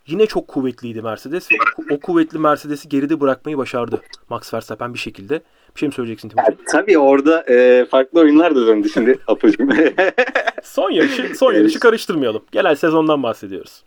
yine 0.08 0.26
çok 0.26 0.48
kuvvetliydi 0.48 1.02
Mercedes. 1.02 1.50
O 1.92 2.00
kuvvetli 2.00 2.40
Mercedes'i 2.40 2.90
geride 2.90 3.22
bırakmayı 3.22 3.58
başardı 3.58 4.02
Max 4.30 4.54
Verstappen 4.54 4.94
bir 4.94 5.00
şekilde. 5.00 5.42
Bir 5.76 5.80
şey 5.80 5.90
mi 5.90 5.94
söyleyeceksin 5.94 6.30
Timuçin? 6.30 6.58
tabii 6.72 6.98
orada 6.98 7.44
e, 7.50 7.86
farklı 7.86 8.20
oyunlar 8.20 8.56
da 8.56 8.68
döndü 8.68 8.90
şimdi 8.90 9.20
Apo'cum. 9.28 9.70
Son 10.64 10.92
yarışı, 10.92 11.32
son 11.36 11.54
yarışı 11.54 11.80
karıştırmayalım. 11.80 12.44
Genel 12.52 12.76
sezondan 12.76 13.24
bahsediyoruz. 13.24 13.84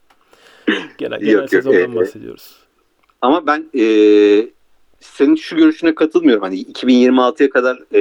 Genel, 0.99 1.21
genel 1.21 1.33
Yok, 1.33 1.41
yok, 1.41 1.51
sezondan 1.51 1.81
e, 1.81 1.95
e. 1.95 1.97
bahsediyoruz. 1.97 2.57
Ama 3.23 3.47
ben 3.47 3.67
e, 3.75 3.85
senin 5.01 5.37
şu 5.37 5.57
görüşüne 5.57 5.95
katılmıyorum. 5.95 6.43
Hani 6.43 6.63
2026'ya 6.63 7.51
kadar 7.51 7.77
e, 7.95 8.01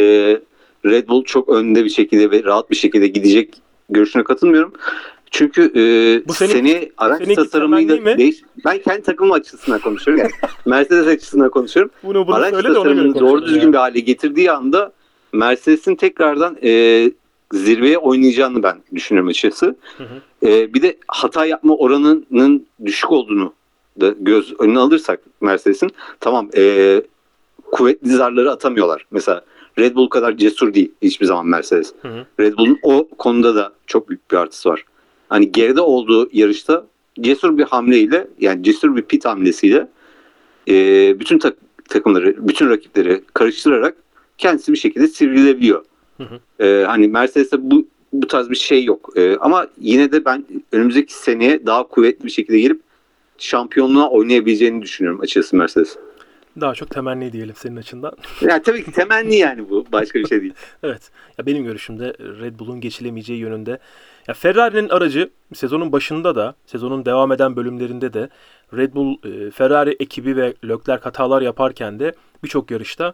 Red 0.85 1.07
Bull 1.07 1.23
çok 1.23 1.49
önde 1.49 1.85
bir 1.85 1.89
şekilde 1.89 2.31
ve 2.31 2.43
rahat 2.43 2.71
bir 2.71 2.75
şekilde 2.75 3.07
gidecek 3.07 3.53
görüşüne 3.89 4.23
katılmıyorum. 4.23 4.73
Çünkü 5.31 5.61
e, 5.61 6.27
Bu 6.27 6.33
senin- 6.33 6.51
seni 6.51 6.91
araç 6.97 7.17
seninki 7.17 7.35
tasarımıyla 7.35 7.95
mi? 7.95 8.17
değiş... 8.17 8.41
Ben 8.65 8.77
kendi 8.77 9.01
takımım 9.01 9.31
açısından 9.31 9.79
konuşuyorum. 9.79 10.23
Yani 10.23 10.51
Mercedes 10.65 11.07
açısından 11.07 11.49
konuşuyorum. 11.49 11.91
Bunu, 12.03 12.27
bunu 12.27 12.35
araç 12.35 12.53
söyle 12.53 12.67
de 12.73 12.77
ona 12.77 12.83
göre 12.83 12.95
tasarımını 12.95 13.15
doğru 13.15 13.29
konuşalım 13.29 13.47
düzgün 13.47 13.61
yani. 13.61 13.73
bir 13.73 13.77
hale 13.77 13.99
getirdiği 13.99 14.51
anda 14.51 14.91
Mercedes'in 15.33 15.95
tekrardan 15.95 16.57
e, 16.63 17.11
zirveye 17.53 17.97
oynayacağını 17.97 18.63
ben 18.63 18.77
düşünüyorum 18.95 19.29
açıkçası. 19.29 19.75
Hı. 19.97 20.03
E, 20.47 20.73
bir 20.73 20.81
de 20.81 20.97
hata 21.07 21.45
yapma 21.45 21.75
oranının 21.75 22.65
düşük 22.85 23.11
olduğunu 23.11 23.53
da 24.01 24.13
göz 24.19 24.53
önüne 24.59 24.79
alırsak 24.79 25.19
Mercedes'in 25.41 25.91
tamam 26.19 26.49
e, 26.57 27.01
kuvvetli 27.71 28.09
zarları 28.09 28.51
atamıyorlar. 28.51 29.05
Mesela 29.11 29.41
Red 29.79 29.95
Bull 29.95 30.07
kadar 30.07 30.37
cesur 30.37 30.73
değil 30.73 30.91
hiçbir 31.01 31.25
zaman 31.25 31.47
Mercedes. 31.47 31.93
Hı 32.01 32.07
hı. 32.07 32.25
Red 32.39 32.57
Bull'un 32.57 32.79
o 32.83 33.07
konuda 33.17 33.55
da 33.55 33.73
çok 33.87 34.09
büyük 34.09 34.31
bir 34.31 34.37
artısı 34.37 34.69
var. 34.69 34.85
Hani 35.29 35.51
geride 35.51 35.81
olduğu 35.81 36.29
yarışta 36.33 36.85
cesur 37.21 37.57
bir 37.57 37.63
hamleyle 37.63 38.27
yani 38.39 38.63
cesur 38.63 38.95
bir 38.95 39.01
pit 39.01 39.25
hamlesiyle 39.25 39.87
e, 40.69 40.73
bütün 41.19 41.39
tak- 41.39 41.57
takımları, 41.89 42.47
bütün 42.47 42.69
rakipleri 42.69 43.21
karıştırarak 43.33 43.95
kendisi 44.37 44.71
bir 44.71 44.77
şekilde 44.77 45.07
sivrilebiliyor. 45.07 45.85
Hı 46.17 46.23
hı. 46.23 46.65
E, 46.65 46.85
hani 46.85 47.07
Mercedes'te 47.07 47.71
bu 47.71 47.87
bu 48.13 48.27
tarz 48.27 48.49
bir 48.49 48.55
şey 48.55 48.83
yok. 48.83 49.09
E, 49.15 49.37
ama 49.37 49.67
yine 49.81 50.11
de 50.11 50.25
ben 50.25 50.45
önümüzdeki 50.71 51.13
seneye 51.13 51.65
daha 51.65 51.87
kuvvetli 51.87 52.25
bir 52.25 52.31
şekilde 52.31 52.59
gelip 52.59 52.81
şampiyonluğa 53.37 54.09
oynayabileceğini 54.09 54.81
düşünüyorum 54.81 55.21
açıkçası 55.21 55.55
Mercedes. 55.55 55.97
Daha 56.61 56.73
çok 56.73 56.89
temenni 56.89 57.33
diyelim 57.33 57.55
senin 57.57 57.75
açından. 57.75 58.13
Yani 58.41 58.63
tabii 58.63 58.83
ki 58.83 58.91
temenni 58.91 59.35
yani 59.35 59.69
bu. 59.69 59.85
Başka 59.91 60.19
bir 60.19 60.27
şey 60.27 60.41
değil. 60.41 60.53
Evet. 60.83 61.11
Ya 61.37 61.45
benim 61.45 61.63
görüşümde 61.63 62.13
Red 62.19 62.59
Bull'un 62.59 62.81
geçilemeyeceği 62.81 63.39
yönünde. 63.39 63.79
Ya 64.27 64.33
Ferrari'nin 64.33 64.89
aracı 64.89 65.29
sezonun 65.53 65.91
başında 65.91 66.35
da, 66.35 66.55
sezonun 66.65 67.05
devam 67.05 67.31
eden 67.31 67.55
bölümlerinde 67.55 68.13
de 68.13 68.29
Red 68.73 68.93
Bull, 68.93 69.17
e, 69.23 69.51
Ferrari 69.51 69.95
ekibi 69.99 70.35
ve 70.35 70.53
Leclerc 70.63 71.03
hatalar 71.03 71.41
yaparken 71.41 71.99
de 71.99 72.13
birçok 72.43 72.71
yarışta 72.71 73.13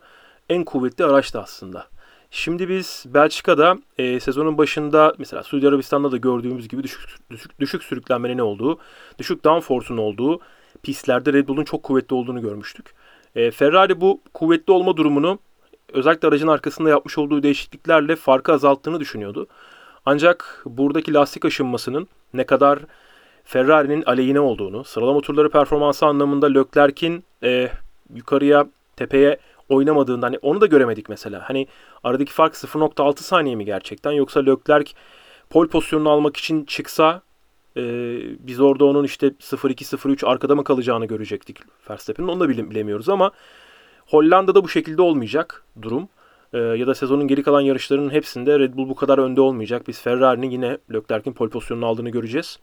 en 0.50 0.64
kuvvetli 0.64 1.06
araçtı 1.06 1.42
aslında. 1.42 1.88
Şimdi 2.32 2.70
biz 2.70 3.06
Belçika'da 3.08 3.78
e, 3.98 4.20
sezonun 4.20 4.58
başında 4.58 5.14
mesela 5.18 5.44
Suudi 5.44 5.68
Arabistan'da 5.68 6.12
da 6.12 6.18
gördüğümüz 6.18 6.68
gibi 6.68 6.84
düşük, 6.84 7.10
düşük, 7.32 7.60
düşük 7.60 7.84
sürüklenmenin 7.84 8.40
olduğu, 8.40 8.80
düşük 9.20 9.44
downforce'un 9.44 9.98
olduğu 9.98 10.40
pistlerde 10.84 11.34
Red 11.34 11.48
Bull'un 11.48 11.64
çok 11.64 11.84
kuvvetli 11.84 12.14
olduğunu 12.14 12.42
görmüştük. 12.42 12.94
E, 13.36 13.52
Ferrari 13.52 14.02
bu 14.02 14.22
kuvvetli 14.34 14.74
olma 14.74 14.98
durumunu 14.98 15.40
özellikle 15.94 16.28
aracın 16.28 16.48
arkasında 16.48 16.90
yapmış 16.90 17.18
olduğu 17.18 17.44
değişikliklerle 17.44 18.16
farkı 18.16 18.54
azalttığını 18.54 19.00
düşünüyordu. 19.00 19.48
Ancak 20.06 20.64
buradaki 20.66 21.14
lastik 21.14 21.46
aşınmasının 21.46 22.08
ne 22.34 22.44
kadar 22.44 22.80
Ferrari'nin 23.44 24.04
aleyhine 24.04 24.40
olduğunu, 24.40 24.84
sıralama 24.84 25.22
turları 25.22 25.50
performansı 25.50 26.06
anlamında 26.06 26.48
Leclerc'in 26.48 27.24
e, 27.44 27.70
yukarıya, 28.16 28.68
tepeye 28.96 29.38
oynamadığında 29.70 30.26
hani 30.26 30.38
onu 30.42 30.62
da 30.62 30.66
göremedik 30.66 31.10
mesela. 31.10 31.50
Hani 31.50 31.68
aradaki 32.04 32.32
fark 32.32 32.54
0.6 32.54 33.20
saniye 33.20 33.56
mi 33.56 33.66
gerçekten 33.66 34.12
yoksa 34.12 34.40
Leclerc 34.40 34.92
pol 35.50 35.68
pozisyonunu 35.68 36.10
almak 36.10 36.38
için 36.38 36.66
çıksa 36.66 37.22
e, 37.78 37.82
biz 38.48 38.60
orada 38.60 38.86
onun 38.86 39.04
işte 39.04 39.28
0-2-0-3 39.28 40.26
arkada 40.26 40.56
mı 40.56 40.64
kalacağını 40.64 41.06
görecektik 41.06 41.58
Verstappen'in 41.90 42.28
onu 42.28 42.40
da 42.40 42.50
bile- 42.50 42.70
bilemiyoruz 42.70 43.10
ama 43.10 43.32
Hollanda'da 44.08 44.64
bu 44.64 44.70
şekilde 44.70 45.02
olmayacak 45.02 45.64
durum. 45.82 46.10
Ee, 46.54 46.58
ya 46.58 46.88
da 46.88 46.96
sezonun 46.96 47.28
geri 47.28 47.44
kalan 47.44 47.62
yarışlarının 47.62 48.10
hepsinde 48.10 48.60
Red 48.60 48.74
Bull 48.74 48.90
bu 48.90 48.96
kadar 48.96 49.18
önde 49.18 49.42
olmayacak. 49.42 49.88
Biz 49.88 50.02
Ferrari'nin 50.02 50.50
yine 50.50 50.78
Leclerc'in 50.94 51.34
pole 51.34 51.50
pozisyonunu 51.50 51.86
aldığını 51.86 52.10
göreceğiz. 52.10 52.60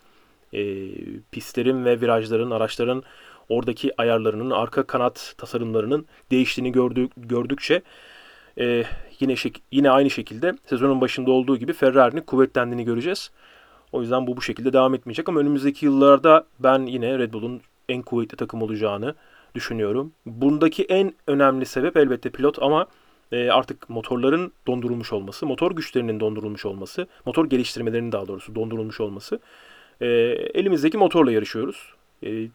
Ee, 0.52 0.86
pistlerin 1.32 1.84
ve 1.84 2.00
virajların, 2.00 2.50
araçların 2.50 3.02
oradaki 3.48 4.00
ayarlarının, 4.00 4.50
arka 4.50 4.82
kanat 4.82 5.34
tasarımlarının 5.38 6.06
değiştiğini 6.30 6.72
gördük, 6.72 7.12
gördükçe 7.16 7.82
e, 8.58 8.84
yine 9.20 9.32
şek- 9.32 9.60
yine 9.72 9.90
aynı 9.90 10.10
şekilde 10.10 10.54
sezonun 10.66 11.00
başında 11.00 11.30
olduğu 11.30 11.56
gibi 11.56 11.72
Ferrari'nin 11.72 12.22
kuvvetlendiğini 12.22 12.84
göreceğiz. 12.84 13.30
O 13.92 14.00
yüzden 14.00 14.26
bu 14.26 14.36
bu 14.36 14.42
şekilde 14.42 14.72
devam 14.72 14.94
etmeyecek 14.94 15.28
ama 15.28 15.40
önümüzdeki 15.40 15.86
yıllarda 15.86 16.46
ben 16.58 16.86
yine 16.86 17.18
Red 17.18 17.32
Bull'un 17.32 17.60
en 17.88 18.02
kuvvetli 18.02 18.36
takım 18.36 18.62
olacağını 18.62 19.14
düşünüyorum. 19.54 20.12
Bundaki 20.26 20.84
en 20.84 21.14
önemli 21.26 21.66
sebep 21.66 21.96
elbette 21.96 22.30
pilot 22.30 22.62
ama 22.62 22.86
e, 23.32 23.50
artık 23.50 23.90
motorların 23.90 24.52
dondurulmuş 24.66 25.12
olması, 25.12 25.46
motor 25.46 25.72
güçlerinin 25.72 26.20
dondurulmuş 26.20 26.66
olması, 26.66 27.06
motor 27.26 27.50
geliştirmelerinin 27.50 28.12
daha 28.12 28.28
doğrusu 28.28 28.54
dondurulmuş 28.54 29.00
olması. 29.00 29.40
E, 30.00 30.06
elimizdeki 30.54 30.98
motorla 30.98 31.32
yarışıyoruz. 31.32 31.94
E, 32.26 32.48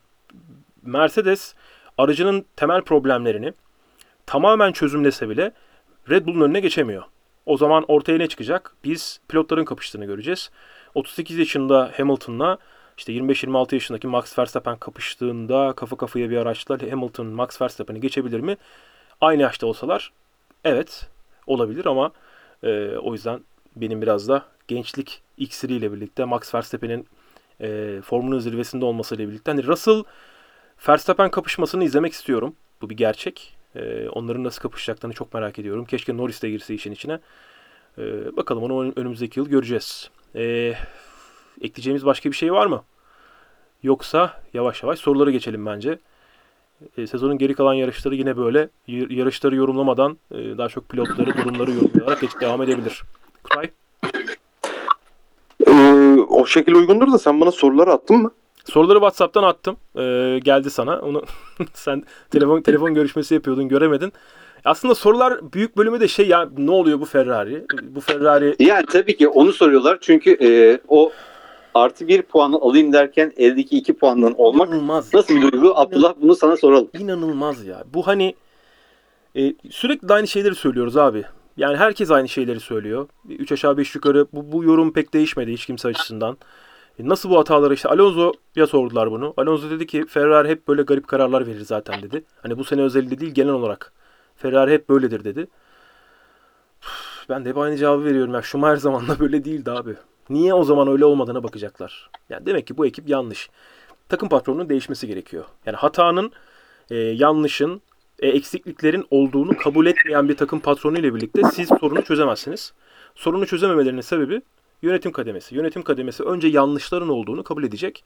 Mercedes 0.83 1.55
aracının 1.97 2.45
temel 2.55 2.81
problemlerini 2.81 3.53
tamamen 4.25 4.71
çözümlese 4.71 5.29
bile 5.29 5.51
Red 6.09 6.25
Bull'un 6.25 6.41
önüne 6.41 6.59
geçemiyor. 6.59 7.03
O 7.45 7.57
zaman 7.57 7.85
ortaya 7.87 8.17
ne 8.17 8.27
çıkacak? 8.27 8.75
Biz 8.83 9.19
pilotların 9.27 9.65
kapıştığını 9.65 10.05
göreceğiz. 10.05 10.51
38 10.95 11.37
yaşında 11.37 11.91
Hamilton'la 11.97 12.57
işte 12.97 13.13
25-26 13.13 13.73
yaşındaki 13.73 14.07
Max 14.07 14.39
Verstappen 14.39 14.77
kapıştığında 14.77 15.73
kafa 15.75 15.95
kafaya 15.95 16.29
bir 16.29 16.37
araçla 16.37 16.77
Hamilton 16.91 17.27
Max 17.27 17.61
Verstappen'i 17.61 17.99
geçebilir 18.01 18.39
mi? 18.39 18.57
Aynı 19.21 19.41
yaşta 19.41 19.67
olsalar 19.67 20.11
evet 20.63 21.09
olabilir 21.47 21.85
ama 21.85 22.11
e, 22.63 22.97
o 22.97 23.13
yüzden 23.13 23.39
benim 23.75 24.01
biraz 24.01 24.27
da 24.27 24.45
gençlik 24.67 25.21
iksiriyle 25.37 25.93
birlikte 25.93 26.25
Max 26.25 26.55
Verstappen'in 26.55 27.07
e, 27.61 28.01
formunun 28.01 28.39
zirvesinde 28.39 28.85
olmasıyla 28.85 29.27
birlikte 29.27 29.51
hani 29.51 29.63
Russell 29.67 30.03
Verstappen 30.89 31.31
kapışmasını 31.31 31.83
izlemek 31.83 32.13
istiyorum. 32.13 32.55
Bu 32.81 32.89
bir 32.89 32.97
gerçek. 32.97 33.55
E, 33.75 34.09
onların 34.09 34.43
nasıl 34.43 34.61
kapışacaklarını 34.61 35.15
çok 35.15 35.33
merak 35.33 35.59
ediyorum. 35.59 35.85
Keşke 35.85 36.17
Norris 36.17 36.43
de 36.43 36.49
girse 36.49 36.73
işin 36.73 36.91
içine. 36.91 37.19
E, 37.97 38.35
bakalım 38.37 38.63
onu 38.63 38.93
önümüzdeki 38.95 39.39
yıl 39.39 39.49
göreceğiz. 39.49 40.09
E, 40.35 40.73
ekleyeceğimiz 41.61 42.05
başka 42.05 42.31
bir 42.31 42.35
şey 42.35 42.53
var 42.53 42.65
mı? 42.65 42.83
Yoksa 43.83 44.41
yavaş 44.53 44.83
yavaş 44.83 44.99
sorulara 44.99 45.31
geçelim 45.31 45.65
bence. 45.65 45.99
E, 46.97 47.07
sezonun 47.07 47.37
geri 47.37 47.53
kalan 47.53 47.73
yarışları 47.73 48.15
yine 48.15 48.37
böyle 48.37 48.69
yarışları 48.87 49.55
yorumlamadan 49.55 50.17
e, 50.31 50.57
daha 50.57 50.69
çok 50.69 50.89
pilotları, 50.89 51.37
durumları 51.37 51.71
yorumlayarak 51.71 52.21
geç 52.21 52.31
devam 52.41 52.61
edebilir. 52.61 53.03
Kutay, 53.43 53.69
Ee, 55.67 56.15
o 56.29 56.45
şekil 56.45 56.73
uygundur 56.73 57.11
da 57.11 57.17
sen 57.17 57.41
bana 57.41 57.51
soruları 57.51 57.91
attın 57.91 58.17
mı? 58.17 58.31
soruları 58.65 58.97
WhatsApp'tan 58.97 59.43
attım. 59.43 59.77
E, 59.95 60.39
geldi 60.43 60.69
sana. 60.69 60.99
Onu 60.99 61.23
sen 61.73 62.03
telefon 62.31 62.61
telefon 62.61 62.93
görüşmesi 62.93 63.33
yapıyordun, 63.33 63.67
göremedin. 63.67 64.13
Aslında 64.65 64.95
sorular 64.95 65.53
büyük 65.53 65.77
bölümü 65.77 65.99
de 65.99 66.07
şey 66.07 66.27
ya 66.27 66.49
ne 66.57 66.71
oluyor 66.71 66.99
bu 66.99 67.05
Ferrari? 67.05 67.65
Bu 67.81 68.01
Ferrari 68.01 68.55
Yani 68.59 68.85
tabii 68.85 69.17
ki 69.17 69.27
onu 69.27 69.53
soruyorlar 69.53 69.97
çünkü 70.01 70.37
e, 70.41 70.79
o 70.87 71.11
artı 71.73 72.07
bir 72.07 72.21
puanı 72.21 72.55
alayım 72.55 72.93
derken 72.93 73.33
eldeki 73.37 73.77
iki 73.77 73.93
puandan 73.93 74.33
olmak 74.37 74.67
inanılmaz. 74.67 75.13
nasıl 75.13 75.35
bir 75.35 75.51
duygu? 75.51 75.73
Abdullah 75.75 76.13
bunu 76.21 76.35
sana 76.35 76.57
soralım. 76.57 76.89
İnanılmaz 76.99 77.65
ya. 77.65 77.83
Bu 77.93 78.07
hani 78.07 78.35
e, 79.35 79.53
sürekli 79.71 80.13
aynı 80.13 80.27
şeyleri 80.27 80.55
söylüyoruz 80.55 80.97
abi. 80.97 81.23
Yani 81.57 81.77
herkes 81.77 82.11
aynı 82.11 82.29
şeyleri 82.29 82.59
söylüyor. 82.59 83.07
3 83.29 83.51
aşağı 83.51 83.77
5 83.77 83.95
yukarı 83.95 84.27
bu, 84.33 84.51
bu 84.51 84.63
yorum 84.63 84.93
pek 84.93 85.13
değişmedi 85.13 85.53
hiç 85.53 85.65
kimse 85.65 85.87
açısından. 85.87 86.37
E, 86.99 87.09
nasıl 87.09 87.29
bu 87.29 87.39
hataları 87.39 87.73
işte 87.73 87.89
Alonso'ya 87.89 88.67
sordular 88.67 89.11
bunu. 89.11 89.33
Alonso 89.37 89.69
dedi 89.69 89.87
ki 89.87 90.05
Ferrari 90.05 90.49
hep 90.49 90.67
böyle 90.67 90.81
garip 90.81 91.07
kararlar 91.07 91.47
verir 91.47 91.61
zaten 91.61 92.01
dedi. 92.01 92.23
Hani 92.41 92.57
bu 92.57 92.63
sene 92.63 92.81
özelinde 92.81 93.19
değil 93.19 93.33
genel 93.33 93.53
olarak. 93.53 93.93
Ferrari 94.35 94.71
hep 94.71 94.89
böyledir 94.89 95.23
dedi. 95.23 95.47
Ben 97.29 97.45
de 97.45 97.49
hep 97.49 97.57
aynı 97.57 97.77
cevabı 97.77 98.05
veriyorum. 98.05 98.33
Ya 98.33 98.41
Schumacher 98.41 98.75
zamanında 98.75 99.19
böyle 99.19 99.45
değildi 99.45 99.71
abi. 99.71 99.95
Niye 100.29 100.53
o 100.53 100.63
zaman 100.63 100.87
öyle 100.87 101.05
olmadığına 101.05 101.43
bakacaklar. 101.43 102.09
Yani 102.29 102.45
demek 102.45 102.67
ki 102.67 102.77
bu 102.77 102.85
ekip 102.85 103.09
yanlış. 103.09 103.49
Takım 104.09 104.29
patronunun 104.29 104.69
değişmesi 104.69 105.07
gerekiyor. 105.07 105.45
Yani 105.65 105.77
hatanın, 105.77 106.31
e, 106.89 106.95
yanlışın, 106.95 107.81
e, 108.19 108.27
eksikliklerin 108.27 109.05
olduğunu 109.11 109.57
kabul 109.57 109.85
etmeyen 109.85 110.29
bir 110.29 110.37
takım 110.37 110.59
patronu 110.59 110.99
ile 110.99 111.15
birlikte 111.15 111.41
siz 111.53 111.69
sorunu 111.79 112.01
çözemezsiniz. 112.01 112.73
Sorunu 113.15 113.45
çözememelerinin 113.45 114.01
sebebi 114.01 114.41
yönetim 114.81 115.11
kademesi. 115.11 115.55
Yönetim 115.55 115.83
kademesi 115.83 116.23
önce 116.23 116.47
yanlışların 116.47 117.09
olduğunu 117.09 117.43
kabul 117.43 117.63
edecek. 117.63 118.03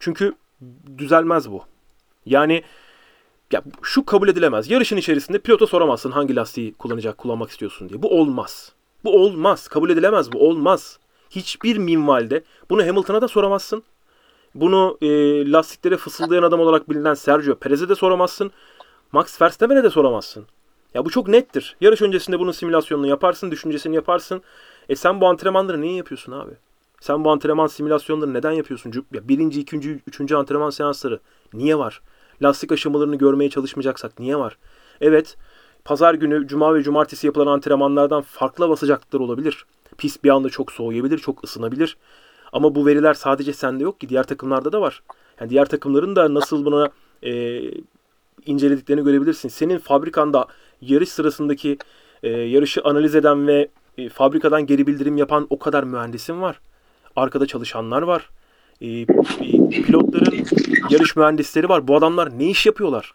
Çünkü 0.00 0.34
düzelmez 0.98 1.50
bu. 1.50 1.62
Yani 2.26 2.62
ya 3.52 3.62
şu 3.82 4.04
kabul 4.04 4.28
edilemez. 4.28 4.70
Yarışın 4.70 4.96
içerisinde 4.96 5.38
pilota 5.38 5.66
soramazsın 5.66 6.10
hangi 6.10 6.36
lastiği 6.36 6.74
kullanacak, 6.74 7.18
kullanmak 7.18 7.50
istiyorsun 7.50 7.88
diye. 7.88 8.02
Bu 8.02 8.20
olmaz. 8.20 8.72
Bu 9.04 9.24
olmaz. 9.24 9.68
Kabul 9.68 9.90
edilemez 9.90 10.32
bu. 10.32 10.48
Olmaz. 10.48 10.98
Hiçbir 11.30 11.78
minvalde. 11.78 12.44
Bunu 12.70 12.86
Hamilton'a 12.86 13.22
da 13.22 13.28
soramazsın. 13.28 13.82
Bunu 14.54 14.98
e, 15.02 15.06
lastiklere 15.52 15.96
fısıldayan 15.96 16.42
adam 16.42 16.60
olarak 16.60 16.90
bilinen 16.90 17.14
Sergio 17.14 17.54
Perez'e 17.54 17.88
de 17.88 17.94
soramazsın. 17.94 18.50
Max 19.12 19.42
Verstappen'e 19.42 19.84
de 19.84 19.90
soramazsın. 19.90 20.46
Ya 20.94 21.04
bu 21.04 21.10
çok 21.10 21.28
nettir. 21.28 21.76
Yarış 21.80 22.02
öncesinde 22.02 22.38
bunun 22.38 22.52
simülasyonunu 22.52 23.06
yaparsın, 23.06 23.50
düşüncesini 23.50 23.94
yaparsın. 23.94 24.42
E 24.88 24.96
sen 24.96 25.20
bu 25.20 25.26
antrenmanları 25.26 25.80
niye 25.80 25.94
yapıyorsun 25.94 26.32
abi? 26.32 26.52
Sen 27.00 27.24
bu 27.24 27.30
antrenman 27.30 27.66
simülasyonları 27.66 28.34
neden 28.34 28.52
yapıyorsun? 28.52 28.92
Ya 29.12 29.28
birinci, 29.28 29.60
ikinci, 29.60 30.00
üçüncü 30.06 30.36
antrenman 30.36 30.70
seansları 30.70 31.20
niye 31.54 31.78
var? 31.78 32.00
Lastik 32.42 32.72
aşamalarını 32.72 33.16
görmeye 33.16 33.50
çalışmayacaksak 33.50 34.18
niye 34.18 34.36
var? 34.36 34.58
Evet, 35.00 35.36
pazar 35.84 36.14
günü, 36.14 36.46
cuma 36.46 36.74
ve 36.74 36.82
cumartesi 36.82 37.26
yapılan 37.26 37.46
antrenmanlardan 37.46 38.22
farklı 38.22 38.64
hava 38.64 38.76
sıcaklıkları 38.76 39.22
olabilir. 39.22 39.66
Pist 40.00 40.24
bir 40.24 40.30
anda 40.30 40.48
çok 40.48 40.72
soğuyabilir, 40.72 41.18
çok 41.18 41.44
ısınabilir. 41.44 41.96
Ama 42.52 42.74
bu 42.74 42.86
veriler 42.86 43.14
sadece 43.14 43.52
sende 43.52 43.84
yok 43.84 44.00
ki 44.00 44.08
diğer 44.08 44.24
takımlarda 44.24 44.72
da 44.72 44.80
var. 44.80 45.02
Yani 45.40 45.50
diğer 45.50 45.66
takımların 45.66 46.16
da 46.16 46.34
nasıl 46.34 46.64
buna 46.64 46.90
e, 47.22 47.60
incelediklerini 48.46 49.04
görebilirsin. 49.04 49.48
Senin 49.48 49.78
fabrikanda 49.78 50.46
yarış 50.80 51.08
sırasındaki 51.08 51.78
e, 52.22 52.28
yarışı 52.28 52.80
analiz 52.84 53.14
eden 53.14 53.46
ve 53.46 53.68
e, 53.98 54.08
fabrikadan 54.08 54.66
geri 54.66 54.86
bildirim 54.86 55.16
yapan 55.16 55.46
o 55.50 55.58
kadar 55.58 55.84
mühendisin 55.84 56.40
var. 56.40 56.60
Arkada 57.16 57.46
çalışanlar 57.46 58.02
var. 58.02 58.30
E, 58.80 59.06
pilotların 59.70 60.44
yarış 60.90 61.16
mühendisleri 61.16 61.68
var. 61.68 61.88
Bu 61.88 61.96
adamlar 61.96 62.38
ne 62.38 62.50
iş 62.50 62.66
yapıyorlar? 62.66 63.12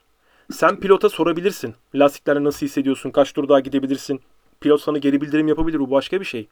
Sen 0.52 0.80
pilota 0.80 1.10
sorabilirsin. 1.10 1.76
Lastiklerle 1.96 2.44
nasıl 2.44 2.66
hissediyorsun? 2.66 3.12
Kaç 3.12 3.34
tur 3.34 3.50
daha 3.50 3.60
gidebilirsin? 3.60 4.22
Pilot 4.62 4.82
sana 4.82 4.98
geri 4.98 5.22
bildirim 5.22 5.48
yapabilir. 5.48 5.80
Bu 5.80 5.92
başka 5.92 6.20
bir 6.20 6.26
şey. 6.26 6.48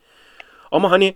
Ama 0.73 0.91
hani 0.91 1.15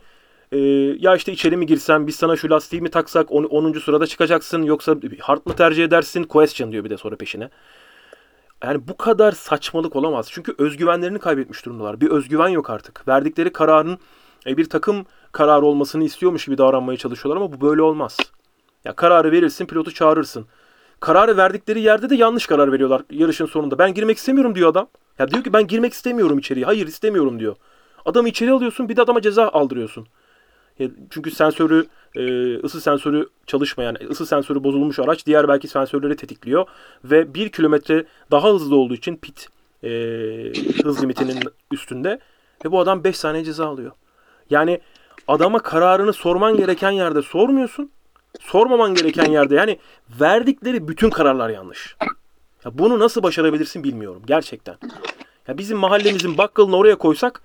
e, 0.51 0.58
ya 0.99 1.16
işte 1.16 1.32
içeri 1.32 1.58
mi 1.58 1.66
girsen 1.66 2.08
biz 2.08 2.16
sana 2.16 2.36
şu 2.36 2.49
lastiği 2.49 2.82
mi 2.82 2.89
taksak 2.89 3.32
10. 3.32 3.80
sırada 3.80 4.08
çıkacaksın 4.08 4.62
yoksa 4.64 4.95
hard 5.20 5.41
mı 5.45 5.55
tercih 5.55 5.84
edersin 5.84 6.24
question 6.24 6.72
diyor 6.72 6.84
bir 6.84 6.89
de 6.89 6.97
sonra 6.97 7.16
peşine. 7.16 7.49
Yani 8.64 8.88
bu 8.88 8.97
kadar 8.97 9.32
saçmalık 9.32 9.95
olamaz. 9.95 10.28
Çünkü 10.32 10.55
özgüvenlerini 10.58 11.20
kaybetmiş 11.20 11.66
durumdalar. 11.66 12.01
Bir 12.01 12.10
özgüven 12.10 12.47
yok 12.47 12.70
artık. 12.70 13.08
Verdikleri 13.08 13.53
kararın 13.53 13.97
e, 14.47 14.58
bir 14.58 14.70
takım 14.70 15.05
kararı 15.32 15.66
olmasını 15.66 16.03
istiyormuş 16.03 16.45
gibi 16.45 16.58
davranmaya 16.58 16.97
çalışıyorlar 16.97 17.41
ama 17.41 17.53
bu 17.53 17.62
böyle 17.62 17.82
olmaz. 17.82 18.18
Ya 18.86 18.95
kararı 18.95 19.32
verirsin, 19.32 19.66
pilotu 19.66 19.93
çağırırsın. 19.93 20.47
Kararı 20.99 21.38
verdikleri 21.38 21.82
yerde 21.82 22.10
de 22.10 22.16
yanlış 22.16 22.47
karar 22.47 22.72
veriyorlar 22.72 23.01
yarışın 23.12 23.45
sonunda. 23.45 23.80
Ben 23.80 23.93
girmek 23.93 24.18
istemiyorum 24.18 24.55
diyor 24.55 24.70
adam. 24.70 24.88
Ya 25.20 25.32
diyor 25.32 25.43
ki 25.43 25.53
ben 25.53 25.68
girmek 25.68 25.93
istemiyorum 25.93 26.39
içeriye. 26.39 26.66
Hayır 26.66 26.88
istemiyorum 26.88 27.39
diyor. 27.39 27.55
Adamı 28.08 28.30
içeri 28.30 28.51
alıyorsun 28.51 28.89
bir 28.89 28.95
de 28.95 29.01
adama 29.01 29.22
ceza 29.22 29.49
aldırıyorsun. 29.49 30.08
Çünkü 31.10 31.32
sensörü, 31.32 31.88
e, 32.16 32.55
ısı 32.64 32.82
sensörü 32.82 33.30
çalışmayan, 33.47 33.97
ısı 34.10 34.26
sensörü 34.26 34.64
bozulmuş 34.64 34.99
araç 34.99 35.26
diğer 35.26 35.47
belki 35.47 35.68
sensörleri 35.68 36.16
tetikliyor. 36.16 36.66
Ve 37.03 37.34
1 37.34 37.49
kilometre 37.49 38.05
daha 38.32 38.49
hızlı 38.53 38.76
olduğu 38.76 38.93
için 38.93 39.18
pit 39.18 39.47
e, 39.84 39.89
hız 40.84 41.01
limitinin 41.01 41.39
üstünde. 41.72 42.20
Ve 42.66 42.72
bu 42.72 42.80
adam 42.80 43.03
5 43.03 43.18
saniye 43.18 43.43
ceza 43.43 43.68
alıyor. 43.68 43.91
Yani 44.49 44.80
adama 45.28 45.60
kararını 45.60 46.14
sorman 46.14 46.58
gereken 46.58 46.91
yerde 46.91 47.22
sormuyorsun. 47.22 47.91
Sormaman 48.39 48.93
gereken 48.93 49.32
yerde 49.32 49.55
yani 49.55 49.80
verdikleri 50.22 50.88
bütün 50.88 51.10
kararlar 51.10 51.49
yanlış. 51.49 51.95
Ya 52.66 52.78
bunu 52.78 52.99
nasıl 52.99 53.24
başarabilirsin 53.24 53.84
bilmiyorum 53.84 54.22
gerçekten. 54.28 54.76
Ya 55.47 55.58
bizim 55.58 55.78
mahallemizin 55.78 56.38
bakkalını 56.38 56.76
oraya 56.78 56.95
koysak 56.95 57.41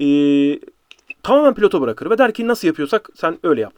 e, 0.00 0.06
tamamen 1.22 1.54
pilota 1.54 1.80
bırakır 1.80 2.10
ve 2.10 2.18
der 2.18 2.34
ki 2.34 2.48
nasıl 2.48 2.68
yapıyorsak 2.68 3.08
sen 3.14 3.38
öyle 3.42 3.60
yap. 3.60 3.74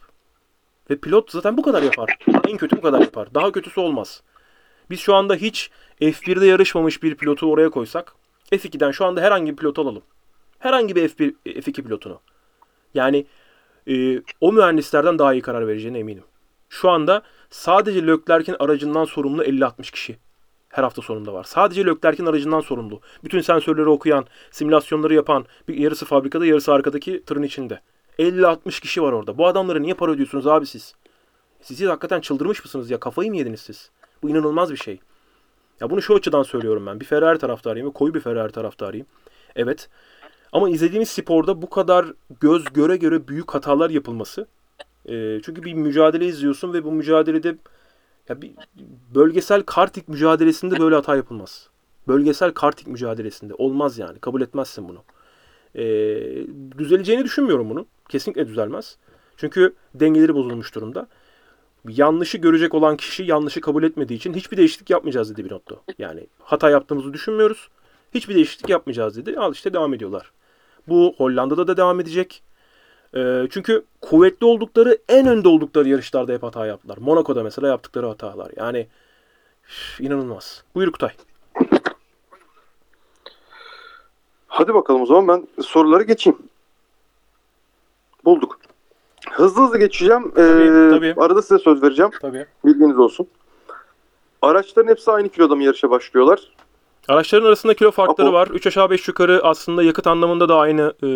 Ve 0.89 0.95
pilot 0.95 1.31
zaten 1.31 1.57
bu 1.57 1.61
kadar 1.61 1.83
yapar. 1.83 2.17
En 2.47 2.57
kötü 2.57 2.77
bu 2.77 2.81
kadar 2.81 2.99
yapar. 2.99 3.33
Daha 3.33 3.51
kötüsü 3.51 3.79
olmaz. 3.79 4.23
Biz 4.89 4.99
şu 4.99 5.15
anda 5.15 5.35
hiç 5.35 5.71
F1'de 6.01 6.45
yarışmamış 6.45 7.03
bir 7.03 7.15
pilotu 7.15 7.51
oraya 7.51 7.69
koysak 7.69 8.15
F2'den 8.51 8.91
şu 8.91 9.05
anda 9.05 9.21
herhangi 9.21 9.51
bir 9.51 9.57
pilot 9.57 9.79
alalım. 9.79 10.03
Herhangi 10.59 10.95
bir 10.95 11.09
F1, 11.09 11.33
F2 11.45 11.73
pilotunu. 11.83 12.19
Yani 12.93 13.25
e, 13.87 14.21
o 14.41 14.51
mühendislerden 14.51 15.19
daha 15.19 15.33
iyi 15.33 15.41
karar 15.41 15.67
vereceğine 15.67 15.99
eminim. 15.99 16.23
Şu 16.69 16.89
anda 16.89 17.21
sadece 17.49 18.07
Leclerc'in 18.07 18.55
aracından 18.59 19.05
sorumlu 19.05 19.43
50-60 19.43 19.91
kişi. 19.91 20.17
Her 20.73 20.83
hafta 20.83 21.01
sonunda 21.01 21.33
var. 21.33 21.43
Sadece 21.43 21.85
Leclerc'in 21.85 22.25
aracından 22.25 22.61
sorumlu. 22.61 23.01
Bütün 23.23 23.41
sensörleri 23.41 23.89
okuyan, 23.89 24.25
simülasyonları 24.51 25.13
yapan, 25.13 25.45
bir 25.67 25.77
yarısı 25.77 26.05
fabrikada, 26.05 26.45
yarısı 26.45 26.73
arkadaki 26.73 27.23
tırın 27.25 27.43
içinde. 27.43 27.79
50-60 28.19 28.81
kişi 28.81 29.01
var 29.01 29.11
orada. 29.11 29.37
Bu 29.37 29.47
adamlara 29.47 29.79
niye 29.79 29.93
para 29.93 30.11
ödüyorsunuz 30.11 30.47
abi 30.47 30.65
siz? 30.65 30.95
Siz 31.61 31.81
hakikaten 31.81 32.21
çıldırmış 32.21 32.63
mısınız 32.63 32.91
ya? 32.91 32.99
Kafayı 32.99 33.29
mı 33.29 33.37
yediniz 33.37 33.61
siz? 33.61 33.91
Bu 34.23 34.29
inanılmaz 34.29 34.71
bir 34.71 34.77
şey. 34.77 34.99
Ya 35.81 35.89
bunu 35.89 36.01
şu 36.01 36.15
açıdan 36.15 36.43
söylüyorum 36.43 36.85
ben. 36.85 36.99
Bir 36.99 37.05
Ferrari 37.05 37.39
taraftarıyım 37.39 37.87
ve 37.87 37.93
koyu 37.93 38.13
bir 38.13 38.19
Ferrari 38.19 38.51
taraftarıyım. 38.51 39.07
Evet. 39.55 39.89
Ama 40.51 40.69
izlediğimiz 40.69 41.09
sporda 41.09 41.61
bu 41.61 41.69
kadar 41.69 42.05
göz 42.39 42.63
göre 42.73 42.97
göre 42.97 43.27
büyük 43.27 43.53
hatalar 43.53 43.89
yapılması. 43.89 44.47
E, 45.05 45.41
çünkü 45.41 45.63
bir 45.63 45.73
mücadele 45.73 46.25
izliyorsun 46.25 46.73
ve 46.73 46.83
bu 46.83 46.91
mücadelede 46.91 47.55
ya 48.29 48.41
bir 48.41 48.51
bölgesel 49.15 49.63
kartik 49.63 50.07
mücadelesinde 50.07 50.79
böyle 50.79 50.95
hata 50.95 51.15
yapılmaz. 51.15 51.69
Bölgesel 52.07 52.51
kartik 52.51 52.87
mücadelesinde 52.87 53.53
olmaz 53.53 53.97
yani. 53.97 54.19
Kabul 54.19 54.41
etmezsin 54.41 54.89
bunu. 54.89 55.03
E, 55.75 55.85
düzeleceğini 56.77 57.23
düşünmüyorum 57.23 57.69
bunu. 57.69 57.85
Kesinlikle 58.09 58.47
düzelmez. 58.47 58.97
Çünkü 59.37 59.73
dengeleri 59.95 60.35
bozulmuş 60.35 60.75
durumda. 60.75 61.07
Yanlışı 61.89 62.37
görecek 62.37 62.73
olan 62.73 62.97
kişi 62.97 63.23
yanlışı 63.23 63.61
kabul 63.61 63.83
etmediği 63.83 64.17
için 64.17 64.33
hiçbir 64.33 64.57
değişiklik 64.57 64.89
yapmayacağız 64.89 65.31
dedi 65.31 65.45
Binotto. 65.45 65.83
Yani 65.97 66.27
hata 66.39 66.69
yaptığımızı 66.69 67.13
düşünmüyoruz. 67.13 67.69
Hiçbir 68.13 68.35
değişiklik 68.35 68.69
yapmayacağız 68.69 69.17
dedi. 69.17 69.39
Al 69.39 69.53
işte 69.53 69.73
devam 69.73 69.93
ediyorlar. 69.93 70.31
Bu 70.87 71.15
Hollanda'da 71.17 71.67
da 71.67 71.77
devam 71.77 71.99
edecek. 71.99 72.43
E, 73.15 73.47
çünkü 73.51 73.83
kuvvetli 74.01 74.45
oldukları, 74.45 74.97
en 75.09 75.27
önde 75.27 75.47
oldukları 75.47 75.89
yarışlarda 75.89 76.33
hep 76.33 76.43
hata 76.43 76.65
yaptılar. 76.65 76.97
Monaco'da 76.97 77.43
mesela 77.43 77.67
yaptıkları 77.67 78.07
hatalar. 78.07 78.51
Yani 78.57 78.87
üf, 79.65 80.01
inanılmaz. 80.01 80.63
Buyur 80.75 80.91
Kutay. 80.91 81.11
Hadi 84.47 84.73
bakalım 84.73 85.01
o 85.01 85.05
zaman 85.05 85.27
ben 85.27 85.63
soruları 85.63 86.03
geçeyim. 86.03 86.39
Bulduk. 88.25 88.59
Hızlı 89.31 89.63
hızlı 89.63 89.79
geçeceğim. 89.79 90.31
Ee, 90.37 90.89
tabii. 90.91 91.13
Arada 91.17 91.41
size 91.41 91.59
söz 91.59 91.83
vereceğim. 91.83 92.11
Tabii. 92.21 92.45
Bilginiz 92.65 92.99
olsun. 92.99 93.27
Araçların 94.41 94.89
hepsi 94.89 95.11
aynı 95.11 95.29
kiloda 95.29 95.55
mı 95.55 95.63
yarışa 95.63 95.89
başlıyorlar? 95.89 96.51
Araçların 97.07 97.45
arasında 97.45 97.73
kilo 97.73 97.91
farkları 97.91 98.27
Apo. 98.27 98.37
var. 98.37 98.47
3 98.47 98.67
aşağı 98.67 98.89
5 98.89 99.07
yukarı 99.07 99.41
aslında 99.43 99.83
yakıt 99.83 100.07
anlamında 100.07 100.49
da 100.49 100.55
aynı 100.55 100.93
e, 101.03 101.09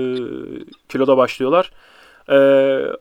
kiloda 0.90 1.18
başlıyorlar. 1.18 1.72
E, 2.30 2.38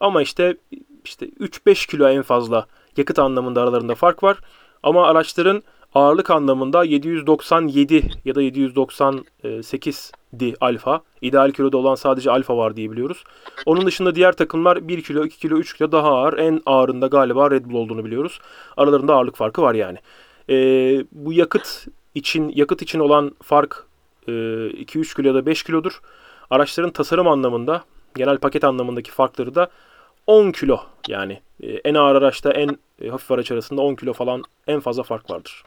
ama 0.00 0.22
işte 0.22 0.56
işte 1.04 1.26
3-5 1.26 1.90
kilo 1.90 2.08
en 2.08 2.22
fazla 2.22 2.66
yakıt 2.96 3.18
anlamında 3.18 3.62
aralarında 3.62 3.94
fark 3.94 4.22
var. 4.22 4.38
Ama 4.82 5.06
araçların 5.06 5.62
ağırlık 5.94 6.30
anlamında 6.30 6.84
797 6.84 8.10
ya 8.24 8.34
da 8.34 8.42
798 8.42 10.12
di 10.38 10.54
alfa. 10.60 11.00
İdeal 11.20 11.50
kiloda 11.50 11.76
olan 11.76 11.94
sadece 11.94 12.30
alfa 12.30 12.56
var 12.56 12.76
diye 12.76 12.90
biliyoruz. 12.90 13.24
Onun 13.66 13.86
dışında 13.86 14.14
diğer 14.14 14.32
takımlar 14.32 14.88
1 14.88 15.02
kilo, 15.02 15.24
2 15.24 15.38
kilo, 15.38 15.56
3 15.56 15.76
kilo 15.76 15.92
daha 15.92 16.08
ağır. 16.08 16.38
En 16.38 16.60
ağırında 16.66 17.06
galiba 17.06 17.50
Red 17.50 17.64
Bull 17.64 17.74
olduğunu 17.74 18.04
biliyoruz. 18.04 18.40
Aralarında 18.76 19.14
ağırlık 19.14 19.36
farkı 19.36 19.62
var 19.62 19.74
yani. 19.74 19.98
E, 20.50 20.56
bu 21.12 21.32
yakıt 21.32 21.86
için 22.16 22.52
yakıt 22.54 22.82
için 22.82 22.98
olan 22.98 23.32
fark 23.42 23.86
e, 24.28 24.32
2-3 24.32 25.16
kilo 25.16 25.28
ya 25.28 25.34
da 25.34 25.46
5 25.46 25.62
kilodur. 25.62 26.00
Araçların 26.50 26.90
tasarım 26.90 27.28
anlamında, 27.28 27.84
genel 28.14 28.38
paket 28.38 28.64
anlamındaki 28.64 29.10
farkları 29.10 29.54
da 29.54 29.68
10 30.26 30.52
kilo 30.52 30.80
yani 31.08 31.40
e, 31.62 31.72
en 31.72 31.94
ağır 31.94 32.14
araçta 32.14 32.52
en 32.52 32.78
e, 33.02 33.08
hafif 33.08 33.30
araç 33.30 33.52
arasında 33.52 33.82
10 33.82 33.94
kilo 33.94 34.12
falan 34.12 34.42
en 34.66 34.80
fazla 34.80 35.02
fark 35.02 35.30
vardır. 35.30 35.64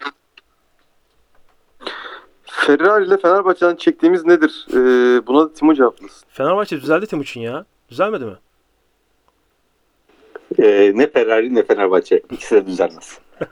Ferrari 2.45 3.05
ile 3.05 3.17
Fenerbahçe'den 3.17 3.75
çektiğimiz 3.75 4.25
nedir? 4.25 4.67
Ee, 4.73 5.27
buna 5.27 5.45
da 5.45 5.53
Timo 5.53 5.73
cevaplasın. 5.73 6.27
Fenerbahçe 6.29 6.81
düzeldi 6.81 7.07
Timuçin 7.07 7.41
ya. 7.41 7.65
Düzelmedi 7.89 8.25
mi? 8.25 8.35
Ee, 10.59 10.91
ne 10.95 11.09
Ferrari 11.09 11.55
ne 11.55 11.63
Fenerbahçe. 11.63 12.21
İkisi 12.31 12.55
de 12.55 12.65
düzelmez. 12.65 13.19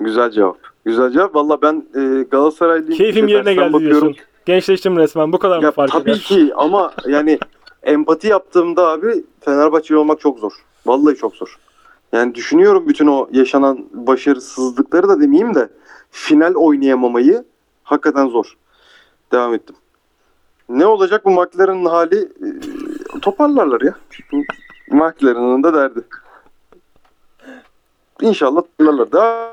Güzel 0.00 0.30
cevap. 0.30 0.71
Güzel 0.84 1.10
cevap. 1.10 1.34
Valla 1.34 1.62
ben 1.62 1.86
e, 1.94 2.22
Galatasaraylıyım. 2.22 2.94
Keyfim 2.98 3.26
İşte 3.26 3.36
yerine 3.36 3.54
geldi 3.54 3.72
bakıyorum. 3.72 4.00
diyorsun. 4.02 4.24
Gençleştim 4.46 4.96
resmen. 4.96 5.32
Bu 5.32 5.38
kadar 5.38 5.58
mı 5.58 5.64
Ya 5.64 5.72
fark 5.72 5.92
tabii 5.92 6.10
eder? 6.10 6.18
ki 6.20 6.52
ama 6.56 6.92
yani 7.06 7.38
empati 7.82 8.28
yaptığımda 8.28 8.88
abi 8.88 9.24
Fenerbahçeli 9.40 9.98
olmak 9.98 10.20
çok 10.20 10.38
zor. 10.38 10.52
Vallahi 10.86 11.16
çok 11.16 11.34
zor. 11.36 11.58
Yani 12.12 12.34
düşünüyorum 12.34 12.88
bütün 12.88 13.06
o 13.06 13.28
yaşanan 13.32 13.86
başarısızlıkları 13.92 15.08
da 15.08 15.20
demeyeyim 15.20 15.54
de 15.54 15.68
final 16.10 16.54
oynayamamayı 16.54 17.44
hakikaten 17.84 18.28
zor. 18.28 18.56
Devam 19.32 19.54
ettim. 19.54 19.76
Ne 20.68 20.86
olacak 20.86 21.24
bu 21.24 21.30
McLaren'ın 21.30 21.84
hali? 21.84 22.16
Ee, 22.18 23.20
toparlarlar 23.20 23.80
ya. 23.80 23.94
McLaren'ın 24.90 25.62
da 25.62 25.74
derdi. 25.74 26.00
İnşallah 28.20 28.62
toparlarlar. 28.62 29.12
Daha 29.12 29.51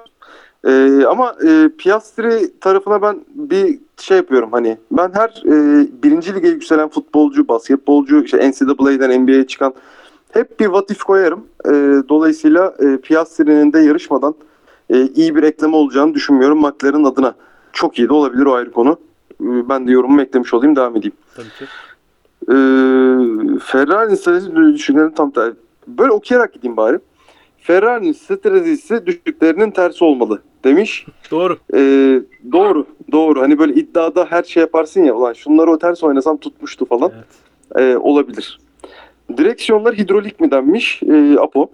ee, 0.68 1.03
ama 1.10 1.36
e, 1.47 1.70
Piastri 1.78 2.60
tarafına 2.60 3.01
ben 3.01 3.26
bir 3.36 3.80
şey 3.97 4.18
yapıyorum 4.18 4.49
hani 4.51 4.78
ben 4.91 5.12
her 5.14 5.43
e, 5.45 5.88
birinci 6.03 6.36
lige 6.36 6.47
yükselen 6.47 6.89
futbolcu, 6.89 7.47
basketbolcu, 7.47 8.24
işte 8.24 8.51
NCAA'den 8.51 9.22
NBA'ye 9.22 9.47
çıkan 9.47 9.74
hep 10.32 10.60
bir 10.60 10.66
what 10.66 10.91
if 10.91 11.03
koyarım. 11.03 11.45
E, 11.66 11.72
dolayısıyla 12.10 12.76
e, 12.80 12.97
Piastri'nin 12.97 13.74
de 13.74 13.80
yarışmadan 13.80 14.36
e, 14.89 15.07
iyi 15.07 15.36
bir 15.36 15.43
ekleme 15.43 15.76
olacağını 15.76 16.14
düşünmüyorum 16.14 16.60
McLaren 16.60 17.03
adına. 17.03 17.36
Çok 17.74 17.99
iyi 17.99 18.10
de 18.10 18.14
olabilir 18.14 18.45
o 18.45 18.53
ayrı 18.53 18.72
konu. 18.72 18.97
E, 19.41 19.70
ben 19.70 19.88
de 19.88 19.91
yorumumu 19.91 20.22
eklemiş 20.22 20.53
olayım 20.53 20.76
devam 20.76 20.95
edeyim. 20.95 21.16
Tabii 21.36 21.47
ki. 21.49 21.66
E, 22.47 22.55
Ferrari'nin 23.60 24.16
stratejisi 24.16 24.55
düşüklerinin 24.55 25.12
tam 25.12 25.32
tersi. 25.32 25.55
Böyle 25.88 26.12
okuyarak 26.12 26.53
gideyim 26.53 26.78
bari. 26.78 26.99
Ferrari'nin 27.62 28.12
stratejisi 28.12 29.05
düşüklerinin 29.05 29.72
tersi 29.72 30.03
olmalı 30.03 30.41
demiş. 30.64 31.05
Doğru. 31.32 31.57
Ee, 31.74 32.22
doğru, 32.51 32.86
doğru. 33.12 33.41
Hani 33.41 33.60
böyle 33.60 33.74
iddiada 33.74 34.26
her 34.30 34.43
şey 34.43 34.62
yaparsın 34.62 35.03
ya, 35.03 35.16
ulan 35.16 35.34
şunları 35.34 35.72
o 35.72 35.80
ters 35.80 36.03
oynasam 36.03 36.38
tutmuştu 36.38 36.86
falan. 36.86 37.12
Evet. 37.16 37.26
Ee, 37.76 37.97
olabilir. 37.97 38.60
Direksiyonlar 39.38 39.95
hidrolik 39.95 40.39
mi 40.39 40.51
denmiş? 40.51 41.03
Ee, 41.03 41.36
Apo. 41.39 41.70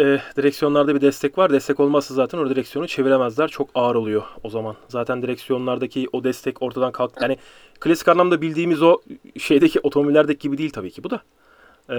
E, 0.00 0.18
direksiyonlarda 0.36 0.94
bir 0.94 1.00
destek 1.00 1.38
var. 1.38 1.52
Destek 1.52 1.80
olmazsa 1.80 2.14
zaten 2.14 2.38
o 2.38 2.50
direksiyonu 2.50 2.88
çeviremezler. 2.88 3.48
Çok 3.48 3.68
ağır 3.74 3.94
oluyor 3.94 4.22
o 4.42 4.50
zaman. 4.50 4.76
Zaten 4.88 5.22
direksiyonlardaki 5.22 6.08
o 6.12 6.24
destek 6.24 6.62
ortadan 6.62 6.92
kalk. 6.92 7.12
Yani 7.22 7.36
klasik 7.80 8.08
anlamda 8.08 8.40
bildiğimiz 8.40 8.82
o 8.82 9.00
şeydeki 9.38 9.80
otomobillerdeki 9.82 10.38
gibi 10.38 10.58
değil 10.58 10.70
tabii 10.70 10.90
ki 10.90 11.04
bu 11.04 11.10
da. 11.10 11.20
E, 11.90 11.96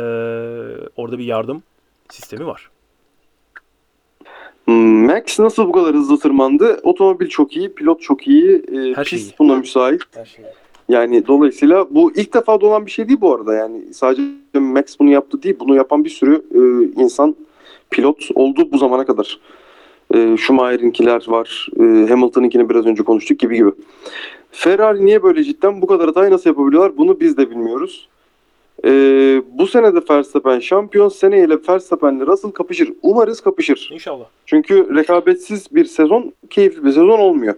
orada 0.96 1.18
bir 1.18 1.24
yardım 1.24 1.64
sistemi 2.10 2.46
var. 2.46 2.70
Max 4.68 5.40
nasıl 5.40 5.68
bu 5.68 5.72
kadar 5.72 5.96
hızlı 5.96 6.20
tırmandı? 6.20 6.80
Otomobil 6.84 7.28
çok 7.28 7.58
iyi, 7.58 7.74
pilot 7.74 8.02
çok 8.02 8.28
iyi, 8.28 8.52
e, 8.56 8.94
Her 8.96 9.06
şey 9.06 9.20
pist 9.20 9.32
iyi. 9.32 9.36
buna 9.40 9.56
müsait. 9.56 10.02
Her 10.16 10.26
şey. 10.26 10.46
Yani 10.90 11.28
dolayısıyla 11.28 11.88
bu 11.90 12.12
ilk 12.16 12.34
defa 12.34 12.62
da 12.62 12.66
olan 12.66 12.86
bir 12.86 12.92
şey 12.92 13.08
değil 13.08 13.22
bu 13.22 13.36
arada. 13.36 13.54
Yani 13.54 13.94
sadece 13.94 14.22
Max 14.54 15.00
bunu 15.00 15.10
yaptı 15.12 15.44
değil, 15.44 15.56
bunu 15.60 15.76
yapan 15.76 16.04
bir 16.06 16.10
sürü 16.10 16.42
e, 16.56 16.60
insan 17.04 17.36
pilot 17.90 18.30
oldu 18.36 18.72
bu 18.72 18.78
zamana 18.78 19.06
kadar. 19.06 19.40
E, 20.14 20.38
Schumacher'inkiler 20.38 21.26
var, 21.28 21.68
e, 21.80 21.84
Hamilton'ınkini 22.10 22.70
biraz 22.70 22.86
önce 22.86 23.04
konuştuk 23.04 23.40
gibi 23.40 23.56
gibi. 23.56 23.72
Ferrari 24.52 25.06
niye 25.06 25.24
böyle 25.24 25.44
cidden 25.44 25.82
bu 25.82 25.88
kadar 25.88 26.06
hatayı 26.08 26.32
nasıl 26.32 26.50
yapabiliyorlar 26.50 26.98
bunu 26.98 27.20
biz 27.20 27.38
de 27.38 27.50
bilmiyoruz. 27.50 28.08
E, 28.86 28.90
bu 29.52 29.68
sene 29.68 29.96
de 29.96 30.00
Verstappen 30.10 30.60
şampiyon, 30.60 31.10
seneyle 31.10 31.58
Verstappen'le 31.70 32.28
Russell 32.28 32.52
kapışır. 32.52 32.94
Umarız 33.02 33.42
kapışır. 33.42 33.90
İnşallah. 33.94 34.26
Çünkü 34.46 34.96
rekabetsiz 34.96 35.76
bir 35.76 35.86
sezon, 35.86 36.34
keyifli 36.50 36.84
bir 36.84 36.90
sezon 36.90 37.20
olmuyor. 37.20 37.56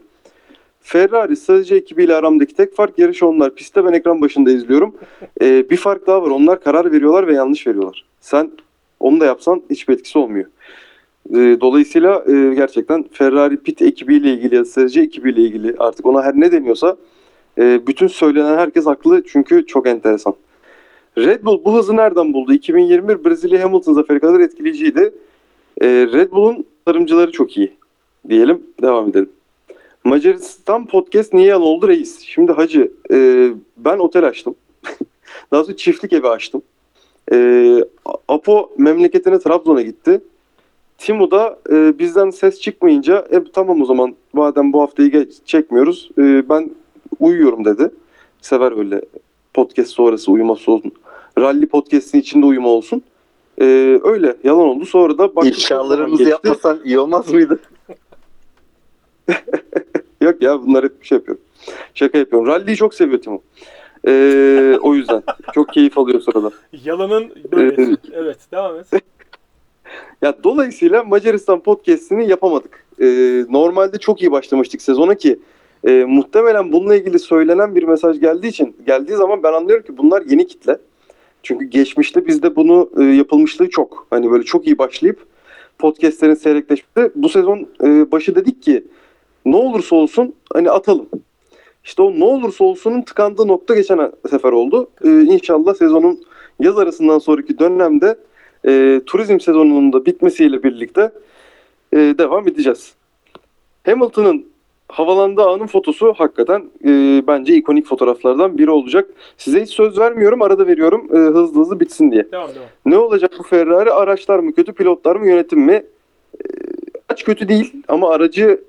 Ferrari 0.82 1.36
strateji 1.36 1.76
ekibiyle 1.76 2.16
aramdaki 2.16 2.56
tek 2.56 2.76
fark 2.76 3.00
yarışı 3.00 3.28
onlar. 3.28 3.56
Pistte 3.56 3.86
ben 3.86 3.94
ekran 3.94 4.22
başında 4.22 4.52
izliyorum. 4.52 4.96
Ee, 5.42 5.70
bir 5.70 5.78
fark 5.78 6.08
daha 6.08 6.22
var. 6.22 6.30
Onlar 6.30 6.62
karar 6.62 6.92
veriyorlar 6.92 7.28
ve 7.28 7.34
yanlış 7.34 7.68
veriyorlar. 7.68 8.06
Sen 8.22 8.52
onu 9.00 9.20
da 9.20 9.26
yapsan 9.26 9.62
hiçbir 9.70 9.94
etkisi 9.94 10.20
olmuyor. 10.20 10.46
Ee, 11.34 11.58
dolayısıyla 11.62 12.24
e, 12.28 12.56
gerçekten 12.56 13.06
Ferrari 13.12 13.58
pit 13.58 13.82
ekibiyle 13.82 14.34
ilgili 14.34 14.56
ya 14.56 14.66
strateji 14.66 15.02
ekibiyle 15.02 15.42
ilgili 15.42 15.76
artık 15.80 16.06
ona 16.06 16.24
her 16.24 16.34
ne 16.36 16.52
deniyorsa 16.52 16.98
e, 17.58 17.88
bütün 17.88 18.08
söylenen 18.08 18.58
herkes 18.58 18.86
haklı 18.86 19.24
çünkü 19.28 19.66
çok 19.66 19.88
enteresan. 19.88 20.34
Red 21.18 21.46
Bull 21.46 21.66
bu 21.66 21.78
hızı 21.78 21.96
nereden 21.96 22.34
buldu? 22.34 22.54
2021 22.54 23.26
Brezilya 23.26 23.64
Hamilton 23.64 23.94
zaferi 23.94 24.20
kadar 24.20 24.40
etkileyiciydi. 24.40 25.14
Ee, 25.82 25.88
Red 25.88 26.32
Bull'un 26.32 26.66
tarımcıları 26.86 27.32
çok 27.32 27.58
iyi 27.58 27.72
diyelim. 28.30 28.64
Devam 28.82 29.10
edelim. 29.10 29.30
Macaristan 30.04 30.86
podcast 30.86 31.34
niye 31.34 31.48
yalan 31.48 31.68
oldu 31.68 31.88
reis? 31.88 32.20
Şimdi 32.20 32.52
hacı 32.52 32.92
e, 33.12 33.50
ben 33.78 33.98
otel 33.98 34.28
açtım. 34.28 34.56
Daha 35.52 35.64
sonra 35.64 35.78
çiftlik 35.78 36.14
evi 36.14 36.28
açtım. 36.28 36.62
E, 37.32 37.78
Apo 38.28 38.72
memleketine 38.78 39.40
Trabzon'a 39.40 39.82
gitti. 39.82 40.22
Timo 40.98 41.32
da 41.32 41.60
e, 41.72 42.00
bizden 42.00 42.30
ses 42.30 42.62
çıkmayınca 42.62 43.28
e, 43.32 43.44
tamam 43.54 43.82
o 43.82 43.86
zaman 43.86 44.16
madem 44.34 44.74
bu 44.74 44.82
haftayı 44.82 45.12
geç, 45.12 45.34
çekmiyoruz 45.46 46.10
e, 46.18 46.50
ben 46.50 46.72
uyuyorum 47.20 47.66
dedi. 47.66 47.90
Sever 48.42 48.78
öyle 48.78 49.02
podcast 49.54 49.92
sonrası 49.92 50.32
uyuması 50.32 50.72
olsun. 50.72 50.92
Rally 51.38 51.66
podcast'in 51.68 52.20
içinde 52.20 52.46
uyuma 52.46 52.70
olsun. 52.70 53.04
E, 53.62 53.66
öyle 54.04 54.36
yalan 54.44 54.66
oldu. 54.66 54.86
Sonra 54.86 55.18
da 55.18 55.48
İfşalarımızı 55.48 56.24
geçti. 56.24 56.32
yapmasan 56.32 56.80
iyi 56.86 57.00
olmaz 57.00 57.34
mıydı? 57.34 57.60
Yok 60.22 60.42
ya 60.42 60.62
bunlar 60.62 60.84
hep 60.84 61.02
bir 61.02 61.08
şey 61.08 61.18
yapıyorum. 61.18 61.44
Şaka 61.94 62.18
yapıyorum. 62.18 62.48
Rally'yi 62.48 62.78
çok 62.78 62.94
seviyor 62.94 63.22
Timo. 63.22 63.42
E, 64.08 64.78
o 64.82 64.96
yüzden. 64.96 65.24
Çok 65.54 65.70
keyif 65.74 65.98
alıyor 65.98 66.22
sırada. 66.22 66.52
Yalanın 66.84 67.32
böylesi. 67.52 67.98
evet 68.14 68.38
devam 68.52 68.76
et. 68.76 68.86
Ya 70.22 70.44
dolayısıyla 70.44 71.04
Macaristan 71.04 71.60
podcast'ini 71.60 72.30
yapamadık. 72.30 72.86
Ee, 73.02 73.06
normalde 73.50 73.98
çok 73.98 74.22
iyi 74.22 74.32
başlamıştık 74.32 74.82
sezona 74.82 75.16
ki 75.16 75.40
e, 75.88 76.06
muhtemelen 76.06 76.72
bununla 76.72 76.96
ilgili 76.96 77.20
söylenen 77.20 77.76
bir 77.76 77.84
mesaj 77.84 78.20
geldiği 78.20 78.48
için 78.48 78.76
geldiği 78.86 79.16
zaman 79.16 79.44
ben 79.44 79.54
anlıyorum 79.54 79.86
ki 79.86 79.98
bunlar 79.98 80.24
yeni 80.30 80.48
kitle. 80.48 80.78
Çünkü 81.44 81.66
geçmişte 81.66 82.28
bizde 82.28 82.56
bunu 82.56 82.90
e, 82.98 83.04
yapılmışlığı 83.04 83.70
çok. 83.70 84.08
Hani 84.10 84.32
böyle 84.32 84.44
çok 84.44 84.68
iyi 84.68 84.78
başlayıp 84.78 85.26
podcast'lerin 85.78 86.34
seyrekleşmesi. 86.34 87.12
Bu 87.16 87.30
sezon 87.30 87.68
e, 87.84 88.12
başı 88.12 88.36
dedik 88.36 88.64
ki 88.64 88.84
ne 89.46 89.56
olursa 89.56 89.96
olsun 89.96 90.34
hani 90.54 90.72
atalım. 90.72 91.10
İşte 91.84 92.02
o 92.02 92.20
ne 92.20 92.24
olursa 92.24 92.64
olsunun 92.64 93.02
tıkandığı 93.02 93.48
nokta 93.48 93.76
geçen 93.76 94.12
sefer 94.30 94.52
oldu. 94.52 94.90
Ee, 95.06 95.22
inşallah 95.22 95.74
sezonun 95.74 96.24
yaz 96.60 96.78
arasından 96.78 97.20
sonraki 97.20 97.60
dönemde 97.60 98.18
e, 98.68 99.02
turizm 99.06 99.40
sezonunun 99.40 99.94
da 99.94 100.06
bitmesiyle 100.06 100.64
birlikte 100.64 101.12
e, 101.94 101.98
devam 101.98 102.48
edeceğiz. 102.48 102.94
Hamilton'ın 103.86 104.46
havalandığı 104.90 105.44
anın 105.44 105.68
fotosu 105.68 106.14
hakikaten 106.18 106.64
e, 106.86 107.24
bence 107.28 107.56
ikonik 107.56 107.86
fotoğraflardan 107.86 108.58
biri 108.58 108.72
olacak. 108.72 109.10
Size 109.38 109.62
hiç 109.62 109.70
söz 109.70 109.98
vermiyorum, 110.00 110.42
arada 110.42 110.68
veriyorum 110.68 111.08
e, 111.14 111.18
hızlı 111.18 111.62
hızlı 111.62 111.80
bitsin 111.80 112.12
diye. 112.12 112.32
Devam 112.32 112.50
devam. 112.56 112.68
Ne 112.86 112.98
olacak 112.98 113.32
bu 113.40 113.44
Ferrari? 113.44 113.92
Araçlar 113.92 114.40
mı 114.40 114.54
kötü, 114.54 114.74
pilotlar 114.74 115.16
mı, 115.16 115.28
yönetim 115.28 115.60
mi? 115.60 115.74
E, 115.74 115.84
araç 117.10 117.24
kötü 117.24 117.48
değil 117.48 117.74
ama 117.88 118.10
aracı 118.10 118.62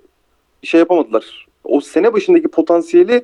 şey 0.63 0.79
yapamadılar. 0.79 1.47
O 1.65 1.81
sene 1.81 2.13
başındaki 2.13 2.49
potansiyeli 2.49 3.23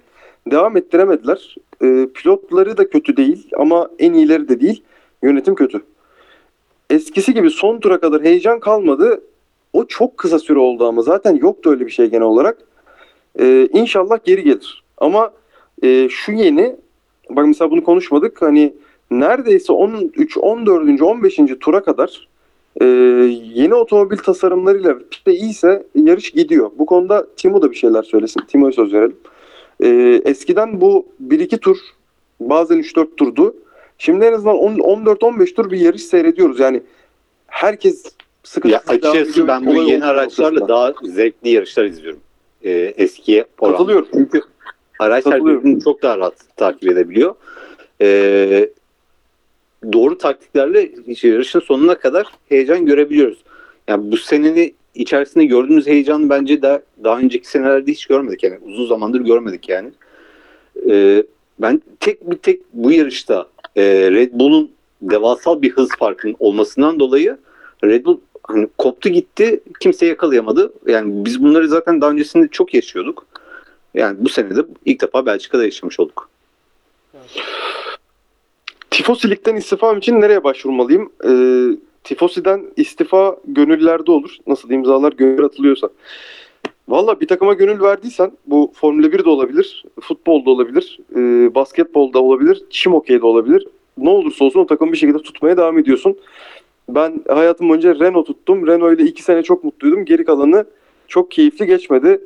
devam 0.51 0.77
ettiremediler. 0.77 1.57
E, 1.83 2.07
pilotları 2.15 2.77
da 2.77 2.91
kötü 2.91 3.17
değil 3.17 3.49
ama 3.59 3.91
en 3.99 4.13
iyileri 4.13 4.49
de 4.49 4.61
değil. 4.61 4.83
Yönetim 5.23 5.55
kötü. 5.55 5.83
Eskisi 6.91 7.35
gibi 7.35 7.51
son 7.51 7.81
tura 7.81 8.01
kadar 8.01 8.23
heyecan 8.23 8.61
kalmadı. 8.61 9.21
O 9.73 9.87
çok 9.87 10.17
kısa 10.17 10.39
süre 10.39 10.59
oldu 10.59 10.87
ama 10.87 11.03
zaten 11.03 11.37
yoktu 11.37 11.71
öyle 11.71 11.87
bir 11.87 11.91
şey 11.91 12.07
genel 12.07 12.23
olarak. 12.23 12.59
E, 13.41 13.69
inşallah 13.73 14.19
geri 14.25 14.45
gelir. 14.45 14.83
Ama 14.99 15.31
e, 15.83 16.09
şu 16.11 16.33
yeni, 16.33 16.77
bak 17.31 17.47
mesela 17.47 17.71
bunu 17.71 17.85
konuşmadık. 17.85 18.43
Hani 18.43 18.73
neredeyse 19.11 19.73
13, 19.73 20.37
14. 20.39 21.03
15. 21.03 21.41
tura 21.61 21.83
kadar 21.83 22.29
e, 22.81 22.85
yeni 23.55 23.75
otomobil 23.75 24.17
tasarımlarıyla 24.17 24.99
pistte 25.11 25.35
iyiyse 25.35 25.87
yarış 25.95 26.31
gidiyor. 26.31 26.71
Bu 26.79 26.87
konuda 26.87 27.27
Timo 27.37 27.63
da 27.63 27.71
bir 27.71 27.77
şeyler 27.77 28.03
söylesin. 28.03 28.41
Timo'ya 28.49 28.73
söz 28.73 28.93
verelim. 28.93 29.17
E, 29.81 30.21
eskiden 30.25 30.81
bu 30.81 31.07
1-2 31.29 31.59
tur 31.59 31.77
bazen 32.41 32.79
3-4 32.79 33.17
turdu. 33.17 33.57
Şimdi 33.99 34.25
en 34.25 34.33
azından 34.33 34.57
14-15 34.57 35.55
tur 35.55 35.71
bir 35.71 35.81
yarış 35.81 36.03
seyrediyoruz. 36.03 36.61
Yani 36.61 36.83
herkes 37.47 38.13
sıkı 38.45 38.69
Ya 38.69 38.83
açıkçası 38.87 39.49
ben 39.49 39.67
bu 39.67 39.75
yeni 39.75 40.05
araçlarla 40.05 40.69
daha 40.69 40.95
zevkli 41.03 41.51
yarışlar 41.51 41.85
izliyorum. 41.85 42.21
Ee, 42.67 42.95
eskiye 42.97 43.45
oranla. 43.59 43.77
Katılıyorum. 43.77 44.09
Çünkü 44.15 44.41
araçlar 44.99 45.45
birbirini 45.45 45.85
çok 45.85 46.03
daha 46.03 46.19
rahat 46.19 46.35
takip 46.57 46.91
edebiliyor. 46.91 47.35
Ee, 48.01 48.71
doğru 49.93 50.19
taktiklerle 50.19 50.91
yarışın 51.23 51.61
sonuna 51.61 51.99
kadar 51.99 52.27
heyecan 52.49 52.87
görebiliyoruz. 52.87 53.39
Yani 53.89 54.13
bu 54.13 54.17
senenin 54.17 54.75
içerisinde 54.95 55.45
gördüğümüz 55.45 55.87
heyecanı 55.87 56.31
bence 56.31 56.63
daha, 56.63 56.81
daha 57.05 57.19
önceki 57.19 57.49
senelerde 57.49 57.93
hiç 57.93 58.07
görmedik. 58.07 58.45
Yani 58.45 58.59
uzun 58.63 58.87
zamandır 58.87 59.21
görmedik 59.21 59.69
yani. 59.69 59.91
Ee, 60.91 61.23
ben 61.59 61.83
tek 62.01 62.31
bir 62.31 62.37
tek 62.37 62.61
bu 62.73 62.93
yarışta 62.93 63.47
e, 63.77 63.83
Red 64.11 64.31
Bull'un 64.33 64.71
devasal 65.03 65.63
bir 65.63 65.71
hız 65.71 65.89
farkının 65.99 66.37
olmasından 66.39 67.01
dolayı 67.01 67.39
Red 67.85 68.05
Bull 68.05 68.21
hani 68.47 68.69
koptu 68.79 69.09
gitti 69.09 69.61
kimse 69.81 70.07
yakalayamadı. 70.07 70.73
Yani 70.87 71.25
biz 71.25 71.43
bunları 71.43 71.69
zaten 71.69 72.01
daha 72.01 72.11
öncesinde 72.11 72.49
çok 72.49 72.75
yaşıyorduk. 72.75 73.27
Yani 73.95 74.17
bu 74.21 74.29
sene 74.29 74.57
de 74.57 74.61
ilk 74.85 75.01
defa 75.01 75.27
Belçika'da 75.27 75.65
yaşamış 75.65 76.01
olduk. 76.01 76.29
Tifosilikten 78.91 79.57
istifam 79.57 79.99
için 79.99 80.21
nereye 80.21 80.45
başvurmalıyım? 80.45 81.13
Ee, 81.25 81.77
Tifosi'den 82.05 82.67
istifa 82.77 83.37
gönüllerde 83.47 84.11
olur. 84.11 84.37
Nasıl 84.47 84.71
imzalar 84.71 85.13
gönül 85.13 85.45
atılıyorsa. 85.45 85.89
Valla 86.89 87.21
bir 87.21 87.29
takıma 87.29 87.53
gönül 87.53 87.81
verdiysen 87.81 88.33
bu 88.47 88.73
Formula 88.75 89.13
1 89.13 89.25
de 89.25 89.29
olabilir, 89.29 89.85
futbolda 90.01 90.51
olabilir, 90.51 90.99
e, 91.17 91.55
basketbolda 91.55 92.23
olabilir, 92.23 92.63
çim 92.71 92.95
okeyde 92.95 93.27
olabilir. 93.27 93.67
Ne 93.99 94.11
olursa 94.11 94.45
olsun 94.45 94.61
o 94.61 94.67
takımı 94.67 94.93
bir 94.93 94.97
şekilde 94.97 95.19
tutmaya 95.19 95.57
devam 95.57 95.79
ediyorsun. 95.79 96.17
Ben 96.89 97.23
hayatım 97.29 97.69
boyunca 97.69 97.95
Renault 97.95 98.27
tuttum. 98.27 98.67
Renault 98.67 99.01
ile 99.01 99.09
iki 99.09 99.23
sene 99.23 99.43
çok 99.43 99.65
mutluydum. 99.65 100.05
Geri 100.05 100.25
kalanı 100.25 100.65
çok 101.09 101.31
keyifli 101.31 101.67
geçmedi. 101.67 102.21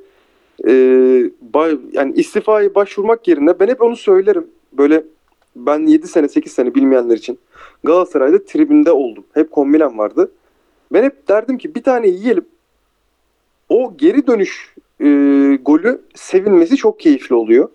Ee, 0.67 1.31
bay- 1.41 1.79
yani 1.93 2.13
istifaya 2.15 2.75
başvurmak 2.75 3.29
yerine 3.29 3.61
ben 3.61 3.69
hep 3.69 3.83
onu 3.83 3.97
söylerim. 3.97 4.47
Böyle 4.73 5.05
ben 5.57 5.87
7 5.87 6.07
sene 6.07 6.29
8 6.29 6.53
sene 6.53 6.75
bilmeyenler 6.75 7.17
için 7.17 7.39
Galatasaray'da 7.85 8.45
tribünde 8.45 8.93
oldum. 8.93 9.25
Hep 9.35 9.51
kombinem 9.51 9.99
vardı. 9.99 10.33
Ben 10.93 11.03
hep 11.03 11.29
derdim 11.29 11.59
ki 11.59 11.75
bir 11.75 11.83
tane 11.83 12.09
yiyelim. 12.09 12.45
O 13.69 13.95
geri 13.97 14.27
dönüş 14.27 14.75
e, 15.01 15.07
golü 15.63 16.01
sevinmesi 16.15 16.77
çok 16.77 17.01
keyifli 17.01 17.35
oluyor. 17.35 17.69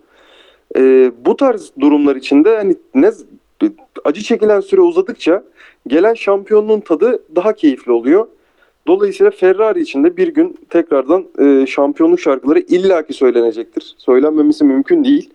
E, 0.77 1.11
bu 1.25 1.35
tarz 1.37 1.71
durumlar 1.79 2.15
içinde 2.15 2.55
hani 2.57 2.75
ne 2.95 3.11
acı 4.05 4.21
çekilen 4.21 4.59
süre 4.59 4.81
uzadıkça 4.81 5.43
gelen 5.87 6.13
şampiyonluğun 6.13 6.79
tadı 6.79 7.23
daha 7.35 7.53
keyifli 7.53 7.91
oluyor. 7.91 8.27
Dolayısıyla 8.87 9.31
Ferrari 9.31 9.81
için 9.81 10.03
de 10.03 10.17
bir 10.17 10.27
gün 10.27 10.59
tekrardan 10.69 11.25
e, 11.39 11.65
şampiyonluk 11.67 12.19
şarkıları 12.19 12.59
illaki 12.59 13.13
söylenecektir. 13.13 13.95
Söylenmemesi 13.97 14.63
mümkün 14.63 15.03
değil. 15.03 15.29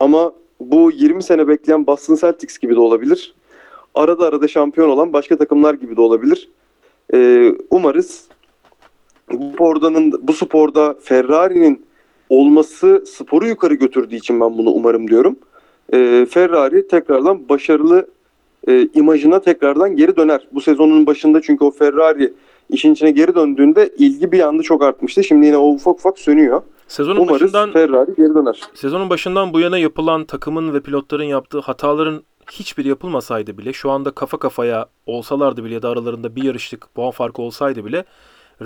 Ama 0.00 0.32
bu 0.60 0.90
20 0.90 1.22
sene 1.22 1.48
bekleyen 1.48 1.86
Boston 1.86 2.14
Celtics 2.14 2.58
gibi 2.58 2.76
de 2.76 2.80
olabilir. 2.80 3.34
Arada 3.94 4.26
arada 4.26 4.48
şampiyon 4.48 4.88
olan 4.88 5.12
başka 5.12 5.36
takımlar 5.36 5.74
gibi 5.74 5.96
de 5.96 6.00
olabilir. 6.00 6.48
E, 7.14 7.50
umarız 7.70 8.28
bu 9.32 9.52
spordanın 9.52 10.20
bu 10.22 10.32
sporda 10.32 10.96
Ferrari'nin 11.02 11.86
olması 12.28 13.04
sporu 13.06 13.46
yukarı 13.46 13.74
götürdüğü 13.74 14.16
için 14.16 14.40
ben 14.40 14.58
bunu 14.58 14.70
umarım 14.70 15.08
diyorum. 15.08 15.36
E, 15.92 16.26
Ferrari 16.30 16.88
tekrardan 16.88 17.48
başarılı 17.48 18.06
e, 18.68 18.88
imajına 18.94 19.40
tekrardan 19.40 19.96
geri 19.96 20.16
döner. 20.16 20.46
Bu 20.52 20.60
sezonun 20.60 21.06
başında 21.06 21.42
çünkü 21.42 21.64
o 21.64 21.70
Ferrari 21.70 22.32
işin 22.70 22.92
içine 22.92 23.10
geri 23.10 23.34
döndüğünde 23.34 23.90
ilgi 23.98 24.32
bir 24.32 24.40
anda 24.40 24.62
çok 24.62 24.82
artmıştı. 24.82 25.24
Şimdi 25.24 25.46
yine 25.46 25.56
o 25.56 25.68
ufak 25.68 25.94
ufak 25.94 26.18
sönüyor. 26.18 26.62
Sezonun 26.88 27.20
Umarız 27.20 27.40
başından 27.40 27.72
Ferrari 27.72 28.14
geri 28.16 28.34
döner. 28.34 28.60
Sezonun 28.74 29.10
başından 29.10 29.52
bu 29.52 29.60
yana 29.60 29.78
yapılan 29.78 30.24
takımın 30.24 30.74
ve 30.74 30.80
pilotların 30.80 31.24
yaptığı 31.24 31.60
hataların 31.60 32.22
hiçbiri 32.52 32.88
yapılmasaydı 32.88 33.58
bile 33.58 33.72
şu 33.72 33.90
anda 33.90 34.10
kafa 34.10 34.38
kafaya 34.38 34.86
olsalardı 35.06 35.64
bile 35.64 35.74
ya 35.74 35.82
da 35.82 35.88
aralarında 35.88 36.36
bir 36.36 36.42
yarışlık 36.42 36.94
puan 36.94 37.10
farkı 37.10 37.42
olsaydı 37.42 37.84
bile 37.84 38.04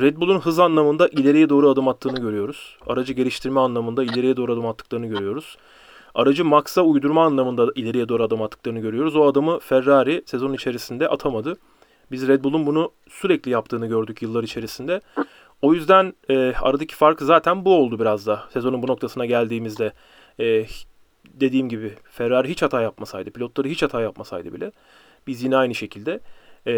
Red 0.01 0.17
Bull'un 0.17 0.41
hız 0.41 0.59
anlamında 0.59 1.09
ileriye 1.09 1.49
doğru 1.49 1.69
adım 1.69 1.89
attığını 1.89 2.21
görüyoruz. 2.21 2.79
Aracı 2.87 3.13
geliştirme 3.13 3.61
anlamında 3.61 4.05
ileriye 4.05 4.37
doğru 4.37 4.53
adım 4.53 4.67
attıklarını 4.67 5.07
görüyoruz. 5.07 5.57
Aracı 6.15 6.45
Max'a 6.45 6.83
uydurma 6.83 7.25
anlamında 7.25 7.73
ileriye 7.75 8.09
doğru 8.09 8.23
adım 8.23 8.43
attıklarını 8.43 8.81
görüyoruz. 8.81 9.17
O 9.17 9.27
adımı 9.27 9.59
Ferrari 9.59 10.23
sezon 10.27 10.53
içerisinde 10.53 11.09
atamadı. 11.09 11.57
Biz 12.13 12.29
Red 12.29 12.45
Bull'un 12.45 12.67
bunu 12.67 12.93
sürekli 13.09 13.51
yaptığını 13.51 13.87
gördük 13.87 14.23
yıllar 14.23 14.43
içerisinde. 14.43 15.01
O 15.63 15.75
yüzden 15.75 16.13
e, 16.31 16.53
aradaki 16.63 16.95
fark 16.95 17.23
zaten 17.23 17.65
bu 17.65 17.77
oldu 17.77 18.01
biraz 18.01 18.27
da. 18.27 18.43
Sezonun 18.53 18.83
bu 18.83 18.87
noktasına 18.87 19.27
geldiğimizde 19.27 19.93
e, 20.41 20.67
dediğim 21.25 21.69
gibi 21.69 21.95
Ferrari 22.05 22.49
hiç 22.49 22.63
hata 22.63 22.81
yapmasaydı, 22.83 23.31
pilotları 23.31 23.69
hiç 23.69 23.83
hata 23.83 24.01
yapmasaydı 24.01 24.55
bile 24.55 24.73
biz 25.27 25.43
yine 25.43 25.57
aynı 25.57 25.75
şekilde 25.75 26.21
e, 26.67 26.75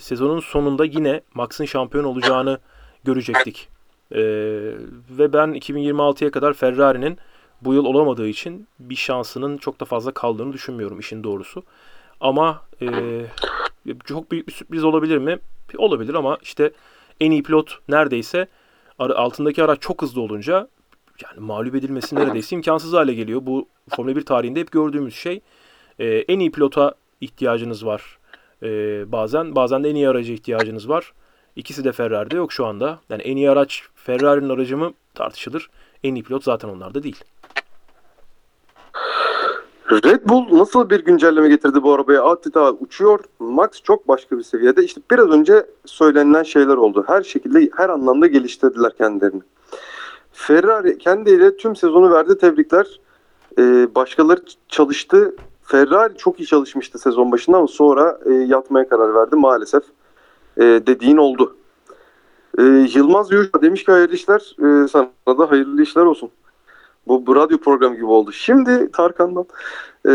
sezonun 0.00 0.40
sonunda 0.40 0.84
yine 0.84 1.20
Max'ın 1.34 1.64
şampiyon 1.64 2.04
olacağını 2.04 2.58
görecektik. 3.04 3.68
E, 4.12 4.22
ve 5.18 5.32
ben 5.32 5.48
2026'ya 5.48 6.30
kadar 6.30 6.52
Ferrari'nin 6.52 7.18
bu 7.64 7.74
yıl 7.74 7.84
olamadığı 7.84 8.28
için 8.28 8.66
bir 8.78 8.96
şansının 8.96 9.56
çok 9.56 9.80
da 9.80 9.84
fazla 9.84 10.12
kaldığını 10.12 10.52
düşünmüyorum 10.52 11.00
işin 11.00 11.24
doğrusu. 11.24 11.62
Ama 12.20 12.62
e, 12.82 12.86
Çok 14.04 14.30
büyük 14.30 14.48
bir 14.48 14.52
sürpriz 14.52 14.84
olabilir 14.84 15.18
mi? 15.18 15.38
Olabilir 15.78 16.14
ama 16.14 16.38
işte 16.42 16.70
en 17.20 17.30
iyi 17.30 17.42
pilot 17.42 17.78
neredeyse 17.88 18.46
altındaki 18.98 19.64
araç 19.64 19.80
çok 19.80 20.02
hızlı 20.02 20.20
olunca 20.20 20.68
yani 21.24 21.40
mağlup 21.40 21.74
edilmesi 21.74 22.16
neredeyse 22.16 22.56
imkansız 22.56 22.92
hale 22.92 23.14
geliyor. 23.14 23.40
Bu 23.42 23.68
Formula 23.96 24.16
1 24.16 24.24
tarihinde 24.24 24.60
hep 24.60 24.72
gördüğümüz 24.72 25.14
şey. 25.14 25.40
Ee, 25.98 26.06
en 26.06 26.38
iyi 26.38 26.52
pilota 26.52 26.94
ihtiyacınız 27.20 27.86
var 27.86 28.18
ee, 28.62 29.12
bazen. 29.12 29.54
Bazen 29.54 29.84
de 29.84 29.90
en 29.90 29.94
iyi 29.94 30.08
araca 30.08 30.32
ihtiyacınız 30.32 30.88
var. 30.88 31.12
İkisi 31.56 31.84
de 31.84 31.92
Ferrari'de 31.92 32.36
yok 32.36 32.52
şu 32.52 32.66
anda. 32.66 33.00
Yani 33.10 33.22
en 33.22 33.36
iyi 33.36 33.50
araç 33.50 33.82
Ferrari'nin 33.94 34.48
aracı 34.48 34.76
mı 34.76 34.92
tartışılır. 35.14 35.70
En 36.04 36.14
iyi 36.14 36.24
pilot 36.24 36.44
zaten 36.44 36.68
onlarda 36.68 37.02
değil. 37.02 37.24
Red 39.92 40.28
Bull 40.28 40.58
nasıl 40.58 40.90
bir 40.90 41.04
güncelleme 41.04 41.48
getirdi 41.48 41.82
bu 41.82 41.92
arabaya? 41.92 42.24
Adeta 42.24 42.72
uçuyor. 42.72 43.20
Max 43.38 43.68
çok 43.82 44.08
başka 44.08 44.38
bir 44.38 44.42
seviyede. 44.42 44.84
İşte 44.84 45.00
biraz 45.10 45.30
önce 45.30 45.66
söylenilen 45.84 46.42
şeyler 46.42 46.76
oldu. 46.76 47.04
Her 47.06 47.22
şekilde, 47.22 47.70
her 47.76 47.88
anlamda 47.88 48.26
geliştirdiler 48.26 48.96
kendilerini. 48.96 49.42
Ferrari 50.32 50.98
kendiyle 50.98 51.56
tüm 51.56 51.76
sezonu 51.76 52.12
verdi. 52.12 52.38
Tebrikler. 52.38 53.00
Ee, 53.58 53.94
başkaları 53.94 54.40
çalıştı. 54.68 55.36
Ferrari 55.62 56.16
çok 56.16 56.40
iyi 56.40 56.46
çalışmıştı 56.46 56.98
sezon 56.98 57.32
başında 57.32 57.56
ama 57.56 57.66
sonra 57.66 58.18
e, 58.26 58.32
yatmaya 58.32 58.88
karar 58.88 59.14
verdi 59.14 59.36
maalesef. 59.36 59.82
E, 60.56 60.62
dediğin 60.62 61.16
oldu. 61.16 61.56
E, 62.58 62.62
Yılmaz 62.94 63.32
Yurca 63.32 63.62
demiş 63.62 63.84
ki 63.84 63.92
hayırlı 63.92 64.14
işler. 64.14 64.56
E, 64.58 64.88
sana 64.88 65.08
da 65.26 65.50
hayırlı 65.50 65.82
işler 65.82 66.02
olsun. 66.02 66.30
Bu, 67.06 67.26
bu 67.26 67.36
radyo 67.36 67.58
programı 67.58 67.94
gibi 67.94 68.06
oldu. 68.06 68.32
Şimdi 68.32 68.92
Tarkan'dan 68.92 69.46
e, 70.06 70.12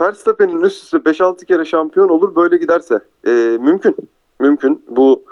Verstappen'in 0.00 0.60
üst 0.60 0.84
üste 0.84 0.96
5-6 0.96 1.46
kere 1.46 1.64
şampiyon 1.64 2.08
olur 2.08 2.36
böyle 2.36 2.56
giderse. 2.56 3.00
E, 3.26 3.30
mümkün. 3.60 3.96
Mümkün. 4.40 4.84
Bu 4.88 5.22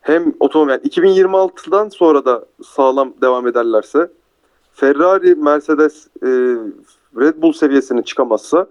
hem 0.00 0.32
otomobil 0.40 0.70
yani 0.70 0.82
2026'dan 0.82 1.88
sonra 1.88 2.24
da 2.24 2.44
sağlam 2.64 3.14
devam 3.22 3.46
ederlerse 3.46 4.10
Ferrari, 4.72 5.34
Mercedes, 5.34 6.06
e, 6.22 6.28
Red 7.20 7.42
Bull 7.42 7.52
seviyesine 7.52 8.02
çıkamazsa 8.02 8.66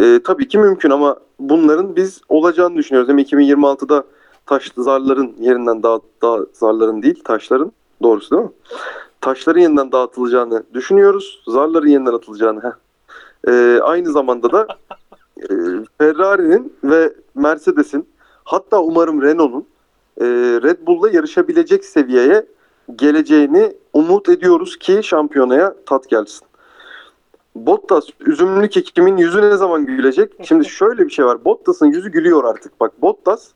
e, 0.00 0.20
tabii 0.24 0.48
ki 0.48 0.58
mümkün 0.58 0.90
ama 0.90 1.16
bunların 1.38 1.96
biz 1.96 2.20
olacağını 2.28 2.76
düşünüyoruz. 2.76 3.08
Hem 3.08 3.18
2026'da 3.18 4.04
taş 4.46 4.72
zarların 4.76 5.34
yerinden 5.38 5.82
daha, 5.82 5.98
daha 6.22 6.38
zarların 6.52 7.02
değil 7.02 7.24
taşların 7.24 7.72
doğrusu 8.02 8.30
değil 8.30 8.42
mi? 8.42 8.50
Taşların 9.20 9.60
yeniden 9.60 9.92
dağıtılacağını 9.92 10.62
düşünüyoruz. 10.74 11.42
Zarların 11.46 11.88
yeniden 11.88 12.12
atılacağını. 12.12 12.62
Heh. 12.62 12.72
E, 13.52 13.80
aynı 13.82 14.12
zamanda 14.12 14.52
da 14.52 14.66
e, 15.36 15.48
Ferrari'nin 15.98 16.74
ve 16.84 17.12
Mercedes'in 17.34 18.08
hatta 18.44 18.82
umarım 18.82 19.22
Renault'un 19.22 19.66
e, 20.20 20.26
Red 20.62 20.86
Bull'la 20.86 21.10
yarışabilecek 21.10 21.84
seviyeye 21.84 22.46
geleceğini 22.96 23.72
umut 23.92 24.28
ediyoruz 24.28 24.78
ki 24.78 25.00
şampiyonaya 25.02 25.74
tat 25.86 26.08
gelsin. 26.08 26.46
Bottas 27.54 28.04
üzümlü 28.20 28.68
kekimin 28.68 29.16
yüzü 29.16 29.42
ne 29.42 29.56
zaman 29.56 29.86
gülecek? 29.86 30.32
Şimdi 30.42 30.64
şöyle 30.68 31.06
bir 31.06 31.10
şey 31.10 31.24
var. 31.24 31.44
Bottas'ın 31.44 31.86
yüzü 31.86 32.10
gülüyor 32.10 32.44
artık. 32.44 32.80
Bak 32.80 33.02
Bottas 33.02 33.48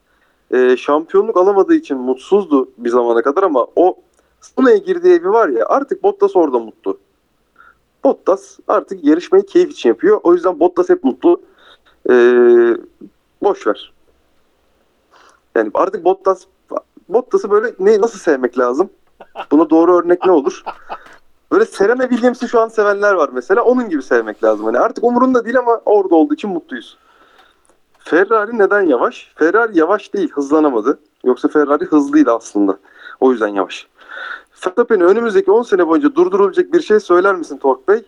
e, 0.51 0.77
şampiyonluk 0.77 1.37
alamadığı 1.37 1.75
için 1.75 1.99
mutsuzdu 1.99 2.71
bir 2.79 2.91
zamana 2.91 3.23
kadar 3.23 3.43
ama 3.43 3.67
o 3.77 3.97
Sona'ya 4.45 4.76
girdiği 4.76 5.14
evi 5.14 5.30
var 5.30 5.49
ya 5.49 5.66
artık 5.66 6.03
Bottas 6.03 6.36
orada 6.36 6.59
mutlu. 6.59 6.99
Bottas 8.05 8.59
artık 8.68 9.05
yarışmayı 9.05 9.47
keyif 9.47 9.70
için 9.70 9.88
yapıyor. 9.88 10.20
O 10.22 10.34
yüzden 10.34 10.61
Bottas 10.61 10.88
hep 10.88 11.05
mutlu. 11.05 11.40
E, 12.11 12.14
boş 13.42 13.66
ver. 13.66 13.92
Yani 15.55 15.70
artık 15.74 16.05
Bottas 16.05 16.45
Bottas'ı 17.09 17.51
böyle 17.51 17.74
ne 17.78 18.01
nasıl 18.01 18.18
sevmek 18.18 18.59
lazım? 18.59 18.90
Buna 19.51 19.70
doğru 19.70 19.99
örnek 19.99 20.26
ne 20.26 20.32
olur? 20.32 20.62
Böyle 21.53 21.66
Serena 21.66 22.09
Williams'ı 22.09 22.49
şu 22.49 22.61
an 22.61 22.68
sevenler 22.68 23.14
var 23.14 23.30
mesela. 23.32 23.62
Onun 23.62 23.88
gibi 23.88 24.03
sevmek 24.03 24.45
lazım. 24.45 24.66
Hani 24.66 24.78
artık 24.78 25.05
umurunda 25.05 25.45
değil 25.45 25.59
ama 25.59 25.80
orada 25.84 26.14
olduğu 26.14 26.34
için 26.34 26.51
mutluyuz. 26.51 26.99
Ferrari 27.99 28.59
neden 28.59 28.82
yavaş? 28.82 29.32
Ferrari 29.36 29.78
yavaş 29.78 30.14
değil, 30.14 30.30
hızlanamadı. 30.30 30.99
Yoksa 31.24 31.49
Ferrari 31.49 31.84
hızlıydı 31.84 32.32
aslında. 32.32 32.78
O 33.20 33.32
yüzden 33.32 33.49
yavaş. 33.49 33.88
Verstappen'e 34.67 35.05
önümüzdeki 35.05 35.51
10 35.51 35.62
sene 35.62 35.87
boyunca 35.87 36.15
durdurulacak 36.15 36.73
bir 36.73 36.81
şey 36.81 37.01
söyler 37.01 37.35
misin 37.35 37.57
Tork 37.57 37.89
Bey? 37.89 38.03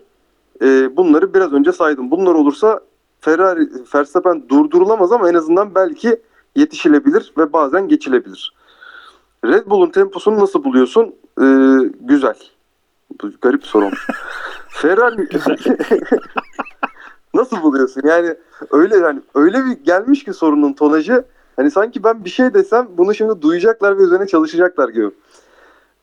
Ee, 0.63 0.97
bunları 0.97 1.35
biraz 1.35 1.53
önce 1.53 1.73
saydım. 1.73 2.11
Bunlar 2.11 2.35
olursa 2.35 2.81
Ferrari, 3.21 3.69
Verstappen 3.95 4.49
durdurulamaz 4.49 5.13
ama 5.13 5.29
en 5.29 5.35
azından 5.35 5.75
belki 5.75 6.21
yetişilebilir 6.55 7.33
ve 7.39 7.53
bazen 7.53 7.89
geçilebilir. 7.89 8.55
Red 9.45 9.67
Bull'un 9.67 9.91
temposunu 9.91 10.41
nasıl 10.41 10.65
buluyorsun? 10.65 11.15
Ee, 11.41 11.45
güzel. 12.01 12.35
Bu 13.23 13.31
garip 13.41 13.65
soru. 13.65 13.91
Ferrari 14.69 15.29
nasıl 17.35 17.63
buluyorsun? 17.63 18.03
Yani 18.05 18.35
öyle 18.71 18.97
yani 18.97 19.21
öyle 19.35 19.65
bir 19.65 19.85
gelmiş 19.85 20.25
ki 20.25 20.33
sorunun 20.33 20.73
tonajı 20.73 21.25
hani 21.57 21.71
sanki 21.71 22.05
ben 22.05 22.25
bir 22.25 22.31
şey 22.31 22.55
desem 22.55 22.89
bunu 22.99 23.15
şimdi 23.15 23.43
duyacaklar 23.43 23.99
ve 23.99 24.03
üzerine 24.03 24.27
çalışacaklar 24.27 24.89
gibi. 24.89 25.11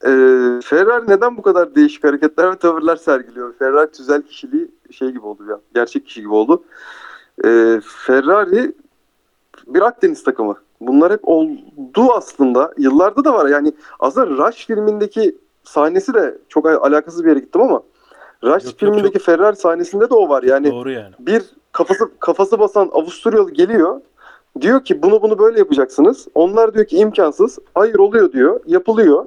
Ee, 0.06 0.60
Ferrari 0.64 1.08
neden 1.08 1.38
bu 1.38 1.42
kadar 1.42 1.76
değişik 1.76 2.04
hareketler 2.04 2.52
ve 2.52 2.56
tavırlar 2.56 2.96
sergiliyor? 2.96 3.54
Ferrari 3.54 3.92
tüzel 3.92 4.22
kişiliği 4.22 4.72
şey 4.92 5.10
gibi 5.10 5.26
oldu 5.26 5.44
ya. 5.50 5.60
Gerçek 5.76 6.06
kişi 6.06 6.22
gibi 6.22 6.34
oldu. 6.34 6.64
Ee, 7.46 7.80
Ferrari 8.06 8.74
bir 9.68 9.82
Akdeniz 9.82 10.24
takımı. 10.24 10.56
Bunlar 10.82 11.14
hep 11.14 11.20
oldu 11.24 12.12
aslında. 12.14 12.74
Yıllarda 12.78 13.26
da 13.26 13.34
var. 13.34 13.50
Yani 13.50 13.74
aslında 14.00 14.48
Rush 14.48 14.66
filmindeki 14.68 15.38
sahnesi 15.64 16.14
de 16.14 16.38
çok 16.50 16.66
alakasız 16.66 17.24
bir 17.24 17.30
yere 17.30 17.40
gittim 17.40 17.62
ama 17.62 17.84
Rush 18.44 18.66
yok, 18.66 18.74
filmindeki 18.78 19.18
yok, 19.18 19.26
Ferrari 19.26 19.56
sahnesinde 19.56 20.10
de 20.10 20.14
o 20.14 20.30
var. 20.30 20.44
Yani, 20.44 20.72
Doğru 20.72 20.92
yani. 20.92 21.14
bir 21.20 21.44
kafası 21.72 22.12
kafası 22.20 22.60
basan 22.60 22.90
Avusturyalı 22.94 23.52
geliyor. 23.52 24.02
Diyor 24.62 24.84
ki 24.84 25.04
bunu 25.04 25.22
bunu 25.22 25.40
böyle 25.40 25.60
yapacaksınız. 25.60 26.28
Onlar 26.36 26.74
diyor 26.74 26.86
ki 26.86 26.98
imkansız. 26.98 27.60
Hayır 27.76 27.96
oluyor 27.96 28.32
diyor. 28.32 28.60
Yapılıyor. 28.66 29.26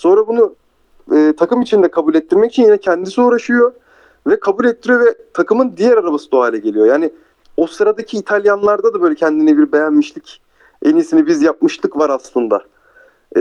Sonra 0.00 0.26
bunu 0.26 0.54
e, 1.12 1.32
takım 1.38 1.62
içinde 1.62 1.90
kabul 1.90 2.14
ettirmek 2.14 2.52
için 2.52 2.62
yine 2.62 2.78
kendisi 2.78 3.20
uğraşıyor 3.20 3.72
ve 4.26 4.40
kabul 4.40 4.64
ettiriyor 4.64 5.00
ve 5.00 5.14
takımın 5.34 5.76
diğer 5.76 5.96
arabası 5.96 6.32
da 6.32 6.36
o 6.36 6.40
hale 6.40 6.58
geliyor. 6.58 6.86
Yani 6.86 7.10
o 7.56 7.66
sıradaki 7.66 8.16
İtalyanlarda 8.16 8.94
da 8.94 9.02
böyle 9.02 9.14
kendine 9.14 9.58
bir 9.58 9.72
beğenmişlik, 9.72 10.40
en 10.84 10.96
iyisini 10.96 11.26
biz 11.26 11.42
yapmıştık 11.42 11.96
var 11.96 12.10
aslında. 12.10 12.62
E, 13.36 13.40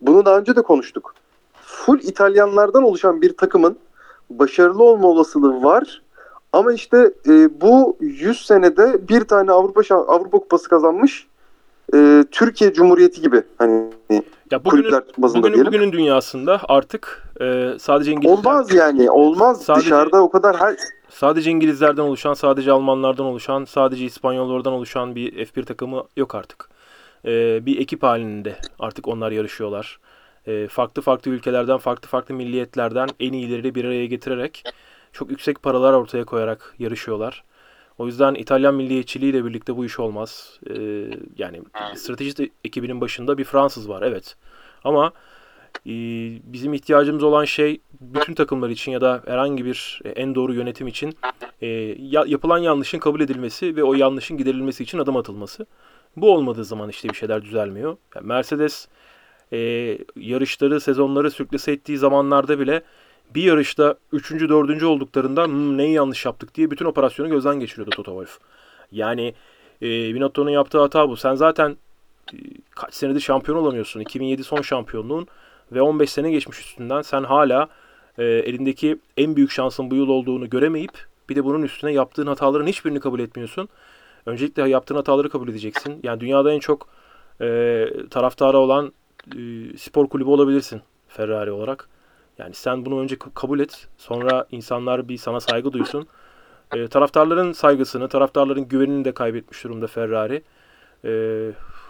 bunu 0.00 0.24
daha 0.24 0.38
önce 0.38 0.56
de 0.56 0.62
konuştuk. 0.62 1.14
Full 1.62 1.98
İtalyanlardan 1.98 2.82
oluşan 2.82 3.22
bir 3.22 3.36
takımın 3.36 3.76
başarılı 4.30 4.82
olma 4.82 5.08
olasılığı 5.08 5.62
var. 5.62 6.02
Ama 6.52 6.72
işte 6.72 7.12
e, 7.28 7.60
bu 7.60 7.96
100 8.00 8.46
senede 8.46 9.08
bir 9.08 9.24
tane 9.24 9.52
Avrupa 9.52 9.94
Avrupa 9.94 10.38
Kupası 10.38 10.68
kazanmış 10.68 11.26
e, 11.94 12.24
Türkiye 12.30 12.72
Cumhuriyeti 12.72 13.22
gibi 13.22 13.42
hani 13.58 13.93
ya 14.50 14.64
bugünün, 14.64 14.82
kulüpler 14.82 15.02
bazında 15.18 15.42
bugünün, 15.42 15.54
diyelim. 15.54 15.72
Bugünün 15.72 15.92
dünyasında 15.92 16.60
artık 16.68 17.28
e, 17.40 17.74
sadece 17.78 18.12
İngilizler... 18.12 18.38
Olmaz 18.38 18.74
yani 18.74 19.10
olmaz 19.10 19.62
sadece, 19.62 19.86
dışarıda 19.86 20.22
o 20.22 20.30
kadar 20.30 20.56
her... 20.56 20.76
Sadece 21.08 21.50
İngilizlerden 21.50 22.02
oluşan, 22.02 22.34
sadece 22.34 22.72
Almanlardan 22.72 23.26
oluşan, 23.26 23.64
sadece 23.64 24.04
İspanyollardan 24.04 24.72
oluşan 24.72 25.14
bir 25.14 25.46
F1 25.46 25.64
takımı 25.64 26.04
yok 26.16 26.34
artık. 26.34 26.68
E, 27.24 27.66
bir 27.66 27.80
ekip 27.80 28.02
halinde 28.02 28.56
artık 28.78 29.08
onlar 29.08 29.32
yarışıyorlar. 29.32 29.98
E, 30.46 30.68
farklı 30.68 31.02
farklı 31.02 31.30
ülkelerden, 31.30 31.78
farklı 31.78 32.08
farklı 32.08 32.34
milliyetlerden 32.34 33.08
en 33.20 33.32
iyileri 33.32 33.74
bir 33.74 33.84
araya 33.84 34.06
getirerek 34.06 34.64
çok 35.12 35.30
yüksek 35.30 35.62
paralar 35.62 35.92
ortaya 35.92 36.24
koyarak 36.24 36.74
yarışıyorlar. 36.78 37.44
O 37.98 38.06
yüzden 38.06 38.34
İtalyan 38.34 38.74
milliyetçiliğiyle 38.74 39.44
birlikte 39.44 39.76
bu 39.76 39.84
iş 39.84 40.00
olmaz. 40.00 40.60
Ee, 40.70 40.74
yani 41.38 41.62
strateji 41.94 42.50
ekibinin 42.64 43.00
başında 43.00 43.38
bir 43.38 43.44
Fransız 43.44 43.88
var 43.88 44.02
evet. 44.02 44.36
Ama 44.84 45.12
e, 45.86 45.92
bizim 46.52 46.74
ihtiyacımız 46.74 47.22
olan 47.22 47.44
şey 47.44 47.80
bütün 48.00 48.34
takımlar 48.34 48.70
için 48.70 48.92
ya 48.92 49.00
da 49.00 49.22
herhangi 49.26 49.64
bir 49.64 50.00
e, 50.04 50.08
en 50.08 50.34
doğru 50.34 50.54
yönetim 50.54 50.86
için 50.86 51.16
e, 51.60 51.66
ya, 51.98 52.24
yapılan 52.26 52.58
yanlışın 52.58 52.98
kabul 52.98 53.20
edilmesi 53.20 53.76
ve 53.76 53.84
o 53.84 53.94
yanlışın 53.94 54.36
giderilmesi 54.36 54.82
için 54.82 54.98
adım 54.98 55.16
atılması. 55.16 55.66
Bu 56.16 56.32
olmadığı 56.34 56.64
zaman 56.64 56.88
işte 56.88 57.08
bir 57.08 57.14
şeyler 57.14 57.42
düzelmiyor. 57.42 57.96
Yani 58.14 58.26
Mercedes 58.26 58.88
e, 59.52 59.58
yarışları, 60.16 60.80
sezonları 60.80 61.30
sürklese 61.30 61.72
ettiği 61.72 61.98
zamanlarda 61.98 62.58
bile 62.58 62.82
bir 63.34 63.42
yarışta 63.42 63.94
3. 64.12 64.30
4. 64.30 64.82
olduklarında 64.82 65.44
hmm, 65.46 65.78
neyi 65.78 65.92
yanlış 65.92 66.24
yaptık 66.24 66.54
diye 66.54 66.70
bütün 66.70 66.84
operasyonu 66.84 67.30
gözden 67.30 67.60
geçiriyordu 67.60 67.90
Toto 67.90 68.10
Wolff. 68.10 68.38
Yani 68.92 69.34
e, 69.82 69.86
Binotto'nun 70.14 70.50
yaptığı 70.50 70.80
hata 70.80 71.08
bu. 71.08 71.16
Sen 71.16 71.34
zaten 71.34 71.76
e, 72.34 72.36
kaç 72.70 72.94
senedir 72.94 73.20
şampiyon 73.20 73.58
olamıyorsun. 73.58 74.00
2007 74.00 74.44
son 74.44 74.62
şampiyonluğun 74.62 75.26
ve 75.72 75.82
15 75.82 76.10
sene 76.10 76.30
geçmiş 76.30 76.60
üstünden 76.60 77.02
sen 77.02 77.24
hala 77.24 77.68
e, 78.18 78.24
elindeki 78.24 78.98
en 79.16 79.36
büyük 79.36 79.50
şansın 79.50 79.90
bu 79.90 79.94
yıl 79.94 80.08
olduğunu 80.08 80.50
göremeyip 80.50 81.06
bir 81.28 81.36
de 81.36 81.44
bunun 81.44 81.62
üstüne 81.62 81.92
yaptığın 81.92 82.26
hataların 82.26 82.66
hiçbirini 82.66 83.00
kabul 83.00 83.20
etmiyorsun. 83.20 83.68
öncelikle 84.26 84.68
yaptığın 84.68 84.96
hataları 84.96 85.28
kabul 85.30 85.48
edeceksin. 85.48 86.00
Yani 86.02 86.20
dünyada 86.20 86.52
en 86.52 86.58
çok 86.58 86.88
e, 87.40 87.86
taraftarı 88.10 88.58
olan 88.58 88.92
e, 89.36 89.40
spor 89.78 90.08
kulübü 90.08 90.28
olabilirsin 90.28 90.82
Ferrari 91.08 91.50
olarak. 91.50 91.88
Yani 92.38 92.54
sen 92.54 92.86
bunu 92.86 93.00
önce 93.00 93.16
kabul 93.34 93.60
et. 93.60 93.88
Sonra 93.96 94.46
insanlar 94.50 95.08
bir 95.08 95.16
sana 95.16 95.40
saygı 95.40 95.72
duysun. 95.72 96.06
E, 96.74 96.88
taraftarların 96.88 97.52
saygısını, 97.52 98.08
taraftarların 98.08 98.68
güvenini 98.68 99.04
de 99.04 99.12
kaybetmiş 99.12 99.64
durumda 99.64 99.86
Ferrari. 99.86 100.42
E, 101.04 101.12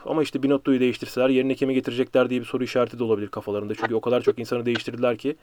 ama 0.04 0.22
işte 0.22 0.42
Binotto'yu 0.42 0.80
değiştirseler 0.80 1.28
yerine 1.28 1.54
kimi 1.54 1.74
getirecekler 1.74 2.30
diye 2.30 2.40
bir 2.40 2.46
soru 2.46 2.64
işareti 2.64 2.98
de 2.98 3.04
olabilir 3.04 3.28
kafalarında. 3.28 3.74
Çünkü 3.74 3.94
o 3.94 4.00
kadar 4.00 4.20
çok 4.20 4.38
insanı 4.38 4.66
değiştirdiler 4.66 5.18
ki. 5.18 5.36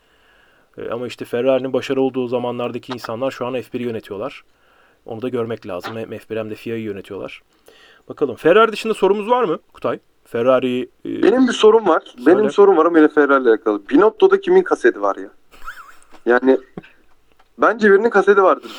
E, 0.77 0.89
ama 0.89 1.07
işte 1.07 1.25
Ferrari'nin 1.25 1.73
başarı 1.73 2.01
olduğu 2.01 2.27
zamanlardaki 2.27 2.93
insanlar 2.93 3.31
şu 3.31 3.45
an 3.45 3.53
F1'i 3.55 3.83
yönetiyorlar. 3.83 4.43
Onu 5.05 5.21
da 5.21 5.29
görmek 5.29 5.67
lazım. 5.67 5.97
Hem 5.97 6.09
F1 6.09 6.39
hem 6.39 6.49
de 6.49 6.55
FIA'yı 6.55 6.83
yönetiyorlar. 6.83 7.41
Bakalım. 8.09 8.35
Ferrari 8.35 8.71
dışında 8.71 8.93
sorumuz 8.93 9.29
var 9.29 9.43
mı 9.43 9.59
Kutay? 9.73 9.99
Ferrari 10.31 10.89
e, 11.05 11.23
Benim 11.23 11.47
bir 11.47 11.53
sorum 11.53 11.87
var. 11.87 12.01
Söyle. 12.15 12.37
Benim 12.37 12.51
sorum 12.51 12.77
var 12.77 12.85
ama 12.85 12.97
yine 12.97 13.07
Ferrari 13.07 13.41
ile 13.43 13.49
alakalı. 13.49 13.81
Binotto'da 13.89 14.41
kimin 14.41 14.61
kaseti 14.63 15.01
var 15.01 15.15
ya? 15.15 15.29
Yani 16.25 16.57
bence 17.57 17.91
birinin 17.91 18.09
kaseti 18.09 18.43
vardır. 18.43 18.71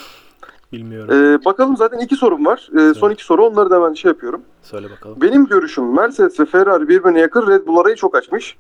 bilmiyorum. 0.73 1.15
Ee, 1.15 1.45
bakalım 1.45 1.77
zaten 1.77 1.99
iki 1.99 2.17
sorum 2.17 2.47
var. 2.47 2.71
Ee, 2.79 2.95
son 2.95 3.11
iki 3.11 3.25
soru 3.25 3.47
onları 3.47 3.71
da 3.71 3.89
ben 3.89 3.95
şey 3.95 4.09
yapıyorum. 4.09 4.43
Söyle 4.63 4.91
bakalım. 4.91 5.21
Benim 5.21 5.47
görüşüm 5.47 5.95
Mercedes 5.95 6.41
ve 6.41 6.45
Ferrari 6.45 6.89
birbirine 6.89 7.21
yakın 7.21 7.47
Red 7.47 7.67
Bull 7.67 7.77
arayı 7.79 7.97
çok 7.97 8.17
açmış. 8.17 8.57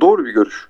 Doğru 0.00 0.24
bir 0.24 0.30
görüş. 0.30 0.68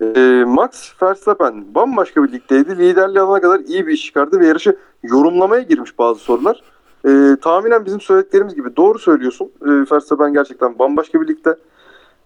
Ee, 0.00 0.44
Max 0.46 1.02
Verstappen 1.02 1.74
bambaşka 1.74 2.24
bir 2.24 2.32
ligdeydi. 2.32 2.78
Liderliği 2.78 3.20
alana 3.20 3.40
kadar 3.40 3.60
iyi 3.60 3.86
bir 3.86 3.92
iş 3.92 4.04
çıkardı 4.06 4.40
ve 4.40 4.46
yarışı 4.46 4.76
yorumlamaya 5.02 5.62
girmiş 5.62 5.98
bazı 5.98 6.20
sorular. 6.20 6.62
Ee, 7.06 7.36
tahminen 7.42 7.84
bizim 7.86 8.00
söylediklerimiz 8.00 8.54
gibi 8.54 8.76
doğru 8.76 8.98
söylüyorsun. 8.98 9.50
Ee, 9.62 9.92
Verstappen 9.92 10.32
gerçekten 10.32 10.78
bambaşka 10.78 11.20
bir 11.20 11.28
ligde. 11.28 11.56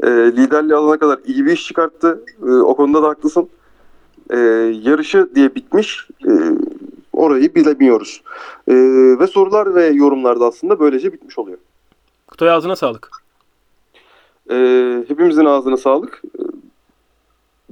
Ee, 0.03 0.07
liderliği 0.09 0.74
alana 0.74 0.99
kadar 0.99 1.18
iyi 1.24 1.47
bir 1.47 1.53
iş 1.53 1.66
çıkarttı. 1.66 2.24
Ee, 2.43 2.51
o 2.51 2.77
konuda 2.77 3.03
da 3.03 3.09
haklısın. 3.09 3.49
Ee, 4.31 4.37
yarışı 4.83 5.29
diye 5.35 5.55
bitmiş. 5.55 6.09
Ee, 6.27 6.31
orayı 7.12 7.55
bilemiyoruz. 7.55 8.22
Ee, 8.68 8.74
ve 9.20 9.27
sorular 9.27 9.74
ve 9.74 9.87
yorumlar 9.87 10.41
da 10.41 10.47
aslında 10.47 10.81
böylece 10.81 11.12
bitmiş 11.12 11.39
oluyor. 11.39 11.59
Kutay 12.27 12.51
ağzına 12.51 12.77
sağlık. 12.77 13.11
Ee, 14.51 15.05
hepimizin 15.09 15.45
ağzına 15.45 15.77
sağlık. 15.77 16.22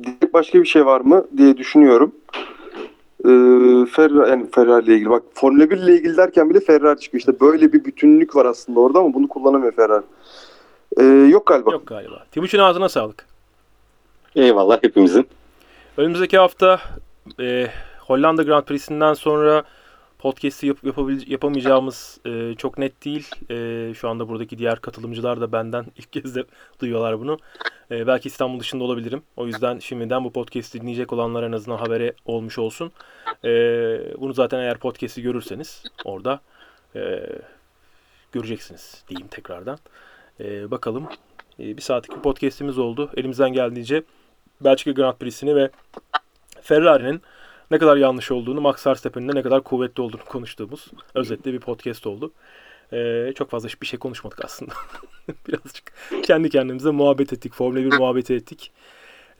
Diyecek 0.02 0.34
başka 0.34 0.60
bir 0.60 0.66
şey 0.66 0.86
var 0.86 1.00
mı 1.00 1.24
diye 1.36 1.56
düşünüyorum. 1.56 2.12
Ee, 3.24 3.86
Ferrari, 3.86 4.30
yani 4.30 4.50
Ferrari 4.50 4.84
ile 4.84 4.94
ilgili. 4.94 5.10
Bak 5.10 5.22
Formula 5.34 5.70
1 5.70 5.76
ile 5.76 5.94
ilgili 5.94 6.16
derken 6.16 6.50
bile 6.50 6.60
Ferrari 6.60 7.00
çıkıyor. 7.00 7.18
İşte 7.18 7.40
böyle 7.40 7.72
bir 7.72 7.84
bütünlük 7.84 8.36
var 8.36 8.46
aslında 8.46 8.80
orada 8.80 8.98
ama 8.98 9.14
bunu 9.14 9.28
kullanamıyor 9.28 9.72
Ferrari. 9.72 10.04
Ee, 10.98 11.04
yok 11.04 11.46
galiba. 11.46 11.72
Yok 11.72 11.86
galiba. 11.86 12.24
Timuçin 12.30 12.58
ağzına 12.58 12.88
sağlık. 12.88 13.26
Eyvallah 14.36 14.78
hepimizin. 14.82 15.28
Önümüzdeki 15.96 16.38
hafta 16.38 16.80
e, 17.40 17.66
Hollanda 17.98 18.42
Grand 18.42 18.64
Prix'sinden 18.64 19.14
sonra 19.14 19.62
podcast'i 20.24 20.66
yap, 20.66 20.78
yapabil- 20.84 21.30
yapamayacağımız 21.30 22.18
e, 22.26 22.54
çok 22.54 22.78
net 22.78 23.04
değil. 23.04 23.30
E, 23.50 23.94
şu 23.94 24.08
anda 24.08 24.28
buradaki 24.28 24.58
diğer 24.58 24.80
katılımcılar 24.80 25.40
da 25.40 25.52
benden 25.52 25.86
ilk 25.96 26.12
kez 26.12 26.34
de 26.34 26.44
duyuyorlar 26.80 27.20
bunu. 27.20 27.38
E, 27.90 28.06
belki 28.06 28.28
İstanbul 28.28 28.60
dışında 28.60 28.84
olabilirim. 28.84 29.22
O 29.36 29.46
yüzden 29.46 29.78
şimdiden 29.78 30.24
bu 30.24 30.32
podcast'i 30.32 30.80
dinleyecek 30.80 31.12
olanlar 31.12 31.42
en 31.42 31.52
azından 31.52 31.76
habere 31.76 32.12
olmuş 32.24 32.58
olsun. 32.58 32.92
E, 33.44 33.50
bunu 34.18 34.32
zaten 34.32 34.58
eğer 34.58 34.78
podcast'i 34.78 35.22
görürseniz 35.22 35.82
orada 36.04 36.40
e, 36.96 37.28
göreceksiniz 38.32 39.04
diyeyim 39.08 39.28
tekrardan. 39.28 39.78
E, 40.40 40.70
bakalım. 40.70 41.08
E, 41.58 41.76
bir 41.76 41.82
saatlik 41.82 42.16
bir 42.16 42.22
podcast'imiz 42.22 42.78
oldu. 42.78 43.10
Elimizden 43.16 43.52
geldiğince 43.52 44.02
Belçika 44.60 44.90
Grand 44.90 45.16
Prix'sini 45.16 45.56
ve 45.56 45.70
Ferrari'nin 46.62 47.22
ne 47.70 47.78
kadar 47.78 47.96
yanlış 47.96 48.30
olduğunu, 48.30 48.60
Max 48.60 48.86
Verstappen'in 48.86 49.28
de 49.28 49.34
ne 49.34 49.42
kadar 49.42 49.64
kuvvetli 49.64 50.02
olduğunu 50.02 50.24
konuştuğumuz 50.24 50.90
özetle 51.14 51.52
bir 51.52 51.60
podcast 51.60 52.06
oldu. 52.06 52.32
Ee, 52.92 53.32
çok 53.34 53.50
fazla 53.50 53.68
bir 53.82 53.86
şey 53.86 53.98
konuşmadık 53.98 54.44
aslında. 54.44 54.72
Birazcık 55.48 55.92
kendi 56.22 56.50
kendimize 56.50 56.90
muhabbet 56.90 57.32
ettik. 57.32 57.54
Formula 57.54 57.80
1 57.80 57.98
muhabbeti 57.98 58.34
ettik. 58.34 58.72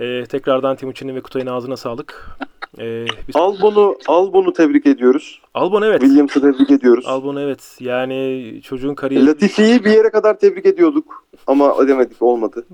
Ee, 0.01 0.25
tekrardan 0.29 0.77
Timuçin'in 0.77 1.17
ve 1.17 1.21
Kutay'ın 1.21 1.47
ağzına 1.47 1.77
sağlık. 1.77 2.39
Ee, 2.79 3.07
biz... 3.29 3.37
Albon'u 3.37 3.99
Albon'u 4.07 4.53
tebrik 4.53 4.87
ediyoruz. 4.87 5.41
Albon 5.55 5.83
evet. 5.83 6.01
Williams'ı 6.01 6.41
tebrik 6.41 6.71
ediyoruz. 6.71 7.05
Albon 7.07 7.37
evet. 7.37 7.77
Yani 7.81 8.61
çocuğun 8.65 8.95
kariyeri... 8.95 9.27
Latifi'yi 9.27 9.85
bir 9.85 9.91
yere 9.91 10.11
kadar 10.11 10.39
tebrik 10.39 10.67
ediyorduk 10.67 11.27
ama 11.47 11.75
edemedik 11.85 12.23
olmadı. 12.23 12.67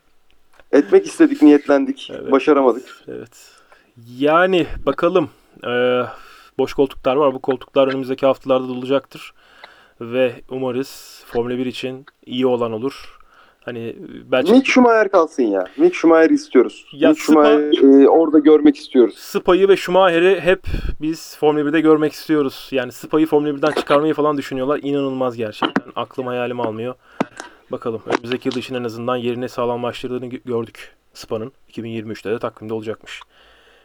Etmek 0.72 1.06
istedik, 1.06 1.42
niyetlendik. 1.42 2.10
Evet. 2.14 2.32
Başaramadık. 2.32 3.04
Evet. 3.08 3.57
Yani 4.18 4.66
bakalım. 4.86 5.30
Ee, 5.66 6.02
boş 6.58 6.72
koltuklar 6.74 7.16
var. 7.16 7.34
Bu 7.34 7.38
koltuklar 7.38 7.88
önümüzdeki 7.88 8.26
haftalarda 8.26 8.68
dolacaktır. 8.68 9.32
Ve 10.00 10.34
umarız 10.50 11.22
Formula 11.26 11.58
1 11.58 11.66
için 11.66 12.06
iyi 12.26 12.46
olan 12.46 12.72
olur. 12.72 13.18
Hani 13.64 13.96
belki 14.24 14.52
Mick 14.52 14.66
Schumacher 14.66 15.10
kalsın 15.10 15.42
ya. 15.42 15.64
Mick 15.76 15.94
Schumacher 15.94 16.30
istiyoruz. 16.30 16.86
Ya 16.92 17.08
Mick 17.08 17.20
Spa- 17.20 17.24
Schumacher'i 17.24 18.02
e, 18.04 18.08
orada 18.08 18.38
görmek 18.38 18.76
istiyoruz. 18.76 19.14
Spa'yı 19.18 19.68
ve 19.68 19.76
Schumacher'i 19.76 20.40
hep 20.40 20.62
biz 21.00 21.36
Formula 21.36 21.60
1'de 21.68 21.80
görmek 21.80 22.12
istiyoruz. 22.12 22.68
Yani 22.70 22.92
Spa'yı 22.92 23.26
Formula 23.26 23.50
1'den 23.50 23.72
çıkarmayı 23.72 24.14
falan 24.14 24.36
düşünüyorlar. 24.36 24.80
İnanılmaz 24.82 25.36
gerçekten. 25.36 25.84
Aklım 25.96 26.26
hayalim 26.26 26.60
almıyor. 26.60 26.94
Bakalım. 27.70 28.02
Önümüzdeki 28.06 28.48
yıl 28.48 28.56
için 28.56 28.74
en 28.74 28.84
azından 28.84 29.16
yerini 29.16 29.48
sağlamlaştırdığını 29.48 30.26
gö- 30.26 30.44
gördük. 30.44 30.94
Spa'nın. 31.14 31.52
2023'te 31.72 32.30
de 32.30 32.38
takvimde 32.38 32.74
olacakmış. 32.74 33.20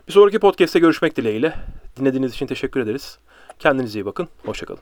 Bir 0.07 0.13
sonraki 0.13 0.39
podcast'te 0.39 0.79
görüşmek 0.79 1.15
dileğiyle. 1.15 1.53
Dinlediğiniz 1.99 2.33
için 2.33 2.47
teşekkür 2.47 2.79
ederiz. 2.79 3.19
Kendinize 3.59 3.99
iyi 3.99 4.05
bakın. 4.05 4.27
Hoşçakalın. 4.45 4.79